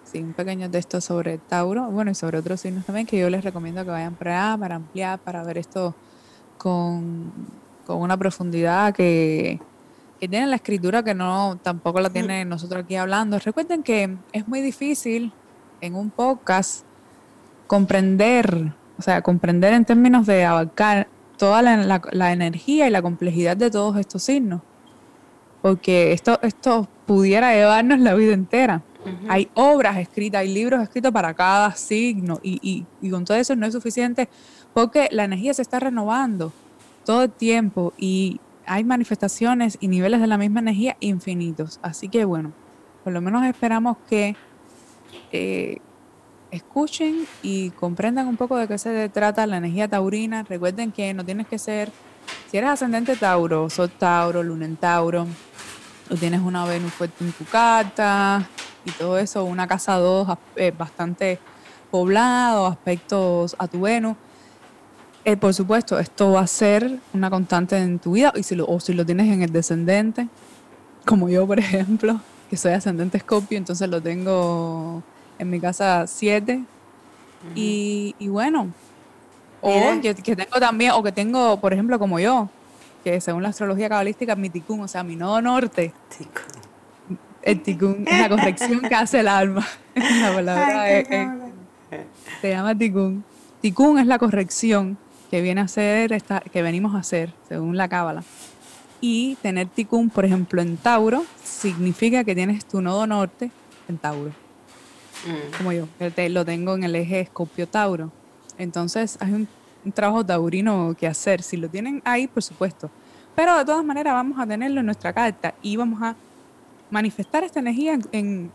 sí, 0.02 0.22
un 0.22 0.32
pequeño 0.34 0.70
texto 0.70 1.00
sobre 1.02 1.38
Tauro, 1.38 1.90
bueno, 1.90 2.10
y 2.10 2.14
sobre 2.14 2.38
otros 2.38 2.60
signos 2.62 2.86
también, 2.86 3.06
que 3.06 3.18
yo 3.18 3.28
les 3.28 3.44
recomiendo 3.44 3.84
que 3.84 3.90
vayan 3.90 4.16
para 4.16 4.48
allá, 4.50 4.58
para 4.58 4.74
ampliar, 4.76 5.20
para 5.22 5.44
ver 5.44 5.58
esto 5.58 5.98
con, 6.56 7.32
con 7.84 7.98
una 8.00 8.16
profundidad 8.16 8.94
que, 8.94 9.60
que 10.20 10.28
tiene 10.28 10.46
la 10.46 10.56
escritura 10.56 11.02
que 11.02 11.14
no 11.14 11.58
tampoco 11.62 12.00
la 12.00 12.08
tiene 12.10 12.44
nosotros 12.44 12.84
aquí 12.84 12.96
hablando. 12.96 13.38
Recuerden 13.38 13.82
que 13.82 14.16
es 14.32 14.48
muy 14.48 14.60
difícil 14.62 15.32
en 15.80 15.94
un 15.96 16.10
podcast 16.10 16.84
comprender, 17.66 18.72
o 18.98 19.02
sea, 19.02 19.22
comprender 19.22 19.72
en 19.72 19.84
términos 19.84 20.26
de 20.26 20.44
abarcar 20.44 21.08
toda 21.36 21.62
la, 21.62 21.76
la- 21.78 22.02
la 22.12 22.32
energía 22.32 22.86
y 22.86 22.90
la 22.90 23.02
complejidad 23.02 23.56
de 23.56 23.70
todos 23.70 23.96
estos 23.96 24.22
signos. 24.22 24.60
Porque 25.62 26.12
esto, 26.12 26.38
esto 26.42 26.86
pudiera 27.06 27.52
llevarnos 27.54 27.98
la 28.00 28.14
vida 28.14 28.34
entera. 28.34 28.82
Hay 29.28 29.50
obras 29.54 29.98
escritas, 29.98 30.40
hay 30.40 30.54
libros 30.54 30.82
escritos 30.82 31.12
para 31.12 31.34
cada 31.34 31.74
signo 31.74 32.38
y, 32.42 32.58
y, 32.62 32.86
y 33.06 33.10
con 33.10 33.24
todo 33.26 33.36
eso 33.36 33.54
no 33.54 33.66
es 33.66 33.74
suficiente 33.74 34.30
porque 34.72 35.08
la 35.12 35.24
energía 35.24 35.52
se 35.52 35.60
está 35.60 35.78
renovando 35.78 36.52
todo 37.04 37.24
el 37.24 37.30
tiempo 37.30 37.92
y 37.98 38.40
hay 38.66 38.84
manifestaciones 38.84 39.76
y 39.80 39.88
niveles 39.88 40.20
de 40.20 40.26
la 40.26 40.38
misma 40.38 40.60
energía 40.60 40.96
infinitos. 41.00 41.78
Así 41.82 42.08
que 42.08 42.24
bueno, 42.24 42.54
por 43.02 43.12
lo 43.12 43.20
menos 43.20 43.44
esperamos 43.44 43.98
que 44.06 44.36
eh, 45.30 45.78
escuchen 46.50 47.26
y 47.42 47.72
comprendan 47.72 48.28
un 48.28 48.36
poco 48.36 48.56
de 48.56 48.68
qué 48.68 48.78
se 48.78 49.08
trata 49.10 49.46
la 49.46 49.58
energía 49.58 49.88
taurina. 49.88 50.44
Recuerden 50.44 50.92
que 50.92 51.14
no 51.14 51.24
tienes 51.24 51.46
que 51.48 51.58
ser, 51.58 51.92
si 52.46 52.56
eres 52.58 52.70
ascendente 52.70 53.16
Tauro, 53.16 53.68
Sol 53.70 53.92
Tauro, 53.98 54.42
Luna 54.42 54.66
en 54.66 54.76
Tauro, 54.76 55.26
o 56.10 56.16
tienes 56.16 56.40
una 56.40 56.64
Venus 56.66 56.94
fuerte 56.94 57.24
en 57.24 57.32
tu 57.32 57.44
carta 57.46 58.48
y 58.84 58.92
todo 58.92 59.18
eso, 59.18 59.44
una 59.44 59.66
casa 59.66 59.96
2 59.96 60.28
bastante 60.76 61.40
poblado, 61.90 62.66
aspectos 62.66 63.56
a 63.58 63.68
tu 63.68 63.82
Venus. 63.82 64.16
Eh, 65.24 65.36
por 65.38 65.54
supuesto, 65.54 65.98
esto 65.98 66.32
va 66.32 66.40
a 66.42 66.46
ser 66.46 66.98
una 67.14 67.30
constante 67.30 67.78
en 67.78 67.98
tu 67.98 68.12
vida 68.12 68.32
y 68.36 68.42
si 68.42 68.54
lo, 68.54 68.66
o 68.66 68.78
si 68.78 68.92
lo 68.92 69.06
tienes 69.06 69.32
en 69.32 69.42
el 69.42 69.50
descendente, 69.52 70.28
como 71.06 71.28
yo, 71.30 71.46
por 71.46 71.58
ejemplo, 71.58 72.20
que 72.50 72.56
soy 72.58 72.72
ascendente 72.72 73.18
Scorpio, 73.20 73.56
entonces 73.56 73.88
lo 73.88 74.02
tengo 74.02 75.02
en 75.38 75.48
mi 75.50 75.60
casa 75.60 76.06
7. 76.06 76.62
y, 77.54 78.14
y 78.18 78.28
bueno, 78.28 78.68
o 79.62 79.72
que, 80.02 80.14
que 80.14 80.36
tengo 80.36 80.58
también, 80.60 80.92
o 80.92 81.02
que 81.02 81.10
tengo, 81.12 81.58
por 81.58 81.72
ejemplo, 81.72 81.98
como 81.98 82.18
yo, 82.18 82.50
que 83.02 83.18
según 83.22 83.42
la 83.42 83.48
astrología 83.48 83.88
cabalística, 83.88 84.36
mi 84.36 84.50
ticún, 84.50 84.80
o 84.80 84.88
sea, 84.88 85.02
mi 85.02 85.16
nodo 85.16 85.40
norte, 85.40 85.92
Tico. 86.16 86.40
el 87.42 87.62
ticún 87.62 88.04
es 88.06 88.18
la 88.18 88.28
corrección 88.28 88.80
que 88.82 88.94
hace 88.94 89.20
el 89.20 89.28
alma. 89.28 89.66
La 89.94 90.32
palabra 90.34 90.82
Ay, 90.82 91.04
es- 91.08 92.00
se 92.42 92.50
llama 92.50 92.76
Tikkun. 92.76 93.24
Tikkun 93.62 93.98
es 94.00 94.06
la 94.06 94.18
corrección 94.18 94.98
que 95.34 95.40
viene 95.42 95.60
a 95.62 95.64
hacer 95.64 96.12
esta, 96.12 96.38
que 96.38 96.62
venimos 96.62 96.94
a 96.94 96.98
hacer, 96.98 97.32
según 97.48 97.76
la 97.76 97.88
cábala. 97.88 98.22
Y 99.00 99.34
tener 99.42 99.66
Tikkun, 99.66 100.08
por 100.08 100.24
ejemplo, 100.24 100.62
en 100.62 100.76
Tauro, 100.76 101.24
significa 101.42 102.22
que 102.22 102.36
tienes 102.36 102.64
tu 102.64 102.80
nodo 102.80 103.04
norte 103.08 103.50
en 103.88 103.98
Tauro, 103.98 104.30
Mm. 105.26 105.56
como 105.58 105.72
yo, 105.72 105.88
te- 106.14 106.28
lo 106.28 106.44
tengo 106.44 106.76
en 106.76 106.84
el 106.84 106.94
eje 106.94 107.18
Escorpio-Tauro. 107.18 108.12
Entonces, 108.58 109.16
hay 109.20 109.32
un, 109.32 109.48
un 109.84 109.90
trabajo 109.90 110.24
taurino 110.24 110.94
que 110.96 111.08
hacer. 111.08 111.42
Si 111.42 111.56
lo 111.56 111.68
tienen 111.68 112.00
ahí, 112.04 112.28
por 112.28 112.44
supuesto. 112.44 112.88
Pero 113.34 113.58
de 113.58 113.64
todas 113.64 113.84
maneras, 113.84 114.14
vamos 114.14 114.38
a 114.38 114.46
tenerlo 114.46 114.78
en 114.78 114.86
nuestra 114.86 115.12
carta 115.12 115.52
y 115.62 115.74
vamos 115.74 116.00
a 116.00 116.14
manifestar 116.92 117.42
esta 117.42 117.58
energía 117.58 117.94
en, 117.94 118.02
en 118.12 118.50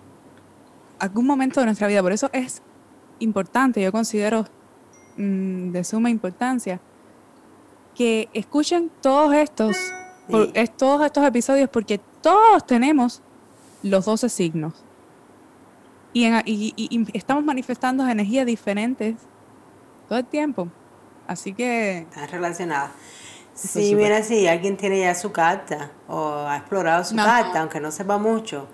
algún 0.98 1.26
momento 1.28 1.60
de 1.60 1.66
nuestra 1.66 1.88
vida. 1.90 2.02
Por 2.02 2.14
eso 2.14 2.30
es 2.32 2.62
importante, 3.20 3.82
yo 3.82 3.92
considero 3.92 4.46
mm, 5.18 5.72
de 5.72 5.84
suma 5.84 6.10
importancia, 6.10 6.80
que 7.96 8.30
escuchen 8.34 8.90
todos 9.02 9.34
estos, 9.34 9.76
por- 10.30 10.46
Sí. 10.48 10.52
es- 10.56 10.76
todos 10.78 11.06
estos 11.06 11.24
episodios 11.26 11.70
porque 11.70 12.00
todos 12.22 12.66
tenemos 12.66 13.22
los 13.84 14.06
12 14.06 14.30
signos. 14.30 14.74
Y, 16.14 16.24
en- 16.26 16.42
y- 16.46 16.74
y- 16.76 16.88
y 16.90 17.18
estamos 17.18 17.44
manifestando 17.44 18.08
energías 18.08 18.46
diferentes 18.46 19.16
todo 20.08 20.20
el 20.20 20.26
tiempo. 20.26 20.68
Así 21.28 21.54
que 21.54 22.00
Están 22.00 22.30
relacionadas. 22.30 22.92
Sí, 23.54 23.94
mira, 23.94 24.24
si 24.24 24.48
alguien 24.48 24.78
tiene 24.78 25.02
ya 25.02 25.14
su 25.14 25.32
carta 25.34 25.92
o 26.08 26.34
ha 26.48 26.58
explorado 26.58 27.04
su 27.04 27.16
No. 27.16 27.26
carta, 27.26 27.60
aunque 27.60 27.80
no 27.82 27.92
sepa 27.92 28.18
mucho, 28.18 28.68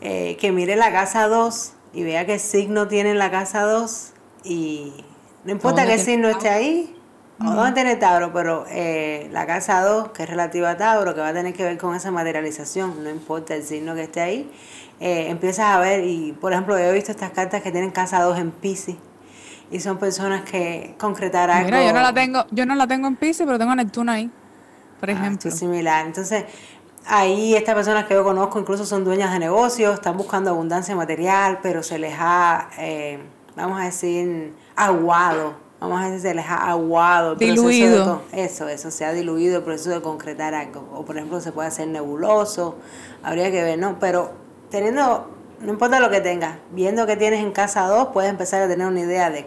eh, 0.00 0.36
que 0.40 0.52
mire 0.52 0.76
la 0.76 0.92
casa 0.92 1.26
2 1.26 1.72
y 1.92 2.04
vea 2.04 2.24
qué 2.24 2.38
signo 2.38 2.86
tiene 2.88 3.10
en 3.10 3.18
la 3.18 3.30
casa 3.30 3.62
2 3.62 4.12
y 4.44 4.92
no 5.44 5.52
importa 5.52 5.86
que 5.86 5.98
si 5.98 6.16
no 6.16 6.28
esté 6.28 6.48
ahí, 6.48 6.96
o 7.42 7.50
dónde 7.52 7.72
tiene 7.72 7.96
Tauro, 7.96 8.32
pero 8.32 8.66
eh, 8.68 9.28
la 9.32 9.46
casa 9.46 9.82
2, 9.82 10.10
que 10.10 10.24
es 10.24 10.28
relativa 10.28 10.70
a 10.70 10.76
Tauro, 10.76 11.14
que 11.14 11.20
va 11.20 11.28
a 11.28 11.32
tener 11.32 11.54
que 11.54 11.64
ver 11.64 11.78
con 11.78 11.94
esa 11.94 12.10
materialización, 12.10 13.02
no 13.02 13.08
importa 13.08 13.54
el 13.54 13.62
signo 13.62 13.94
que 13.94 14.02
esté 14.02 14.20
ahí, 14.20 14.50
eh, 15.00 15.28
empiezas 15.30 15.66
a 15.66 15.78
ver, 15.78 16.04
y 16.04 16.32
por 16.32 16.52
ejemplo, 16.52 16.78
yo 16.78 16.84
he 16.84 16.92
visto 16.92 17.10
estas 17.10 17.30
cartas 17.30 17.62
que 17.62 17.72
tienen 17.72 17.90
casa 17.90 18.20
2 18.22 18.38
en 18.38 18.50
Pisces, 18.50 18.96
y 19.70 19.80
son 19.80 19.98
personas 19.98 20.42
que 20.42 20.94
concretarán 20.98 21.64
Mira, 21.64 21.84
yo 21.84 21.92
no 21.92 22.02
la 22.02 22.12
tengo, 22.12 22.44
yo 22.50 22.66
no 22.66 22.74
la 22.74 22.86
tengo 22.86 23.06
en 23.06 23.16
Pisces, 23.16 23.46
pero 23.46 23.58
tengo 23.58 23.72
a 23.72 23.76
Neptuno 23.76 24.12
ahí, 24.12 24.30
por 24.98 25.08
ah, 25.08 25.12
ejemplo. 25.12 25.50
similar. 25.50 26.04
Entonces, 26.04 26.44
ahí 27.06 27.54
estas 27.54 27.74
personas 27.74 28.04
que 28.04 28.14
yo 28.14 28.24
conozco 28.24 28.60
incluso 28.60 28.84
son 28.84 29.04
dueñas 29.04 29.32
de 29.32 29.38
negocios, 29.38 29.94
están 29.94 30.16
buscando 30.16 30.50
abundancia 30.50 30.94
material, 30.94 31.60
pero 31.62 31.82
se 31.82 31.98
les 31.98 32.14
ha, 32.18 32.68
eh, 32.78 33.18
vamos 33.56 33.80
a 33.80 33.84
decir, 33.84 34.52
aguado. 34.84 35.54
Vamos 35.80 36.00
a 36.00 36.04
decir, 36.06 36.20
se 36.20 36.34
les 36.34 36.46
ha 36.46 36.70
aguado. 36.70 37.36
diluido. 37.36 38.22
eso, 38.32 38.68
eso, 38.68 38.90
se 38.90 39.04
ha 39.06 39.12
diluido 39.12 39.58
el 39.58 39.64
proceso 39.64 39.90
de 39.90 40.02
concretar 40.02 40.54
algo. 40.54 40.86
O 40.92 41.04
por 41.04 41.16
ejemplo, 41.16 41.40
se 41.40 41.52
puede 41.52 41.68
hacer 41.68 41.88
nebuloso, 41.88 42.76
habría 43.22 43.50
que 43.50 43.62
ver, 43.62 43.78
¿no? 43.78 43.98
Pero 43.98 44.32
teniendo, 44.70 45.30
no 45.60 45.72
importa 45.72 45.98
lo 45.98 46.10
que 46.10 46.20
tengas, 46.20 46.58
viendo 46.72 47.06
que 47.06 47.16
tienes 47.16 47.40
en 47.40 47.52
casa 47.52 47.86
dos, 47.86 48.08
puedes 48.12 48.30
empezar 48.30 48.60
a 48.62 48.68
tener 48.68 48.86
una 48.86 49.00
idea 49.00 49.30
de 49.30 49.46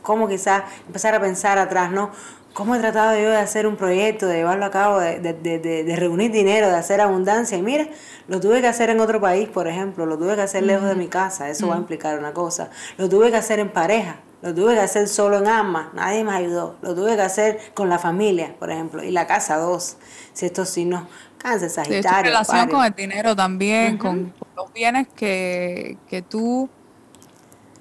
cómo 0.00 0.26
quizás 0.26 0.62
empezar 0.86 1.14
a 1.14 1.20
pensar 1.20 1.58
atrás, 1.58 1.90
¿no? 1.90 2.10
¿Cómo 2.54 2.74
he 2.74 2.78
tratado 2.78 3.14
yo 3.16 3.28
de 3.28 3.36
hacer 3.36 3.66
un 3.66 3.76
proyecto, 3.76 4.26
de 4.26 4.38
llevarlo 4.38 4.64
a 4.64 4.70
cabo, 4.70 4.98
de, 4.98 5.20
de, 5.20 5.34
de, 5.34 5.84
de, 5.84 5.96
reunir 5.96 6.32
dinero, 6.32 6.66
de 6.68 6.76
hacer 6.76 7.00
abundancia? 7.00 7.58
Y 7.58 7.62
mira, 7.62 7.86
lo 8.26 8.40
tuve 8.40 8.62
que 8.62 8.66
hacer 8.66 8.88
en 8.88 9.00
otro 9.00 9.20
país, 9.20 9.48
por 9.48 9.68
ejemplo, 9.68 10.06
lo 10.06 10.18
tuve 10.18 10.34
que 10.34 10.40
hacer 10.40 10.62
lejos 10.62 10.88
de 10.88 10.94
mi 10.94 11.08
casa, 11.08 11.50
eso 11.50 11.68
va 11.68 11.74
a 11.74 11.78
implicar 11.78 12.18
una 12.18 12.32
cosa. 12.32 12.70
Lo 12.96 13.08
tuve 13.08 13.30
que 13.30 13.36
hacer 13.36 13.60
en 13.60 13.68
pareja, 13.68 14.16
lo 14.40 14.54
tuve 14.54 14.74
que 14.74 14.80
hacer 14.80 15.08
solo 15.08 15.38
en 15.38 15.48
alma, 15.48 15.90
nadie 15.94 16.22
me 16.22 16.32
ayudó. 16.32 16.76
Lo 16.82 16.94
tuve 16.94 17.16
que 17.16 17.22
hacer 17.22 17.60
con 17.74 17.88
la 17.88 17.98
familia, 17.98 18.54
por 18.58 18.70
ejemplo, 18.70 19.02
y 19.02 19.10
la 19.10 19.26
casa 19.26 19.56
dos, 19.56 19.96
si 20.32 20.46
estos 20.46 20.68
signos, 20.68 21.08
cáncer, 21.38 21.70
sagitario. 21.70 22.30
relación 22.30 22.68
con 22.68 22.84
el 22.84 22.94
dinero 22.94 23.34
también, 23.34 23.98
con 23.98 24.32
los 24.56 24.72
bienes 24.72 25.08
que, 25.08 25.96
que 26.08 26.22
tú 26.22 26.68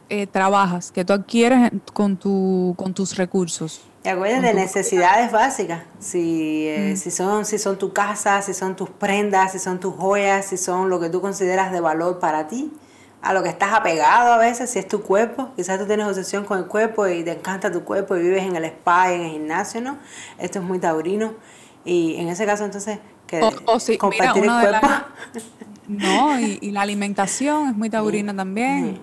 eh, 0.10 0.26
trabajas, 0.26 0.91
que 0.91 1.05
tú 1.05 1.14
adquieres 1.14 1.72
con, 1.93 2.18
tu, 2.18 2.74
con 2.78 2.93
tus 2.93 3.16
recursos. 3.18 3.82
Y 4.03 4.10
acuérdate 4.10 4.47
de 4.47 4.53
necesidades 4.53 5.32
básicas, 5.32 5.84
si, 5.99 6.66
eh, 6.68 6.93
mm. 6.93 6.97
si, 6.97 7.12
son, 7.12 7.45
si 7.45 7.60
son 7.60 7.78
tu 7.78 7.93
casa, 7.93 8.41
si 8.41 8.53
son 8.53 8.76
tus 8.76 8.89
prendas, 8.89 9.51
si 9.51 9.60
son 9.60 9.80
tus 9.80 9.93
joyas, 9.95 10.45
si 10.45 10.58
son 10.58 10.89
lo 10.89 10.99
que 10.99 11.10
tú 11.10 11.20
consideras 11.20 11.72
de 11.72 11.82
valor 11.82 12.20
para 12.20 12.47
ti, 12.47 12.72
a 13.22 13.34
lo 13.34 13.43
que 13.43 13.49
estás 13.49 13.74
apegado 13.74 14.34
a 14.34 14.38
veces, 14.38 14.70
si 14.70 14.80
es 14.80 14.88
tu 14.88 15.01
cuerpo, 15.01 15.51
quizás 15.55 15.80
tú 15.80 15.86
tienes 15.86 16.05
obsesión 16.07 16.45
con 16.45 16.59
el 16.59 16.65
cuerpo 16.65 17.07
y 17.07 17.24
te 17.24 17.32
encanta 17.32 17.72
tu 17.72 17.84
cuerpo 17.84 18.15
y 18.15 18.22
vives 18.22 18.43
en 18.43 18.55
el 18.55 18.65
spa, 18.65 19.11
en 19.11 19.22
el 19.22 19.32
gimnasio, 19.32 19.82
¿no? 19.82 19.97
Esto 20.38 20.59
es 20.59 20.65
muy 20.65 20.80
taurino 20.80 21.34
y 21.84 22.15
en 22.18 22.30
ese 22.30 22.45
caso 22.45 22.65
entonces 22.65 22.99
que 23.26 23.39
compartir 23.97 24.43
el 24.43 24.49
cuerpo. 24.49 24.88
no, 25.88 26.39
y, 26.39 26.72
la 26.72 26.82
alimentación 26.82 27.70
es 27.70 27.76
muy 27.76 27.89
taurina 27.89 28.36
también 28.36 29.01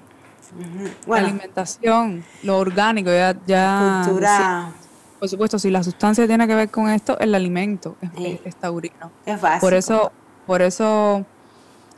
la 1.06 1.16
alimentación, 1.16 2.24
lo 2.42 2.58
orgánico, 2.58 3.10
ya... 3.10 3.36
ya 3.46 4.02
Cultura. 4.04 4.72
por 5.18 5.28
supuesto, 5.28 5.58
si 5.58 5.70
la 5.70 5.82
sustancia 5.82 6.26
tiene 6.26 6.46
que 6.46 6.54
ver 6.54 6.70
con 6.70 6.88
esto, 6.88 7.18
el 7.18 7.34
alimento 7.34 7.96
es, 8.44 8.56
taurino. 8.56 9.10
Es 9.26 9.40
básico. 9.40 9.66
Por 9.66 9.74
eso, 9.74 10.12
por 10.46 10.62
eso 10.62 11.26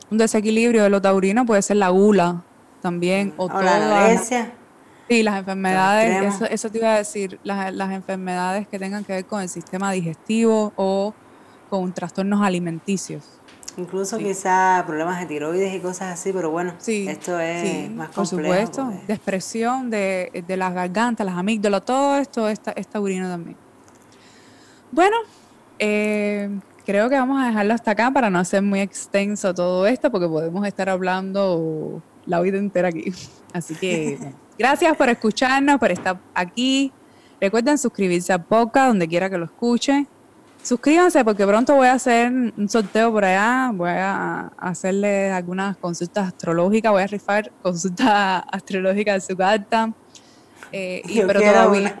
un 0.09 0.17
desequilibrio 0.17 0.83
de 0.83 0.89
lo 0.89 1.01
taurino 1.01 1.45
puede 1.45 1.61
ser 1.61 1.77
la 1.77 1.89
gula 1.89 2.43
también. 2.81 3.33
O, 3.37 3.47
la 3.47 4.21
Sí, 5.09 5.23
las 5.23 5.39
enfermedades, 5.39 6.35
eso, 6.35 6.45
eso, 6.45 6.69
te 6.69 6.79
iba 6.79 6.93
a 6.93 6.97
decir, 6.97 7.39
las, 7.43 7.73
las 7.73 7.93
enfermedades 7.93 8.67
que 8.67 8.77
tengan 8.77 9.05
que 9.05 9.13
ver 9.13 9.25
con 9.25 9.41
el 9.41 9.47
sistema 9.47 9.93
digestivo 9.93 10.73
o 10.75 11.13
con 11.69 11.93
trastornos 11.93 12.41
alimenticios. 12.41 13.23
Incluso 13.77 14.17
quizá 14.17 14.83
problemas 14.85 15.19
de 15.19 15.27
tiroides 15.27 15.73
y 15.73 15.79
cosas 15.79 16.19
así, 16.19 16.33
pero 16.33 16.49
bueno, 16.49 16.73
esto 16.85 17.39
es 17.39 17.91
más 17.91 18.09
complejo. 18.09 18.15
Por 18.15 18.27
supuesto, 18.27 18.91
de 19.07 19.13
expresión 19.13 19.89
de, 19.89 20.43
de 20.45 20.57
las 20.57 20.73
gargantas, 20.73 21.25
las 21.25 21.37
amígdalas, 21.37 21.85
todo 21.85 22.17
esto 22.17 22.49
está, 22.49 22.71
es 22.71 22.87
taurino 22.87 23.29
también. 23.29 23.55
Bueno, 24.91 25.15
eh, 25.79 26.49
creo 26.87 27.09
que 27.09 27.15
vamos 27.15 27.43
a 27.43 27.47
dejarlo 27.47 27.73
hasta 27.73 27.91
acá 27.91 28.09
para 28.11 28.29
no 28.29 28.39
hacer 28.39 28.61
muy 28.61 28.79
extenso 28.79 29.53
todo 29.53 29.85
esto, 29.85 30.09
porque 30.09 30.25
podemos 30.25 30.65
estar 30.65 30.87
hablando 30.87 32.01
la 32.25 32.39
vida 32.39 32.57
entera 32.57 32.87
aquí. 32.87 33.11
Así 33.53 33.75
que 33.75 34.17
gracias 34.57 34.95
por 34.95 35.09
escucharnos, 35.09 35.79
por 35.79 35.91
estar 35.91 36.17
aquí. 36.33 36.93
Recuerden 37.41 37.77
suscribirse 37.77 38.31
a 38.31 38.41
Poca, 38.41 38.87
donde 38.87 39.05
quiera 39.05 39.29
que 39.29 39.37
lo 39.37 39.45
escuchen. 39.45 40.07
Suscríbanse 40.63 41.25
porque 41.25 41.45
pronto 41.45 41.75
voy 41.75 41.87
a 41.87 41.93
hacer 41.93 42.31
un 42.31 42.69
sorteo 42.69 43.11
por 43.11 43.25
allá, 43.25 43.69
voy 43.73 43.89
a 43.89 44.53
hacerle 44.57 45.29
algunas 45.29 45.75
consultas 45.75 46.27
astrológicas, 46.27 46.91
voy 46.93 47.03
a 47.03 47.07
rifar 47.07 47.51
consultas 47.61 48.43
astrológicas 48.51 49.15
de 49.15 49.33
su 49.33 49.37
carta. 49.37 49.91
Eh, 50.71 51.01
y, 51.05 51.21
pero 51.21 51.41
todavía. 51.41 51.99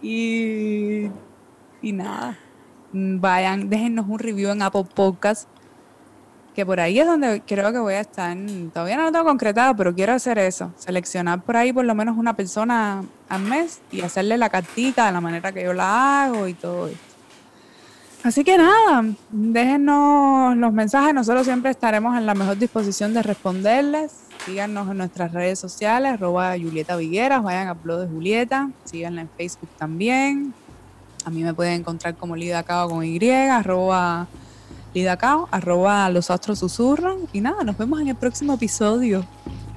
y, 0.00 1.10
y 1.82 1.92
nada, 1.92 2.38
vayan, 2.92 3.68
déjennos 3.68 4.06
un 4.08 4.18
review 4.18 4.50
en 4.50 4.62
Apple 4.62 4.86
Podcast 4.94 5.48
que 6.58 6.66
por 6.66 6.80
ahí 6.80 6.98
es 6.98 7.06
donde 7.06 7.40
creo 7.46 7.70
que 7.70 7.78
voy 7.78 7.94
a 7.94 8.00
estar. 8.00 8.36
Todavía 8.74 8.96
no 8.96 9.04
lo 9.04 9.12
tengo 9.12 9.26
concretado, 9.26 9.76
pero 9.76 9.94
quiero 9.94 10.12
hacer 10.12 10.40
eso. 10.40 10.72
Seleccionar 10.76 11.40
por 11.40 11.56
ahí 11.56 11.72
por 11.72 11.84
lo 11.84 11.94
menos 11.94 12.18
una 12.18 12.34
persona 12.34 13.04
al 13.28 13.42
mes 13.42 13.80
y 13.92 14.00
hacerle 14.00 14.36
la 14.36 14.48
cartita 14.48 15.06
de 15.06 15.12
la 15.12 15.20
manera 15.20 15.52
que 15.52 15.62
yo 15.62 15.72
la 15.72 16.24
hago 16.24 16.48
y 16.48 16.54
todo 16.54 16.88
esto. 16.88 16.98
Así 18.24 18.42
que 18.42 18.58
nada, 18.58 19.04
déjenos 19.30 20.56
los 20.56 20.72
mensajes. 20.72 21.14
Nosotros 21.14 21.44
siempre 21.44 21.70
estaremos 21.70 22.18
en 22.18 22.26
la 22.26 22.34
mejor 22.34 22.58
disposición 22.58 23.14
de 23.14 23.22
responderles. 23.22 24.16
Síganos 24.44 24.90
en 24.90 24.98
nuestras 24.98 25.30
redes 25.30 25.60
sociales, 25.60 26.14
arroba 26.14 26.56
Julieta 26.58 26.96
Vigueras, 26.96 27.40
vayan 27.40 27.68
a 27.68 27.74
Blog 27.74 28.10
Julieta, 28.10 28.68
síganla 28.84 29.20
en 29.20 29.28
Facebook 29.36 29.70
también. 29.78 30.52
A 31.28 31.30
mí 31.30 31.42
me 31.42 31.52
pueden 31.52 31.74
encontrar 31.74 32.16
como 32.16 32.36
Lida 32.36 32.62
Cabo 32.62 32.88
con 32.88 33.04
Y, 33.04 33.30
arroba 33.30 34.26
Lidacao, 34.94 35.46
arroba 35.50 36.08
los 36.08 36.30
astros 36.30 36.58
susurran. 36.58 37.18
Y 37.34 37.42
nada, 37.42 37.64
nos 37.64 37.76
vemos 37.76 38.00
en 38.00 38.08
el 38.08 38.16
próximo 38.16 38.54
episodio. 38.54 39.26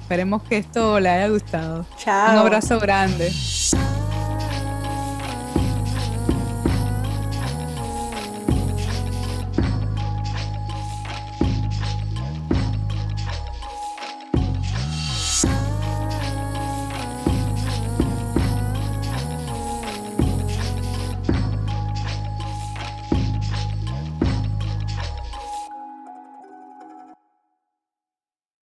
Esperemos 0.00 0.42
que 0.44 0.56
esto 0.56 0.98
le 0.98 1.10
haya 1.10 1.28
gustado. 1.28 1.84
Chao. 1.98 2.32
Un 2.32 2.38
abrazo 2.38 2.80
grande. 2.80 3.30